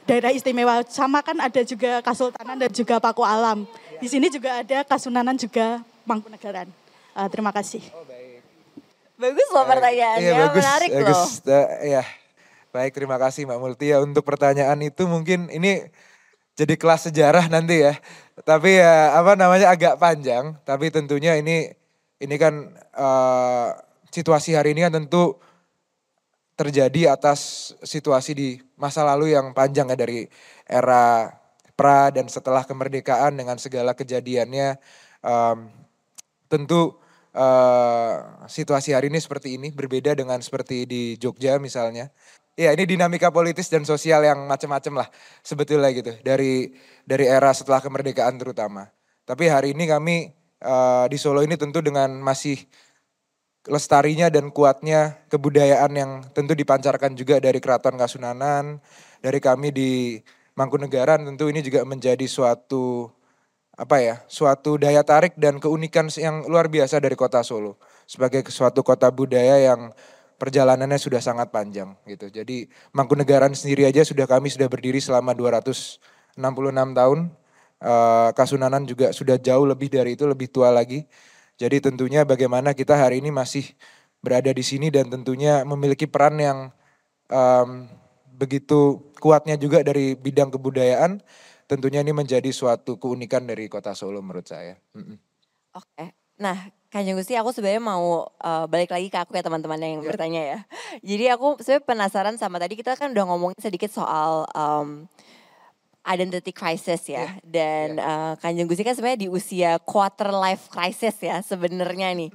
daerah 0.05 0.31
istimewa 0.33 0.85
sama 0.89 1.25
kan 1.25 1.37
ada 1.41 1.61
juga 1.65 2.05
Kasultanan 2.05 2.57
dan 2.61 2.71
juga 2.71 3.01
Paku 3.01 3.25
Alam. 3.25 3.65
Di 4.01 4.09
sini 4.09 4.29
juga 4.29 4.61
ada 4.61 4.85
Kasunanan 4.85 5.37
juga 5.37 5.81
Mangkunegaran. 6.05 6.69
Uh, 7.17 7.29
terima 7.33 7.49
kasih. 7.55 7.81
Oh, 7.97 8.05
baik. 8.05 8.45
Bagus 9.15 9.49
loh 9.55 9.65
pertanyaannya, 9.65 10.27
iya, 10.27 10.43
bagus, 10.51 10.65
menarik 10.67 10.91
bagus. 10.91 11.21
loh. 11.47 11.67
ya, 11.87 12.03
baik 12.75 12.93
terima 12.99 13.17
kasih 13.17 13.47
Mbak 13.47 13.59
Multi 13.63 13.87
ya 13.95 14.03
untuk 14.03 14.27
pertanyaan 14.27 14.75
itu 14.83 15.07
mungkin 15.07 15.47
ini 15.55 15.87
jadi 16.59 16.75
kelas 16.75 17.09
sejarah 17.09 17.47
nanti 17.47 17.87
ya. 17.87 17.95
Tapi 18.43 18.83
ya 18.83 19.15
apa 19.15 19.39
namanya 19.39 19.71
agak 19.71 20.03
panjang, 20.03 20.59
tapi 20.67 20.91
tentunya 20.91 21.39
ini 21.39 21.71
ini 22.25 22.37
kan 22.41 22.75
uh, 22.97 23.77
situasi 24.09 24.57
hari 24.57 24.73
ini 24.73 24.89
kan 24.89 24.97
tentu 24.97 25.37
terjadi 26.55 27.15
atas 27.15 27.73
situasi 27.83 28.33
di 28.33 28.49
masa 28.79 29.03
lalu 29.03 29.35
yang 29.35 29.51
panjang 29.51 29.91
ya 29.91 29.97
dari 29.99 30.27
era 30.65 31.35
pra 31.75 32.15
dan 32.15 32.31
setelah 32.31 32.63
kemerdekaan 32.63 33.35
dengan 33.35 33.59
segala 33.59 33.93
kejadiannya. 33.93 34.79
Um, 35.25 35.73
tentu 36.47 36.95
uh, 37.35 38.47
situasi 38.47 38.95
hari 38.95 39.11
ini 39.11 39.19
seperti 39.19 39.59
ini 39.59 39.75
berbeda 39.75 40.15
dengan 40.15 40.39
seperti 40.39 40.87
di 40.87 41.03
Jogja 41.19 41.59
misalnya. 41.59 42.15
Ya 42.55 42.71
ini 42.71 42.87
dinamika 42.87 43.35
politis 43.35 43.67
dan 43.67 43.83
sosial 43.83 44.23
yang 44.23 44.47
macam-macam 44.47 45.03
lah 45.03 45.09
sebetulnya 45.43 45.91
gitu 45.91 46.15
dari 46.23 46.71
dari 47.03 47.27
era 47.27 47.51
setelah 47.51 47.83
kemerdekaan 47.83 48.39
terutama. 48.39 48.95
Tapi 49.27 49.51
hari 49.51 49.75
ini 49.75 49.91
kami 49.91 50.44
uh, 50.65 51.05
di 51.07 51.21
Solo 51.21 51.45
ini 51.45 51.55
tentu 51.61 51.85
dengan 51.85 52.09
masih 52.19 52.65
lestarinya 53.69 54.29
dan 54.29 54.53
kuatnya 54.53 55.25
kebudayaan 55.33 55.93
yang 55.93 56.11
tentu 56.33 56.53
dipancarkan 56.53 57.17
juga 57.17 57.41
dari 57.41 57.61
Keraton 57.61 57.97
Kasunanan, 57.97 58.81
dari 59.21 59.41
kami 59.41 59.73
di 59.73 59.93
Mangkunegaran 60.55 61.27
tentu 61.27 61.51
ini 61.51 61.67
juga 61.67 61.83
menjadi 61.83 62.25
suatu 62.31 63.11
apa 63.75 63.99
ya, 63.99 64.23
suatu 64.31 64.79
daya 64.79 65.03
tarik 65.03 65.35
dan 65.35 65.59
keunikan 65.59 66.07
yang 66.15 66.47
luar 66.47 66.71
biasa 66.71 67.03
dari 67.03 67.19
kota 67.19 67.43
Solo 67.43 67.75
sebagai 68.07 68.47
suatu 68.53 68.87
kota 68.87 69.11
budaya 69.11 69.59
yang 69.59 69.91
perjalanannya 70.39 71.01
sudah 71.01 71.19
sangat 71.19 71.51
panjang 71.51 71.97
gitu. 72.07 72.31
Jadi 72.31 72.71
Mangkunegaran 72.95 73.51
sendiri 73.57 73.89
aja 73.89 74.07
sudah 74.07 74.29
kami 74.31 74.53
sudah 74.53 74.69
berdiri 74.71 75.03
selama 75.03 75.35
266 75.35 76.39
tahun 76.71 77.19
Uh, 77.85 78.33
Kasunanan 78.33 78.89
juga 78.89 79.13
sudah 79.13 79.37
jauh 79.37 79.69
lebih 79.69 79.93
dari 79.93 80.17
itu, 80.17 80.25
lebih 80.25 80.49
tua 80.49 80.73
lagi. 80.73 81.05
Jadi 81.61 81.85
tentunya 81.85 82.25
bagaimana 82.25 82.73
kita 82.73 82.97
hari 82.97 83.21
ini 83.21 83.29
masih 83.29 83.77
berada 84.25 84.49
di 84.49 84.65
sini 84.65 84.89
dan 84.89 85.13
tentunya 85.13 85.63
memiliki 85.69 86.09
peran 86.09 86.41
yang 86.41 86.59
um, 87.29 87.85
begitu 88.35 89.05
kuatnya 89.21 89.61
juga 89.61 89.85
dari 89.85 90.17
bidang 90.17 90.49
kebudayaan. 90.49 91.21
Tentunya 91.69 92.01
ini 92.01 92.17
menjadi 92.17 92.49
suatu 92.49 92.97
keunikan 92.97 93.45
dari 93.45 93.69
kota 93.69 93.93
Solo 93.93 94.25
menurut 94.25 94.49
saya. 94.49 94.81
Mm 94.97 95.05
-mm. 95.05 95.17
Oke, 95.75 96.05
nah 96.41 96.57
Kanjeng 96.95 97.19
Gusti 97.19 97.35
aku 97.35 97.51
sebenarnya 97.51 97.83
mau 97.83 98.31
uh, 98.31 98.65
balik 98.71 98.95
lagi 98.95 99.11
ke 99.11 99.19
aku 99.19 99.35
ya 99.35 99.43
teman-teman 99.43 99.81
yang 99.83 99.99
yeah. 99.99 100.09
bertanya 100.15 100.43
ya. 100.47 100.59
Jadi 101.03 101.25
aku 101.27 101.59
sebenarnya 101.59 101.83
penasaran 101.83 102.37
sama 102.39 102.63
tadi 102.63 102.79
kita 102.79 102.95
kan 102.95 103.11
udah 103.11 103.25
ngomongin 103.27 103.59
sedikit 103.59 103.91
soal 103.91 104.47
um, 104.55 105.11
identity 106.05 106.53
crisis 106.53 107.09
ya. 107.09 107.25
Yeah. 107.25 107.31
Dan 107.43 107.89
yeah. 107.97 108.07
Uh, 108.07 108.33
Kanjeng 108.39 108.69
Gusti 108.69 108.85
kan 108.85 108.95
sebenarnya 108.95 109.27
di 109.27 109.29
usia 109.33 109.81
quarter 109.81 110.31
life 110.31 110.69
crisis 110.69 111.17
ya 111.19 111.41
sebenarnya 111.41 112.13
nih. 112.13 112.31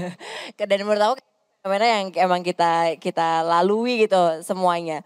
Dan 0.68 0.84
menurut 0.84 1.16
aku 1.16 1.20
mana 1.66 1.84
yang 1.84 2.06
emang 2.14 2.44
kita 2.44 2.96
kita 3.00 3.42
lalui 3.42 4.04
gitu 4.04 4.44
semuanya. 4.44 5.02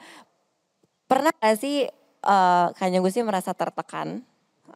Pernah 1.07 1.33
gak 1.39 1.59
sih 1.59 1.87
uh, 2.27 2.75
Kanjeng 2.77 3.03
Gusti 3.03 3.23
merasa 3.23 3.55
tertekan 3.55 4.23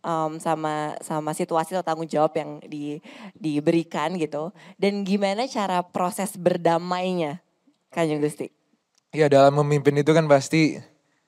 um, 0.02 0.38
sama 0.38 0.94
sama 1.02 1.34
situasi 1.34 1.74
atau 1.74 1.86
tanggung 1.86 2.08
jawab 2.08 2.34
yang 2.38 2.50
di, 2.64 3.02
diberikan 3.34 4.14
gitu? 4.16 4.54
Dan 4.78 5.02
gimana 5.02 5.46
cara 5.50 5.82
proses 5.82 6.34
berdamainya 6.38 7.42
Kanjeng 7.90 8.22
Gusti? 8.22 8.50
Ya 9.14 9.30
dalam 9.32 9.56
memimpin 9.56 9.96
itu 9.96 10.12
kan 10.12 10.28
pasti 10.28 10.76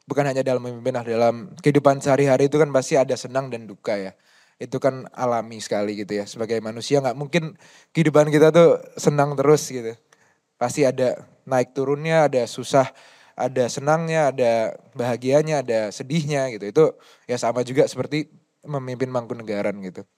bukan 0.09 0.25
hanya 0.25 0.41
dalam 0.41 0.65
memimpin, 0.65 0.97
nah 0.97 1.05
dalam 1.05 1.53
kehidupan 1.61 2.01
sehari-hari 2.01 2.49
itu 2.49 2.57
kan 2.57 2.73
pasti 2.73 2.97
ada 2.97 3.13
senang 3.13 3.53
dan 3.53 3.69
duka 3.69 3.93
ya. 3.93 4.17
Itu 4.57 4.81
kan 4.81 5.05
alami 5.13 5.61
sekali 5.61 6.01
gitu 6.01 6.17
ya. 6.17 6.25
Sebagai 6.25 6.57
manusia 6.65 7.05
nggak 7.05 7.15
mungkin 7.15 7.61
kehidupan 7.93 8.33
kita 8.33 8.49
tuh 8.49 8.81
senang 8.97 9.37
terus 9.37 9.69
gitu. 9.69 9.93
Pasti 10.57 10.89
ada 10.89 11.29
naik 11.45 11.77
turunnya, 11.77 12.27
ada 12.27 12.49
susah, 12.49 12.89
ada 13.37 13.69
senangnya, 13.69 14.33
ada 14.33 14.75
bahagianya, 14.97 15.61
ada 15.61 15.93
sedihnya 15.93 16.49
gitu. 16.57 16.65
Itu 16.73 16.85
ya 17.29 17.37
sama 17.37 17.61
juga 17.63 17.85
seperti 17.85 18.33
memimpin 18.65 19.13
Mangkunegaran 19.13 19.77
gitu. 19.85 20.09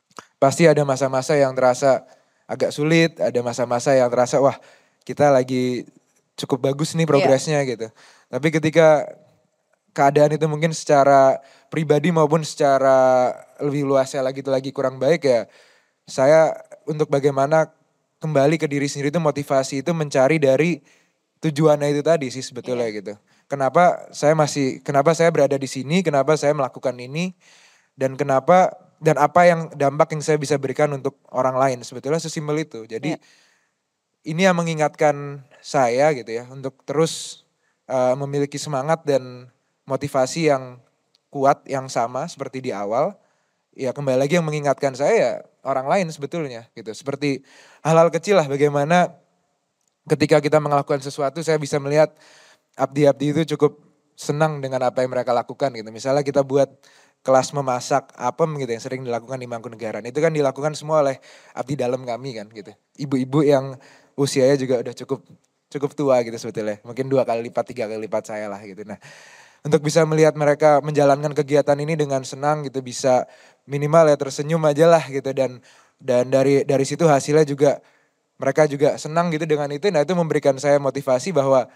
Pasti 0.40 0.70
ada 0.70 0.86
masa-masa 0.86 1.36
yang 1.36 1.52
terasa 1.52 2.06
agak 2.46 2.72
sulit, 2.72 3.18
ada 3.18 3.42
masa-masa 3.44 3.92
yang 3.92 4.08
terasa 4.08 4.40
wah 4.40 4.56
kita 5.04 5.28
lagi 5.28 5.84
cukup 6.40 6.72
bagus 6.72 6.96
nih 6.96 7.04
iya. 7.04 7.10
progresnya 7.10 7.58
yeah. 7.60 7.70
gitu. 7.76 7.86
Tapi 8.30 8.48
ketika 8.54 9.04
keadaan 10.00 10.32
itu 10.32 10.48
mungkin 10.48 10.72
secara 10.72 11.36
pribadi 11.68 12.08
maupun 12.08 12.40
secara 12.40 13.28
lebih 13.60 13.84
luasnya 13.84 14.24
lagi 14.24 14.40
itu 14.40 14.48
lagi 14.48 14.72
kurang 14.72 14.96
baik 14.96 15.28
ya 15.28 15.44
saya 16.08 16.56
untuk 16.88 17.12
bagaimana 17.12 17.68
kembali 18.20 18.56
ke 18.60 18.66
diri 18.68 18.88
sendiri 18.88 19.12
itu 19.12 19.20
motivasi 19.20 19.84
itu 19.84 19.92
mencari 19.92 20.36
dari 20.40 20.80
tujuannya 21.40 21.88
itu 21.92 22.02
tadi 22.04 22.28
sih 22.28 22.44
sebetulnya 22.44 22.88
yeah. 22.88 22.96
gitu. 23.00 23.14
Kenapa 23.50 24.06
saya 24.14 24.36
masih 24.38 24.78
kenapa 24.86 25.10
saya 25.16 25.32
berada 25.34 25.58
di 25.58 25.66
sini, 25.66 26.06
kenapa 26.06 26.38
saya 26.38 26.54
melakukan 26.54 26.94
ini 27.00 27.34
dan 27.98 28.14
kenapa 28.14 28.70
dan 29.00 29.16
apa 29.16 29.48
yang 29.48 29.60
dampak 29.74 30.14
yang 30.14 30.22
saya 30.22 30.36
bisa 30.36 30.60
berikan 30.60 30.92
untuk 30.92 31.18
orang 31.32 31.56
lain 31.56 31.78
sebetulnya 31.80 32.20
sesimpel 32.20 32.60
itu 32.60 32.84
jadi 32.84 33.16
Ya. 33.16 33.18
ini 34.28 34.44
yang 34.44 34.52
mengingatkan 34.52 35.40
saya 35.64 36.12
gitu 36.12 36.28
ya 36.28 36.44
untuk 36.52 36.84
terus 36.84 37.42
uh, 37.88 38.12
memiliki 38.20 38.60
semangat 38.60 39.00
dan 39.08 39.48
motivasi 39.90 40.46
yang 40.46 40.78
kuat 41.30 41.66
yang 41.66 41.90
sama 41.90 42.30
seperti 42.30 42.62
di 42.62 42.70
awal 42.70 43.18
ya 43.74 43.90
kembali 43.90 44.18
lagi 44.18 44.38
yang 44.38 44.46
mengingatkan 44.46 44.94
saya 44.94 45.14
ya 45.14 45.32
orang 45.66 45.90
lain 45.90 46.06
sebetulnya 46.14 46.70
gitu. 46.78 46.94
Seperti 46.94 47.42
hal-hal 47.82 48.10
kecil 48.14 48.38
lah 48.38 48.46
bagaimana 48.46 49.18
ketika 50.06 50.38
kita 50.38 50.62
melakukan 50.62 51.02
sesuatu 51.02 51.42
saya 51.42 51.58
bisa 51.58 51.82
melihat 51.82 52.14
abdi-abdi 52.78 53.34
itu 53.34 53.42
cukup 53.56 53.78
senang 54.14 54.60
dengan 54.60 54.84
apa 54.84 55.02
yang 55.02 55.10
mereka 55.10 55.34
lakukan 55.34 55.72
gitu. 55.74 55.88
Misalnya 55.90 56.22
kita 56.22 56.44
buat 56.44 56.68
kelas 57.20 57.52
memasak 57.52 58.12
apem 58.16 58.48
gitu 58.64 58.70
yang 58.72 58.82
sering 58.82 59.00
dilakukan 59.04 59.36
di 59.36 59.48
Mangkunegaran. 59.48 60.04
Itu 60.08 60.24
kan 60.24 60.32
dilakukan 60.32 60.72
semua 60.72 61.04
oleh 61.04 61.20
abdi 61.52 61.76
dalam 61.76 62.04
kami 62.04 62.36
kan 62.36 62.48
gitu. 62.48 62.72
Ibu-ibu 62.96 63.44
yang 63.44 63.76
usianya 64.16 64.56
juga 64.56 64.80
udah 64.80 64.94
cukup 64.96 65.20
cukup 65.70 65.90
tua 65.94 66.16
gitu 66.24 66.36
sebetulnya. 66.36 66.80
Mungkin 66.82 67.06
dua 67.12 67.22
kali 67.28 67.46
lipat 67.48 67.64
tiga 67.72 67.86
kali 67.86 68.08
lipat 68.08 68.24
saya 68.28 68.48
lah 68.48 68.60
gitu. 68.64 68.82
Nah 68.88 68.98
untuk 69.60 69.84
bisa 69.84 70.04
melihat 70.08 70.32
mereka 70.36 70.80
menjalankan 70.80 71.36
kegiatan 71.36 71.76
ini 71.76 71.96
dengan 71.96 72.24
senang 72.24 72.64
gitu 72.64 72.80
bisa 72.80 73.28
minimal 73.68 74.08
ya 74.08 74.16
tersenyum 74.16 74.62
aja 74.64 74.88
lah 74.88 75.04
gitu. 75.08 75.30
Dan 75.36 75.60
dan 76.00 76.32
dari 76.32 76.64
dari 76.64 76.84
situ 76.88 77.04
hasilnya 77.04 77.44
juga 77.44 77.80
mereka 78.40 78.64
juga 78.64 78.96
senang 78.96 79.28
gitu 79.28 79.44
dengan 79.44 79.68
itu. 79.68 79.92
Nah 79.92 80.00
itu 80.00 80.16
memberikan 80.16 80.56
saya 80.56 80.80
motivasi 80.80 81.36
bahwa 81.36 81.68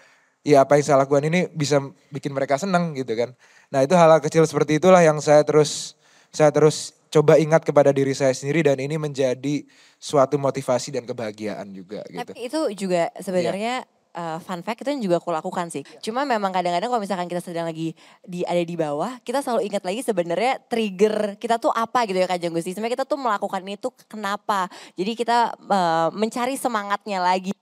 ya 0.44 0.64
apa 0.64 0.80
yang 0.80 0.84
saya 0.84 0.98
lakukan 1.04 1.24
ini 1.28 1.48
bisa 1.52 1.80
bikin 2.08 2.32
mereka 2.32 2.56
senang 2.56 2.96
gitu 2.96 3.12
kan. 3.12 3.36
Nah 3.68 3.84
itu 3.84 3.92
hal-hal 3.92 4.20
kecil 4.24 4.48
seperti 4.48 4.80
itulah 4.80 5.04
yang 5.04 5.20
saya 5.20 5.44
terus 5.44 5.96
saya 6.32 6.48
terus 6.52 6.96
coba 7.12 7.38
ingat 7.38 7.62
kepada 7.62 7.94
diri 7.94 8.10
saya 8.10 8.34
sendiri 8.34 8.66
dan 8.66 8.80
ini 8.82 8.98
menjadi 8.98 9.62
suatu 10.02 10.34
motivasi 10.34 10.98
dan 10.98 11.06
kebahagiaan 11.06 11.70
juga 11.70 12.02
gitu. 12.10 12.32
Tapi 12.32 12.48
itu 12.48 12.60
juga 12.74 13.12
sebenarnya 13.22 13.86
uh, 14.14 14.38
fun 14.40 14.62
fact 14.62 14.86
itu 14.86 14.90
yang 14.94 15.02
juga 15.02 15.16
aku 15.20 15.34
lakukan 15.34 15.68
sih. 15.68 15.82
Cuma 16.00 16.22
memang 16.24 16.54
kadang-kadang 16.54 16.88
kalau 16.88 17.02
misalkan 17.02 17.26
kita 17.26 17.42
sedang 17.42 17.66
lagi 17.68 17.92
di 18.24 18.46
ada 18.46 18.62
di 18.62 18.74
bawah, 18.78 19.20
kita 19.20 19.42
selalu 19.42 19.68
ingat 19.68 19.82
lagi 19.84 20.00
sebenarnya 20.00 20.52
trigger 20.70 21.36
kita 21.36 21.58
tuh 21.60 21.74
apa 21.74 22.06
gitu 22.08 22.18
ya 22.22 22.26
Kak 22.30 22.40
Gusti. 22.50 22.72
Sebenarnya 22.72 23.02
kita 23.02 23.06
tuh 23.06 23.18
melakukan 23.20 23.62
itu 23.66 23.90
kenapa. 24.06 24.70
Jadi 24.94 25.12
kita 25.18 25.52
uh, 25.58 26.08
mencari 26.14 26.54
semangatnya 26.54 27.20
lagi. 27.20 27.52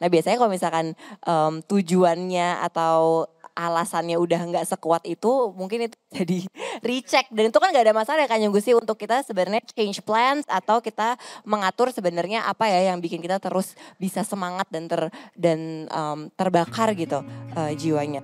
Nah 0.00 0.08
biasanya 0.08 0.36
kalau 0.40 0.52
misalkan 0.52 0.86
um, 1.28 1.60
tujuannya 1.64 2.64
atau 2.64 3.28
alasannya 3.54 4.18
udah 4.18 4.40
nggak 4.50 4.66
sekuat 4.66 5.06
itu 5.06 5.54
mungkin 5.54 5.86
itu 5.90 5.96
jadi 6.18 6.38
recheck 6.82 7.30
dan 7.30 7.50
itu 7.50 7.58
kan 7.58 7.70
nggak 7.70 7.86
ada 7.90 7.94
masalah 7.94 8.20
ya 8.26 8.28
kan 8.28 8.42
Gusti 8.50 8.74
untuk 8.74 8.98
kita 8.98 9.22
sebenarnya 9.22 9.62
change 9.72 10.02
plans 10.02 10.44
atau 10.50 10.82
kita 10.82 11.16
mengatur 11.46 11.90
sebenarnya 11.94 12.46
apa 12.46 12.68
ya 12.70 12.92
yang 12.92 12.98
bikin 12.98 13.22
kita 13.22 13.38
terus 13.38 13.78
bisa 13.96 14.26
semangat 14.26 14.66
dan 14.68 14.90
ter 14.90 15.08
dan 15.38 15.86
um, 15.90 16.28
terbakar 16.34 16.92
gitu 16.98 17.22
uh, 17.54 17.72
jiwanya. 17.74 18.20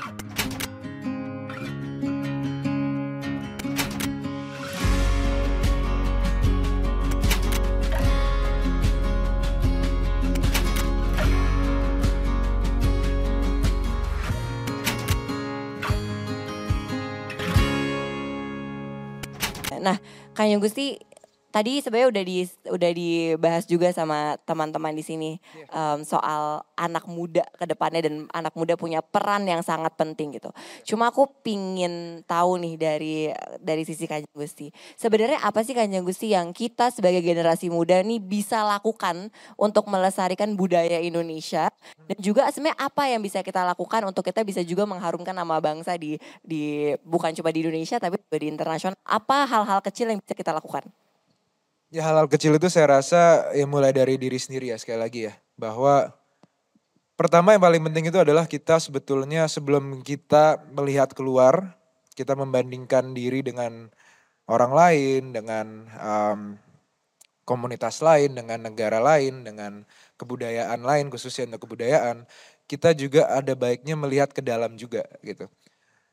Nah, 19.80 19.98
Kang 20.36 20.52
Gusti 20.60 21.00
tadi 21.50 21.82
sebenarnya 21.82 22.08
udah 22.14 22.24
di 22.24 22.38
udah 22.70 22.90
dibahas 22.94 23.64
juga 23.66 23.90
sama 23.90 24.38
teman-teman 24.46 24.94
di 24.94 25.02
sini 25.02 25.30
um, 25.74 26.06
soal 26.06 26.62
anak 26.78 27.04
muda 27.10 27.44
ke 27.58 27.66
depannya 27.66 28.06
dan 28.06 28.14
anak 28.30 28.54
muda 28.54 28.78
punya 28.78 29.02
peran 29.02 29.44
yang 29.44 29.60
sangat 29.60 29.92
penting 29.98 30.38
gitu. 30.38 30.54
Cuma 30.86 31.10
aku 31.10 31.26
pingin 31.42 32.22
tahu 32.24 32.56
nih 32.62 32.74
dari 32.78 33.16
dari 33.58 33.82
sisi 33.82 34.06
Kanjeng 34.06 34.32
Gusti. 34.32 34.70
Sebenarnya 34.96 35.42
apa 35.42 35.66
sih 35.66 35.74
Kanjeng 35.74 36.06
Gusti 36.06 36.32
yang 36.32 36.54
kita 36.54 36.94
sebagai 36.94 37.20
generasi 37.20 37.68
muda 37.68 38.00
nih 38.00 38.22
bisa 38.22 38.62
lakukan 38.62 39.28
untuk 39.58 39.90
melestarikan 39.90 40.54
budaya 40.54 41.02
Indonesia 41.02 41.68
dan 42.06 42.18
juga 42.22 42.48
sebenarnya 42.54 42.78
apa 42.78 43.02
yang 43.10 43.20
bisa 43.20 43.42
kita 43.42 43.66
lakukan 43.66 44.06
untuk 44.06 44.22
kita 44.22 44.46
bisa 44.46 44.62
juga 44.62 44.86
mengharumkan 44.86 45.34
nama 45.34 45.58
bangsa 45.58 45.98
di 45.98 46.16
di 46.40 46.94
bukan 47.02 47.34
cuma 47.34 47.50
di 47.50 47.66
Indonesia 47.66 47.98
tapi 47.98 48.16
juga 48.22 48.38
di 48.38 48.48
internasional. 48.48 48.96
Apa 49.02 49.44
hal-hal 49.50 49.82
kecil 49.82 50.14
yang 50.14 50.22
bisa 50.22 50.38
kita 50.38 50.54
lakukan? 50.54 50.86
Ya 51.90 52.06
hal-hal 52.06 52.30
kecil 52.30 52.54
itu 52.54 52.70
saya 52.70 53.02
rasa 53.02 53.50
ya 53.50 53.66
mulai 53.66 53.90
dari 53.90 54.14
diri 54.14 54.38
sendiri 54.38 54.70
ya 54.70 54.78
sekali 54.78 55.02
lagi 55.02 55.20
ya. 55.26 55.34
Bahwa 55.58 56.14
pertama 57.18 57.50
yang 57.50 57.58
paling 57.58 57.82
penting 57.82 58.14
itu 58.14 58.18
adalah 58.22 58.46
kita 58.46 58.78
sebetulnya 58.78 59.50
sebelum 59.50 59.98
kita 60.06 60.62
melihat 60.70 61.10
keluar, 61.10 61.74
kita 62.14 62.38
membandingkan 62.38 63.10
diri 63.10 63.42
dengan 63.42 63.90
orang 64.46 64.70
lain, 64.70 65.22
dengan 65.34 65.66
um, 65.98 66.40
komunitas 67.42 67.98
lain, 68.06 68.38
dengan 68.38 68.70
negara 68.70 69.02
lain, 69.02 69.42
dengan 69.42 69.82
kebudayaan 70.14 70.86
lain 70.86 71.10
khususnya 71.10 71.50
untuk 71.50 71.66
kebudayaan, 71.66 72.22
kita 72.70 72.94
juga 72.94 73.26
ada 73.34 73.58
baiknya 73.58 73.98
melihat 73.98 74.30
ke 74.30 74.38
dalam 74.38 74.78
juga 74.78 75.02
gitu. 75.26 75.50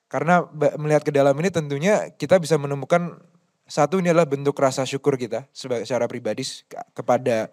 Karena 0.09 0.41
melihat 0.81 1.05
ke 1.05 1.13
dalam 1.13 1.37
ini 1.37 1.53
tentunya 1.53 2.09
kita 2.17 2.41
bisa 2.41 2.57
menemukan 2.57 3.21
satu 3.67 3.99
ini 3.99 4.15
adalah 4.15 4.25
bentuk 4.25 4.55
rasa 4.55 4.87
syukur 4.87 5.19
kita 5.19 5.45
secara 5.51 6.07
pribadi 6.07 6.47
kepada 6.95 7.51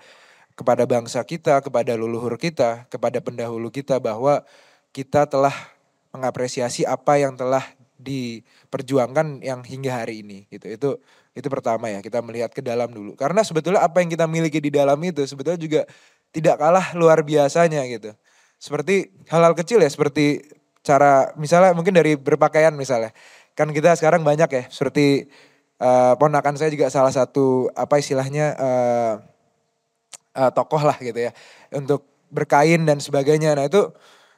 kepada 0.54 0.86
bangsa 0.86 1.18
kita, 1.26 1.58
kepada 1.58 1.98
leluhur 1.98 2.38
kita, 2.38 2.86
kepada 2.86 3.18
pendahulu 3.18 3.74
kita 3.74 3.98
bahwa 3.98 4.46
kita 4.94 5.26
telah 5.26 5.52
mengapresiasi 6.14 6.86
apa 6.86 7.18
yang 7.18 7.34
telah 7.34 7.66
diperjuangkan 7.98 9.42
yang 9.42 9.66
hingga 9.66 10.06
hari 10.06 10.22
ini 10.22 10.46
gitu. 10.54 10.70
Itu 10.70 10.90
itu 11.34 11.46
pertama 11.50 11.90
ya, 11.90 11.98
kita 11.98 12.22
melihat 12.22 12.54
ke 12.54 12.62
dalam 12.62 12.94
dulu. 12.94 13.18
Karena 13.18 13.42
sebetulnya 13.42 13.82
apa 13.82 13.98
yang 13.98 14.14
kita 14.14 14.30
miliki 14.30 14.62
di 14.62 14.70
dalam 14.70 14.96
itu 15.02 15.26
sebetulnya 15.26 15.58
juga 15.58 15.82
tidak 16.30 16.62
kalah 16.62 16.94
luar 16.94 17.26
biasanya 17.26 17.82
gitu. 17.90 18.14
Seperti 18.62 19.10
hal-hal 19.26 19.58
kecil 19.58 19.82
ya, 19.82 19.90
seperti 19.90 20.46
cara 20.86 21.34
misalnya 21.34 21.74
mungkin 21.74 21.98
dari 21.98 22.14
berpakaian 22.14 22.70
misalnya. 22.78 23.10
Kan 23.58 23.74
kita 23.74 23.98
sekarang 23.98 24.22
banyak 24.22 24.50
ya, 24.50 24.62
seperti 24.70 25.26
uh, 25.80 26.14
ponakan 26.18 26.54
saya 26.58 26.70
juga 26.70 26.90
salah 26.90 27.10
satu 27.10 27.70
apa 27.74 27.98
istilahnya 27.98 28.54
uh, 28.58 29.14
uh, 30.36 30.50
tokoh 30.50 30.82
lah 30.82 30.98
gitu 30.98 31.30
ya 31.30 31.32
untuk 31.74 32.06
berkain 32.30 32.82
dan 32.82 32.98
sebagainya. 32.98 33.54
Nah 33.54 33.70
itu 33.70 33.90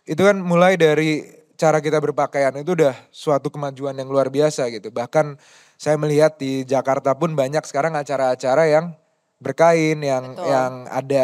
itu 0.06 0.22
kan 0.22 0.36
mulai 0.38 0.76
dari 0.76 1.24
cara 1.56 1.80
kita 1.80 1.96
berpakaian 1.98 2.52
itu 2.60 2.76
udah 2.76 2.94
suatu 3.08 3.48
kemajuan 3.48 3.96
yang 3.96 4.08
luar 4.12 4.28
biasa 4.28 4.68
gitu. 4.68 4.92
Bahkan 4.92 5.40
saya 5.80 5.96
melihat 5.96 6.36
di 6.36 6.64
Jakarta 6.68 7.16
pun 7.16 7.32
banyak 7.32 7.64
sekarang 7.64 7.96
acara-acara 7.96 8.68
yang 8.68 8.92
berkain, 9.40 10.00
yang 10.00 10.36
Betul. 10.36 10.48
yang 10.48 10.72
ada 10.88 11.22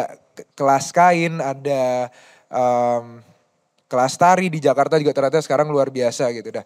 kelas 0.57 0.89
kain, 0.89 1.37
ada 1.37 2.09
um, 2.49 3.21
kelas 3.89 4.17
tari 4.17 4.49
di 4.49 4.57
Jakarta 4.57 4.97
juga 4.97 5.13
ternyata 5.13 5.37
sekarang 5.45 5.69
luar 5.69 5.93
biasa 5.93 6.33
gitu 6.33 6.49
dah 6.49 6.65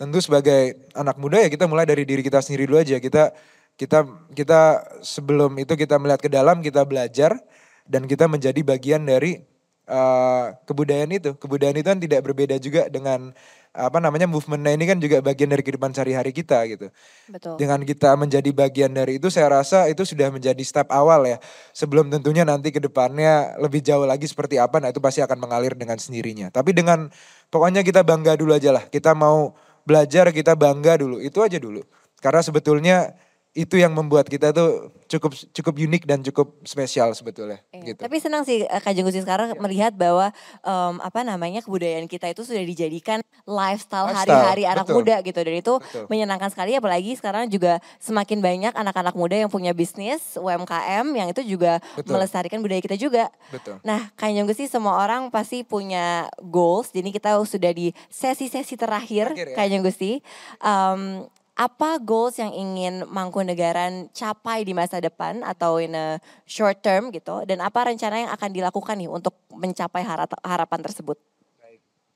tentu 0.00 0.16
sebagai 0.24 0.88
anak 0.96 1.20
muda 1.20 1.44
ya 1.44 1.52
kita 1.52 1.68
mulai 1.68 1.84
dari 1.84 2.08
diri 2.08 2.24
kita 2.24 2.40
sendiri 2.40 2.64
dulu 2.64 2.80
aja. 2.80 2.96
Kita 2.96 3.36
kita 3.76 4.08
kita 4.32 4.60
sebelum 5.04 5.60
itu 5.60 5.76
kita 5.76 6.00
melihat 6.00 6.24
ke 6.24 6.32
dalam, 6.32 6.64
kita 6.64 6.88
belajar 6.88 7.36
dan 7.84 8.08
kita 8.08 8.24
menjadi 8.24 8.64
bagian 8.64 9.04
dari 9.04 9.44
uh, 9.92 10.56
kebudayaan 10.64 11.12
itu. 11.12 11.36
Kebudayaan 11.36 11.76
itu 11.84 11.88
kan 11.92 12.00
tidak 12.00 12.20
berbeda 12.24 12.56
juga 12.56 12.88
dengan 12.88 13.36
apa 13.70 14.02
namanya 14.02 14.26
movementnya 14.26 14.74
ini 14.74 14.82
kan 14.82 14.98
juga 14.98 15.22
bagian 15.22 15.46
dari 15.46 15.62
kehidupan 15.62 15.94
sehari-hari 15.94 16.34
kita 16.34 16.58
gitu. 16.66 16.90
Betul. 17.30 17.54
Dengan 17.54 17.84
kita 17.86 18.18
menjadi 18.18 18.50
bagian 18.50 18.90
dari 18.90 19.22
itu 19.22 19.30
saya 19.30 19.62
rasa 19.62 19.86
itu 19.86 20.02
sudah 20.02 20.32
menjadi 20.32 20.58
step 20.64 20.90
awal 20.90 21.22
ya. 21.28 21.38
Sebelum 21.70 22.10
tentunya 22.10 22.42
nanti 22.42 22.74
ke 22.74 22.82
depannya 22.82 23.54
lebih 23.62 23.84
jauh 23.84 24.08
lagi 24.08 24.26
seperti 24.26 24.58
apa 24.58 24.82
nah 24.82 24.90
itu 24.90 24.98
pasti 24.98 25.22
akan 25.22 25.38
mengalir 25.38 25.78
dengan 25.78 26.00
sendirinya. 26.02 26.50
Tapi 26.50 26.74
dengan 26.74 27.12
pokoknya 27.52 27.86
kita 27.86 28.02
bangga 28.02 28.34
dulu 28.34 28.58
aja 28.58 28.74
lah. 28.74 28.84
Kita 28.90 29.14
mau 29.14 29.54
belajar 29.90 30.30
kita 30.30 30.54
bangga 30.54 31.02
dulu. 31.02 31.18
Itu 31.18 31.42
aja 31.42 31.58
dulu. 31.58 31.82
Karena 32.22 32.46
sebetulnya 32.46 33.18
itu 33.50 33.74
yang 33.82 33.90
membuat 33.90 34.30
kita 34.30 34.54
tuh 34.54 34.94
cukup 35.10 35.34
cukup 35.50 35.74
unik 35.74 36.02
dan 36.06 36.22
cukup 36.22 36.62
spesial 36.62 37.10
sebetulnya. 37.18 37.58
Eh, 37.74 37.82
gitu. 37.82 37.98
Tapi 37.98 38.16
senang 38.22 38.46
sih 38.46 38.62
eh, 38.62 38.80
Kak 38.80 38.94
Gusti 39.02 39.26
sekarang 39.26 39.54
ya. 39.54 39.58
melihat 39.58 39.92
bahwa 39.98 40.30
um, 40.62 41.02
apa 41.02 41.26
namanya 41.26 41.58
kebudayaan 41.58 42.06
kita 42.06 42.30
itu 42.30 42.46
sudah 42.46 42.62
dijadikan 42.62 43.18
lifestyle 43.42 44.06
hari-hari 44.14 44.70
anak 44.70 44.86
muda 44.86 45.18
gitu 45.26 45.42
dan 45.42 45.54
itu 45.58 45.74
betul. 45.82 46.06
menyenangkan 46.06 46.54
sekali 46.54 46.78
apalagi 46.78 47.18
sekarang 47.18 47.50
juga 47.50 47.82
semakin 47.98 48.38
banyak 48.38 48.70
anak-anak 48.70 49.18
muda 49.18 49.34
yang 49.34 49.50
punya 49.50 49.74
bisnis 49.74 50.38
UMKM 50.38 51.10
yang 51.10 51.26
itu 51.34 51.42
juga 51.42 51.82
betul. 51.98 52.14
melestarikan 52.14 52.62
budaya 52.62 52.78
kita 52.78 52.94
juga. 52.94 53.34
Betul. 53.50 53.82
Nah 53.82 54.14
Kak 54.14 54.30
Gusti 54.46 54.70
semua 54.70 55.02
orang 55.02 55.26
pasti 55.34 55.66
punya 55.66 56.30
goals 56.38 56.94
jadi 56.94 57.10
kita 57.10 57.34
sudah 57.42 57.74
di 57.74 57.90
sesi-sesi 58.06 58.78
terakhir, 58.78 59.34
terakhir 59.34 59.50
ya? 59.50 59.56
Kak 59.58 59.82
Gusti. 59.82 60.22
Um, 60.62 61.26
apa 61.60 62.00
goals 62.00 62.40
yang 62.40 62.56
ingin 62.56 63.04
Mangkunegaran 63.04 64.08
capai 64.16 64.64
di 64.64 64.72
masa 64.72 64.96
depan 64.96 65.44
atau 65.44 65.76
in 65.76 65.92
a 65.92 66.16
short 66.48 66.80
term 66.80 67.12
gitu 67.12 67.44
dan 67.44 67.60
apa 67.60 67.84
rencana 67.84 68.24
yang 68.24 68.32
akan 68.32 68.48
dilakukan 68.48 68.96
nih 68.96 69.12
untuk 69.12 69.36
mencapai 69.52 70.00
harapan 70.40 70.80
tersebut? 70.80 71.20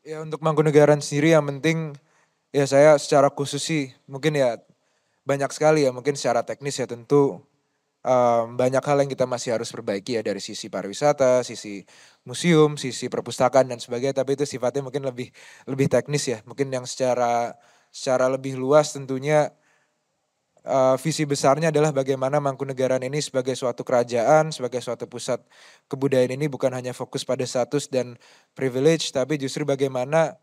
Ya 0.00 0.24
untuk 0.24 0.40
Mangkunegaran 0.40 1.04
sendiri 1.04 1.36
yang 1.36 1.44
penting 1.44 1.92
ya 2.56 2.64
saya 2.64 2.96
secara 2.96 3.28
khusus 3.28 3.60
sih 3.60 3.92
mungkin 4.08 4.32
ya 4.32 4.56
banyak 5.28 5.52
sekali 5.52 5.84
ya 5.84 5.92
mungkin 5.92 6.16
secara 6.16 6.40
teknis 6.40 6.80
ya 6.80 6.88
tentu 6.88 7.44
um, 8.00 8.56
banyak 8.56 8.80
hal 8.80 8.96
yang 9.00 9.10
kita 9.12 9.28
masih 9.28 9.56
harus 9.56 9.72
perbaiki 9.72 10.16
ya 10.16 10.22
dari 10.24 10.40
sisi 10.40 10.68
pariwisata, 10.72 11.44
sisi 11.44 11.84
museum, 12.28 12.76
sisi 12.76 13.08
perpustakaan 13.08 13.68
dan 13.68 13.80
sebagainya. 13.80 14.24
Tapi 14.24 14.40
itu 14.40 14.44
sifatnya 14.44 14.84
mungkin 14.84 15.04
lebih 15.08 15.32
lebih 15.68 15.88
teknis 15.92 16.28
ya. 16.28 16.38
Mungkin 16.44 16.68
yang 16.72 16.84
secara 16.84 17.56
secara 17.94 18.26
lebih 18.26 18.58
luas 18.58 18.90
tentunya 18.90 19.54
uh, 20.66 20.98
visi 20.98 21.22
besarnya 21.22 21.70
adalah 21.70 21.94
bagaimana 21.94 22.42
Mangkunegaran 22.42 22.98
ini 23.06 23.22
sebagai 23.22 23.54
suatu 23.54 23.86
kerajaan, 23.86 24.50
sebagai 24.50 24.82
suatu 24.82 25.06
pusat 25.06 25.38
kebudayaan 25.86 26.34
ini 26.34 26.50
bukan 26.50 26.74
hanya 26.74 26.90
fokus 26.90 27.22
pada 27.22 27.46
status 27.46 27.86
dan 27.86 28.18
privilege, 28.58 29.14
tapi 29.14 29.38
justru 29.38 29.62
bagaimana 29.62 30.34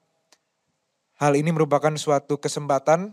hal 1.20 1.36
ini 1.36 1.52
merupakan 1.52 1.92
suatu 2.00 2.40
kesempatan, 2.40 3.12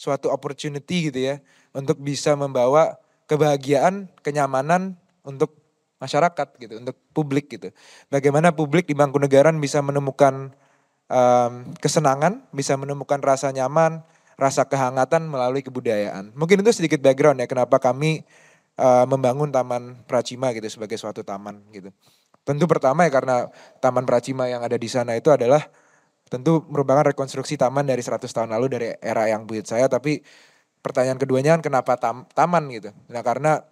suatu 0.00 0.32
opportunity 0.32 1.12
gitu 1.12 1.20
ya, 1.20 1.44
untuk 1.76 2.00
bisa 2.00 2.32
membawa 2.40 2.96
kebahagiaan, 3.28 4.08
kenyamanan 4.24 4.96
untuk 5.20 5.60
masyarakat 6.00 6.48
gitu, 6.56 6.80
untuk 6.80 6.96
publik 7.12 7.52
gitu. 7.52 7.68
Bagaimana 8.08 8.48
publik 8.50 8.88
di 8.88 8.96
Mangkunegaran 8.96 9.60
bisa 9.60 9.84
menemukan 9.84 10.56
um, 11.14 11.70
kesenangan, 11.78 12.42
bisa 12.50 12.74
menemukan 12.74 13.22
rasa 13.22 13.54
nyaman, 13.54 14.02
rasa 14.34 14.66
kehangatan 14.66 15.30
melalui 15.30 15.62
kebudayaan. 15.62 16.34
Mungkin 16.34 16.66
itu 16.66 16.74
sedikit 16.74 16.98
background 16.98 17.38
ya 17.38 17.46
kenapa 17.46 17.78
kami 17.78 18.26
uh, 18.78 19.06
membangun 19.06 19.54
Taman 19.54 20.02
Pracima 20.10 20.50
gitu 20.50 20.66
sebagai 20.66 20.98
suatu 20.98 21.22
taman 21.22 21.62
gitu. 21.70 21.94
Tentu 22.44 22.68
pertama 22.68 23.06
ya 23.06 23.10
karena 23.14 23.48
Taman 23.78 24.04
Pracima 24.04 24.50
yang 24.50 24.60
ada 24.60 24.76
di 24.76 24.90
sana 24.90 25.16
itu 25.16 25.30
adalah 25.30 25.64
tentu 26.28 26.66
merupakan 26.66 27.04
rekonstruksi 27.14 27.54
taman 27.54 27.86
dari 27.86 28.00
100 28.00 28.26
tahun 28.26 28.50
lalu 28.52 28.66
dari 28.66 28.86
era 28.98 29.28
yang 29.28 29.44
buyut 29.44 29.68
saya 29.68 29.86
tapi 29.86 30.24
pertanyaan 30.80 31.20
keduanya 31.20 31.56
kan 31.56 31.62
kenapa 31.62 31.96
tam, 31.96 32.28
taman 32.36 32.68
gitu. 32.74 32.90
Nah 33.08 33.22
karena 33.24 33.64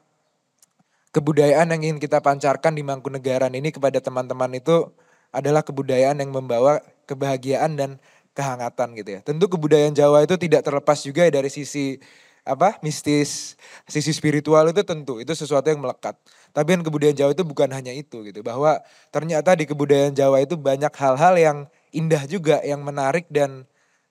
kebudayaan 1.13 1.69
yang 1.77 1.81
ingin 1.85 1.99
kita 2.01 2.25
pancarkan 2.25 2.73
di 2.73 2.81
Mangkunegaran 2.81 3.53
ini 3.53 3.69
kepada 3.69 4.01
teman-teman 4.01 4.49
itu 4.57 4.89
adalah 5.33 5.65
kebudayaan 5.65 6.21
yang 6.21 6.33
membawa 6.33 6.81
kebahagiaan 7.09 7.75
dan 7.79 7.91
kehangatan 8.33 8.97
gitu 8.97 9.11
ya. 9.17 9.21
Tentu 9.21 9.45
kebudayaan 9.49 9.93
Jawa 9.93 10.25
itu 10.25 10.37
tidak 10.41 10.65
terlepas 10.65 10.99
juga 11.05 11.29
dari 11.29 11.53
sisi 11.53 12.01
apa 12.43 12.75
mistis, 12.83 13.55
sisi 13.87 14.11
spiritual 14.11 14.67
itu 14.75 14.83
tentu 14.83 15.23
itu 15.23 15.31
sesuatu 15.31 15.71
yang 15.71 15.79
melekat. 15.79 16.19
Tapi 16.51 16.69
kan 16.75 16.83
kebudayaan 16.83 17.17
Jawa 17.17 17.31
itu 17.33 17.47
bukan 17.47 17.71
hanya 17.71 17.95
itu 17.95 18.27
gitu, 18.27 18.43
bahwa 18.43 18.83
ternyata 19.15 19.55
di 19.55 19.65
kebudayaan 19.65 20.13
Jawa 20.13 20.43
itu 20.43 20.59
banyak 20.59 20.91
hal-hal 20.91 21.35
yang 21.39 21.59
indah 21.95 22.27
juga, 22.27 22.59
yang 22.67 22.83
menarik 22.83 23.31
dan 23.31 23.63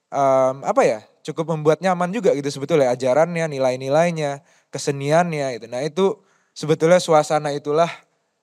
um, 0.08 0.64
apa 0.64 0.82
ya 0.86 0.98
cukup 1.22 1.54
membuat 1.54 1.78
nyaman 1.84 2.10
juga 2.10 2.32
gitu 2.34 2.48
sebetulnya 2.48 2.90
ajarannya, 2.94 3.46
nilai-nilainya, 3.52 4.42
keseniannya 4.72 5.60
itu. 5.60 5.66
Nah 5.68 5.84
itu 5.84 6.18
sebetulnya 6.56 6.98
suasana 6.98 7.52
itulah 7.52 7.90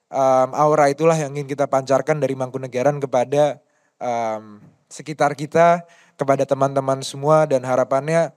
um, 0.08 0.54
aura 0.54 0.86
itulah 0.86 1.18
yang 1.18 1.34
ingin 1.34 1.50
kita 1.50 1.66
pancarkan 1.66 2.22
dari 2.22 2.38
Mangkunegaran 2.38 3.02
kepada 3.02 3.58
um, 4.00 4.64
sekitar 4.90 5.36
kita, 5.38 5.84
kepada 6.20 6.44
teman-teman 6.44 7.00
semua 7.00 7.48
dan 7.48 7.64
harapannya 7.64 8.36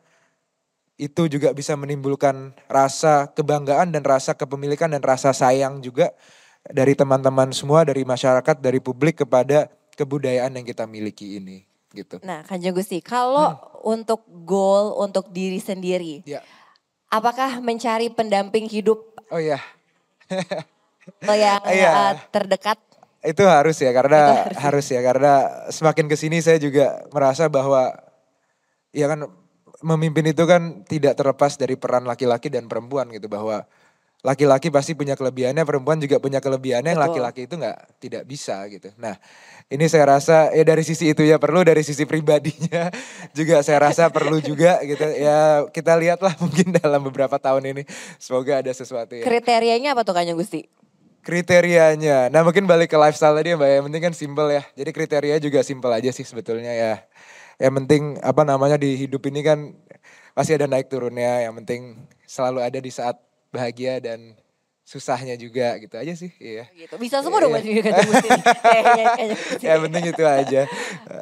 itu 0.95 1.27
juga 1.27 1.51
bisa 1.51 1.75
menimbulkan 1.75 2.55
rasa 2.71 3.27
kebanggaan 3.35 3.91
dan 3.91 4.07
rasa 4.07 4.31
kepemilikan 4.31 4.87
dan 4.87 5.03
rasa 5.03 5.35
sayang 5.35 5.83
juga 5.83 6.15
dari 6.63 6.95
teman-teman 6.95 7.51
semua, 7.51 7.83
dari 7.83 8.07
masyarakat, 8.07 8.55
dari 8.63 8.79
publik 8.79 9.27
kepada 9.27 9.67
kebudayaan 9.99 10.55
yang 10.55 10.63
kita 10.63 10.87
miliki 10.87 11.43
ini 11.43 11.67
gitu. 11.91 12.23
Nah, 12.23 12.47
Kanjeng 12.47 12.71
Gusti, 12.71 13.03
kalau 13.03 13.51
hmm. 13.51 13.83
untuk 13.83 14.23
goal 14.47 14.95
untuk 14.95 15.27
diri 15.35 15.59
sendiri, 15.59 16.23
ya. 16.23 16.39
apakah 17.11 17.59
mencari 17.59 18.07
pendamping 18.07 18.71
hidup? 18.71 19.03
Oh 19.27 19.43
iya. 19.43 19.59
yang 21.27 21.59
iya. 21.67 21.91
uh, 21.91 22.13
terdekat? 22.31 22.79
Itu 23.23 23.47
harus 23.47 23.79
ya, 23.79 23.95
karena 23.95 24.43
harus. 24.43 24.59
harus 24.59 24.85
ya, 24.91 24.99
karena 24.99 25.33
semakin 25.71 26.11
ke 26.11 26.15
sini 26.19 26.43
saya 26.43 26.59
juga 26.59 27.07
merasa 27.15 27.47
bahwa 27.47 27.95
ya 28.91 29.07
kan 29.07 29.31
memimpin 29.83 30.31
itu 30.31 30.43
kan 30.43 30.87
tidak 30.87 31.19
terlepas 31.19 31.59
dari 31.59 31.75
peran 31.75 32.07
laki-laki 32.07 32.47
dan 32.47 32.71
perempuan 32.71 33.11
gitu 33.11 33.27
bahwa 33.27 33.67
laki-laki 34.23 34.71
pasti 34.71 34.95
punya 34.95 35.19
kelebihannya, 35.19 35.67
perempuan 35.67 35.99
juga 35.99 36.15
punya 36.15 36.39
kelebihannya 36.39 36.95
yang 36.95 37.03
laki-laki 37.03 37.43
itu 37.43 37.59
nggak 37.59 37.99
tidak 37.99 38.23
bisa 38.23 38.63
gitu. 38.71 38.87
Nah, 38.95 39.19
ini 39.67 39.83
saya 39.91 40.15
rasa 40.15 40.47
ya 40.55 40.63
dari 40.63 40.87
sisi 40.87 41.11
itu 41.11 41.27
ya 41.27 41.35
perlu 41.35 41.59
dari 41.67 41.83
sisi 41.83 42.07
pribadinya 42.07 42.87
juga 43.37 43.59
saya 43.59 43.83
rasa 43.83 44.07
perlu 44.07 44.39
juga 44.39 44.79
gitu. 44.87 45.03
Ya 45.19 45.67
kita 45.75 45.99
lihatlah 45.99 46.39
mungkin 46.43 46.71
dalam 46.71 47.03
beberapa 47.03 47.35
tahun 47.35 47.75
ini 47.75 47.83
semoga 48.15 48.63
ada 48.63 48.71
sesuatu 48.71 49.11
ya. 49.11 49.27
Kriterianya 49.27 49.91
apa 49.91 50.07
tuh 50.07 50.15
Kanya 50.15 50.39
Gusti? 50.39 50.82
Kriterianya, 51.23 52.27
nah 52.27 52.43
mungkin 52.43 52.67
balik 52.67 52.91
ke 52.91 52.97
lifestyle 52.99 53.31
tadi 53.31 53.55
ya 53.55 53.57
mbak 53.57 53.69
ya, 53.71 53.75
yang 53.79 53.85
penting 53.87 54.03
kan 54.03 54.13
simple 54.13 54.47
ya. 54.51 54.63
Jadi 54.75 54.89
kriteria 54.91 55.35
juga 55.39 55.63
simple 55.63 55.91
aja 55.95 56.11
sih 56.11 56.27
sebetulnya 56.27 56.75
ya. 56.75 56.93
Yang 57.63 57.73
penting 57.79 58.03
apa 58.19 58.43
namanya 58.43 58.75
di 58.75 58.99
hidup 58.99 59.23
ini 59.31 59.39
kan 59.39 59.71
pasti 60.35 60.51
ada 60.51 60.67
naik 60.67 60.91
turunnya. 60.91 61.47
Yang 61.47 61.63
penting 61.63 61.81
selalu 62.27 62.59
ada 62.67 62.79
di 62.83 62.91
saat 62.91 63.15
bahagia 63.55 64.03
dan 64.03 64.35
susahnya 64.83 65.39
juga 65.39 65.79
gitu 65.79 65.95
aja 65.95 66.11
sih 66.11 66.31
iya. 66.43 66.67
Gitu. 66.75 66.91
Bisa 66.99 67.23
semua 67.23 67.39
dong 67.39 67.55
berarti 67.55 67.79
ketemu 67.79 68.13
sini 68.19 68.41
ya 69.63 69.79
penting 69.79 70.03
itu 70.11 70.23
aja. 70.27 70.61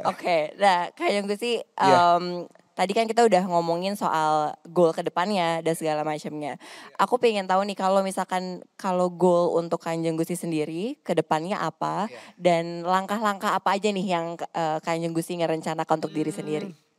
Oke 0.10 0.18
okay, 0.18 0.42
nah 0.58 0.90
kayak 0.98 1.30
gue 1.30 1.38
sih 1.38 1.56
um, 1.78 2.50
tadi 2.82 2.98
kan 2.98 3.06
kita 3.06 3.22
udah 3.22 3.46
ngomongin 3.46 3.94
soal 3.94 4.58
goal 4.66 4.90
ke 4.90 5.06
depannya 5.06 5.62
dan 5.62 5.78
segala 5.78 6.02
macamnya. 6.02 6.58
Aku 6.98 7.22
pengen 7.22 7.46
tahu 7.46 7.62
nih 7.70 7.78
kalau 7.78 8.02
misalkan 8.02 8.66
kalau 8.74 9.14
goal 9.14 9.54
untuk 9.62 9.78
Kanjeng 9.78 10.18
Gusti 10.18 10.34
sendiri 10.34 10.98
ke 11.06 11.14
depannya 11.14 11.62
apa 11.62 12.10
yeah. 12.10 12.34
dan 12.42 12.82
langkah-langkah 12.82 13.54
apa 13.54 13.78
aja 13.78 13.94
nih 13.94 14.18
yang 14.18 14.34
uh, 14.58 14.82
Kanjeng 14.82 15.14
Gusti 15.14 15.38
ngerencanakan 15.38 16.02
untuk 16.02 16.10
diri 16.10 16.34
sendiri. 16.34 16.74
Hmm 16.74 16.90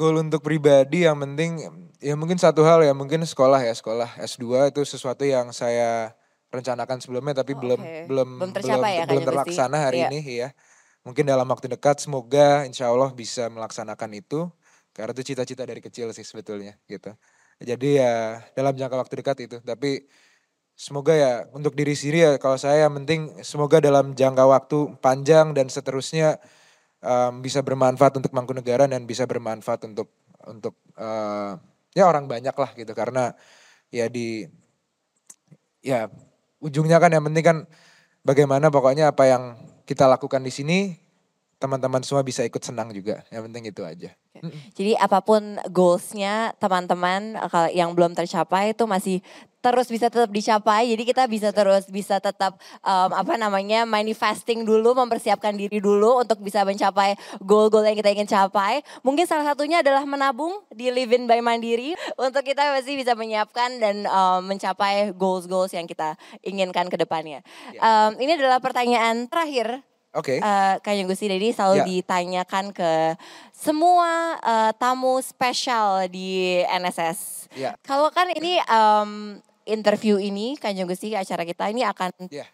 goal 0.00 0.16
untuk 0.16 0.40
pribadi 0.40 1.04
yang 1.04 1.20
penting 1.20 1.60
ya 2.00 2.16
mungkin 2.16 2.40
satu 2.40 2.64
hal 2.64 2.80
ya 2.80 2.96
mungkin 2.96 3.20
sekolah 3.20 3.60
ya 3.60 3.74
sekolah 3.76 4.16
S2 4.16 4.72
itu 4.72 4.80
sesuatu 4.88 5.28
yang 5.28 5.52
saya 5.52 6.16
rencanakan 6.48 7.04
sebelumnya 7.04 7.44
tapi 7.44 7.52
oh, 7.52 7.58
belum 7.60 7.80
okay. 7.84 8.04
belum 8.08 8.28
belum, 8.40 8.50
belum, 8.56 8.80
ya, 8.88 9.04
belum 9.04 9.24
terlaksana 9.28 9.76
hari 9.76 10.00
yeah. 10.00 10.08
ini 10.08 10.20
ya. 10.24 10.48
Mungkin 11.00 11.24
dalam 11.24 11.48
waktu 11.48 11.68
dekat 11.68 12.00
semoga 12.00 12.64
insya 12.68 12.92
Allah 12.92 13.08
bisa 13.12 13.48
melaksanakan 13.48 14.20
itu 14.20 14.52
karena 15.00 15.12
itu 15.16 15.24
cita-cita 15.32 15.64
dari 15.64 15.80
kecil 15.80 16.12
sih 16.12 16.22
sebetulnya 16.22 16.76
gitu. 16.86 17.16
Jadi 17.60 18.00
ya 18.00 18.44
dalam 18.56 18.76
jangka 18.76 18.96
waktu 18.96 19.14
dekat 19.20 19.36
itu 19.44 19.56
tapi 19.64 20.08
semoga 20.76 21.12
ya 21.12 21.32
untuk 21.52 21.76
diri 21.76 21.92
sendiri 21.92 22.18
ya 22.24 22.30
kalau 22.40 22.56
saya 22.56 22.88
yang 22.88 22.96
penting 23.04 23.44
semoga 23.44 23.84
dalam 23.84 24.16
jangka 24.16 24.44
waktu 24.48 24.78
panjang 25.04 25.52
dan 25.52 25.68
seterusnya 25.68 26.40
um, 27.04 27.44
bisa 27.44 27.60
bermanfaat 27.60 28.16
untuk 28.16 28.32
Mangkunegaran 28.32 28.88
dan 28.88 29.04
bisa 29.04 29.28
bermanfaat 29.28 29.84
untuk 29.84 30.08
untuk 30.48 30.80
uh, 30.96 31.60
ya 31.92 32.08
orang 32.08 32.24
banyak 32.24 32.56
lah 32.56 32.70
gitu 32.72 32.96
karena 32.96 33.36
ya 33.92 34.08
di 34.08 34.48
ya 35.84 36.08
ujungnya 36.64 36.96
kan 36.96 37.12
yang 37.12 37.28
penting 37.28 37.44
kan 37.44 37.58
bagaimana 38.24 38.72
pokoknya 38.72 39.12
apa 39.12 39.24
yang 39.28 39.42
kita 39.84 40.08
lakukan 40.08 40.40
di 40.40 40.52
sini 40.52 40.78
teman-teman 41.60 42.00
semua 42.00 42.24
bisa 42.24 42.40
ikut 42.40 42.64
senang 42.64 42.88
juga. 42.96 43.20
Yang 43.28 43.42
penting 43.52 43.64
itu 43.68 43.82
aja. 43.84 44.10
Jadi 44.72 44.96
apa 44.96 45.20
pun 45.20 45.60
goalsnya 45.68 46.56
teman-teman 46.56 47.36
yang 47.76 47.92
belum 47.92 48.16
tercapai 48.16 48.72
itu 48.72 48.88
masih 48.88 49.20
terus 49.60 49.92
bisa 49.92 50.08
tetap 50.08 50.32
dicapai. 50.32 50.88
Jadi 50.88 51.02
kita 51.04 51.28
bisa 51.28 51.52
terus 51.52 51.84
bisa 51.92 52.16
tetap 52.16 52.56
um, 52.80 53.12
apa 53.12 53.36
namanya 53.36 53.84
manifesting 53.84 54.64
dulu, 54.64 54.96
mempersiapkan 54.96 55.52
diri 55.52 55.84
dulu 55.84 56.24
untuk 56.24 56.40
bisa 56.40 56.64
mencapai 56.64 57.12
goal-goal 57.44 57.84
yang 57.84 57.92
kita 57.92 58.08
ingin 58.16 58.24
capai. 58.24 58.80
Mungkin 59.04 59.28
salah 59.28 59.44
satunya 59.44 59.84
adalah 59.84 60.08
menabung 60.08 60.64
di 60.72 60.88
Live 60.88 61.12
In 61.12 61.28
by 61.28 61.44
Mandiri 61.44 61.92
untuk 62.16 62.40
kita 62.40 62.72
masih 62.72 62.96
bisa 62.96 63.12
menyiapkan 63.12 63.76
dan 63.76 64.08
um, 64.08 64.48
mencapai 64.48 65.12
goals-goals 65.12 65.76
yang 65.76 65.84
kita 65.84 66.16
inginkan 66.40 66.88
ke 66.88 66.96
depannya. 66.96 67.44
Um, 67.76 68.16
ini 68.16 68.40
adalah 68.40 68.64
pertanyaan 68.64 69.28
terakhir 69.28 69.84
Oke. 70.10 70.36
Okay. 70.36 70.38
Uh, 70.42 70.76
Kayang 70.82 71.06
Gusti 71.06 71.30
Dedi 71.30 71.54
selalu 71.54 71.82
yeah. 71.82 71.86
ditanyakan 71.86 72.64
ke 72.74 73.14
semua 73.54 74.40
uh, 74.42 74.70
tamu 74.74 75.22
spesial 75.22 76.10
di 76.10 76.62
NSS. 76.66 77.50
Yeah. 77.54 77.78
Kalau 77.86 78.10
kan 78.10 78.30
ini 78.34 78.58
um, 78.66 79.38
interview 79.62 80.18
ini 80.18 80.58
Kanjeng 80.58 80.90
Gusti 80.90 81.14
acara 81.14 81.46
kita 81.46 81.70
ini 81.70 81.86
akan 81.86 82.10
yeah. 82.26 82.46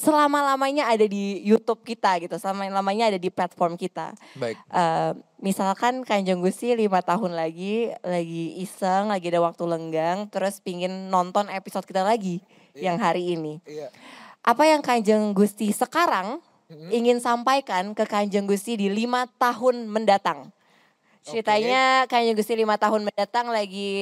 selama-lamanya 0.00 0.88
ada 0.88 1.04
di 1.04 1.44
YouTube 1.44 1.84
kita 1.84 2.16
gitu, 2.24 2.40
selama-lamanya 2.40 3.12
ada 3.12 3.20
di 3.20 3.28
platform 3.28 3.76
kita. 3.76 4.16
Baik. 4.40 4.56
Uh, 4.72 5.12
misalkan 5.44 6.08
Kanjeng 6.08 6.40
Gusti 6.40 6.72
lima 6.72 7.04
tahun 7.04 7.36
lagi 7.36 7.92
lagi 8.00 8.64
iseng, 8.64 9.12
lagi 9.12 9.28
ada 9.28 9.44
waktu 9.44 9.64
lenggang, 9.68 10.32
terus 10.32 10.56
pingin 10.64 11.12
nonton 11.12 11.52
episode 11.52 11.84
kita 11.84 12.00
lagi 12.00 12.40
Iya. 12.74 12.90
yang 12.90 12.96
hari 12.98 13.38
ini. 13.38 13.62
Iya. 13.64 13.88
Apa 14.44 14.66
yang 14.68 14.82
Kanjeng 14.84 15.32
Gusti 15.32 15.70
sekarang 15.70 16.42
ingin 16.70 17.20
sampaikan 17.20 17.92
ke 17.92 18.04
Kanjeng 18.04 18.48
Gusti 18.48 18.78
di 18.78 18.88
lima 18.88 19.28
tahun 19.40 19.88
mendatang? 19.88 20.52
Ceritanya 21.24 22.04
Kanjeng 22.04 22.36
Gusti 22.36 22.52
lima 22.52 22.76
tahun 22.76 23.08
mendatang 23.08 23.48
lagi 23.48 23.92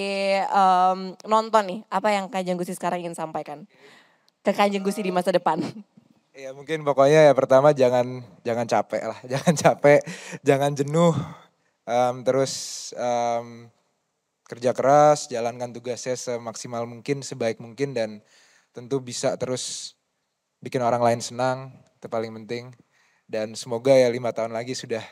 em, 0.42 1.14
nonton 1.26 1.64
nih. 1.66 1.80
Apa 1.86 2.08
yang 2.10 2.26
Kanjeng 2.26 2.58
Gusti 2.58 2.74
sekarang 2.74 3.02
ingin 3.02 3.14
sampaikan 3.14 3.62
ke 4.42 4.50
Kanjeng 4.50 4.82
Gusti 4.82 5.02
di 5.02 5.12
masa 5.14 5.32
depan? 5.34 5.58
Ya 6.32 6.48
mungkin 6.56 6.80
pokoknya 6.80 7.28
ya 7.28 7.36
pertama 7.36 7.76
jangan 7.76 8.24
jangan 8.40 8.64
capek 8.64 9.04
lah, 9.04 9.20
jangan 9.36 9.52
capek, 9.52 10.00
jangan 10.40 10.72
jenuh, 10.72 11.12
Em, 11.82 12.22
terus 12.22 12.52
em, 12.94 13.66
kerja 14.46 14.70
keras, 14.70 15.26
jalankan 15.26 15.74
tugasnya 15.74 16.14
semaksimal 16.14 16.86
mungkin, 16.86 17.26
sebaik 17.26 17.58
mungkin 17.58 17.90
dan 17.90 18.22
tentu 18.70 19.02
bisa 19.02 19.34
terus 19.34 19.98
bikin 20.62 20.78
orang 20.78 21.02
lain 21.02 21.18
senang, 21.18 21.74
itu 22.02 22.10
paling 22.10 22.34
penting. 22.42 22.74
Dan 23.30 23.54
semoga 23.54 23.94
ya 23.94 24.10
lima 24.10 24.34
tahun 24.34 24.50
lagi 24.50 24.74
sudah 24.74 25.06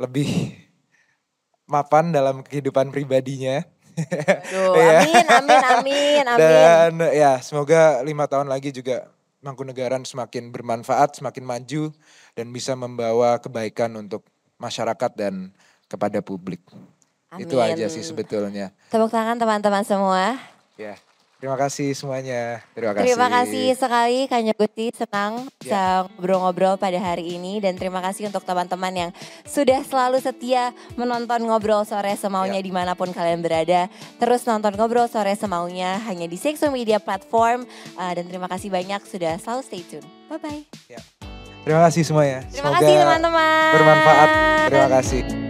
lebih 0.00 0.56
mapan 1.72 2.08
dalam 2.08 2.40
kehidupan 2.40 2.88
pribadinya. 2.88 3.60
Duh, 4.48 4.72
Iya. 4.80 5.04
amin, 5.04 5.26
amin, 5.28 5.60
amin, 5.60 6.24
amin. 6.32 6.40
Dan 6.40 6.92
ya 7.12 7.36
semoga 7.44 8.00
lima 8.00 8.24
tahun 8.24 8.48
lagi 8.48 8.72
juga 8.72 9.12
Mangkunegaran 9.40 10.04
semakin 10.04 10.52
bermanfaat, 10.52 11.16
semakin 11.16 11.48
maju 11.48 11.96
dan 12.36 12.52
bisa 12.52 12.76
membawa 12.76 13.40
kebaikan 13.40 13.88
untuk 13.96 14.28
masyarakat 14.60 15.16
dan 15.16 15.56
kepada 15.88 16.20
publik. 16.20 16.60
Itu 17.40 17.56
Amin. 17.56 17.72
aja 17.72 17.88
sih 17.88 18.04
sebetulnya. 18.04 18.68
Tepuk 18.92 19.08
tangan 19.08 19.40
teman-teman 19.40 19.80
semua. 19.80 20.36
Ya, 20.76 21.00
terima 21.40 21.56
kasih 21.56 21.90
semuanya. 21.92 22.60
Terima 22.70 22.92
kasih. 22.92 23.04
Terima 23.08 23.28
kasih 23.28 23.66
sekali 23.74 24.18
Kanjeng 24.28 24.54
Gusti, 24.54 24.86
senang 24.92 25.32
Ya. 25.40 25.48
bisa 25.58 25.82
ngobrol-ngobrol 26.14 26.76
pada 26.76 26.96
hari 26.96 27.34
ini 27.34 27.58
dan 27.58 27.74
terima 27.74 27.98
kasih 28.00 28.28
untuk 28.28 28.44
teman-teman 28.44 28.92
yang 28.92 29.10
sudah 29.42 29.80
selalu 29.82 30.20
setia 30.20 30.70
menonton 30.94 31.42
ngobrol 31.42 31.82
sore 31.82 32.12
semaunya 32.14 32.60
Ya. 32.60 32.64
di 32.64 32.70
mana 32.70 32.92
pun 32.92 33.10
kalian 33.10 33.40
berada. 33.40 33.88
Terus 34.16 34.44
nonton 34.44 34.76
ngobrol 34.76 35.08
sore 35.08 35.32
semaunya 35.32 35.96
hanya 36.04 36.24
di 36.24 36.36
Sexo 36.36 36.68
Media 36.68 37.00
Platform 37.00 37.64
Uh, 37.96 38.12
dan 38.12 38.28
terima 38.28 38.44
kasih 38.46 38.68
banyak 38.68 39.00
sudah 39.04 39.40
selalu 39.40 39.60
stay 39.64 39.82
tune. 39.82 40.04
Bye 40.28 40.36
bye. 40.36 40.62
Terima 41.64 41.80
kasih 41.88 42.02
semuanya. 42.04 42.44
Terima 42.48 42.72
Semoga 42.72 42.76
kasih 42.80 42.94
teman-teman. 42.96 43.70
bermanfaat. 43.72 44.28
Terima 44.68 44.88
kasih. 45.00 45.49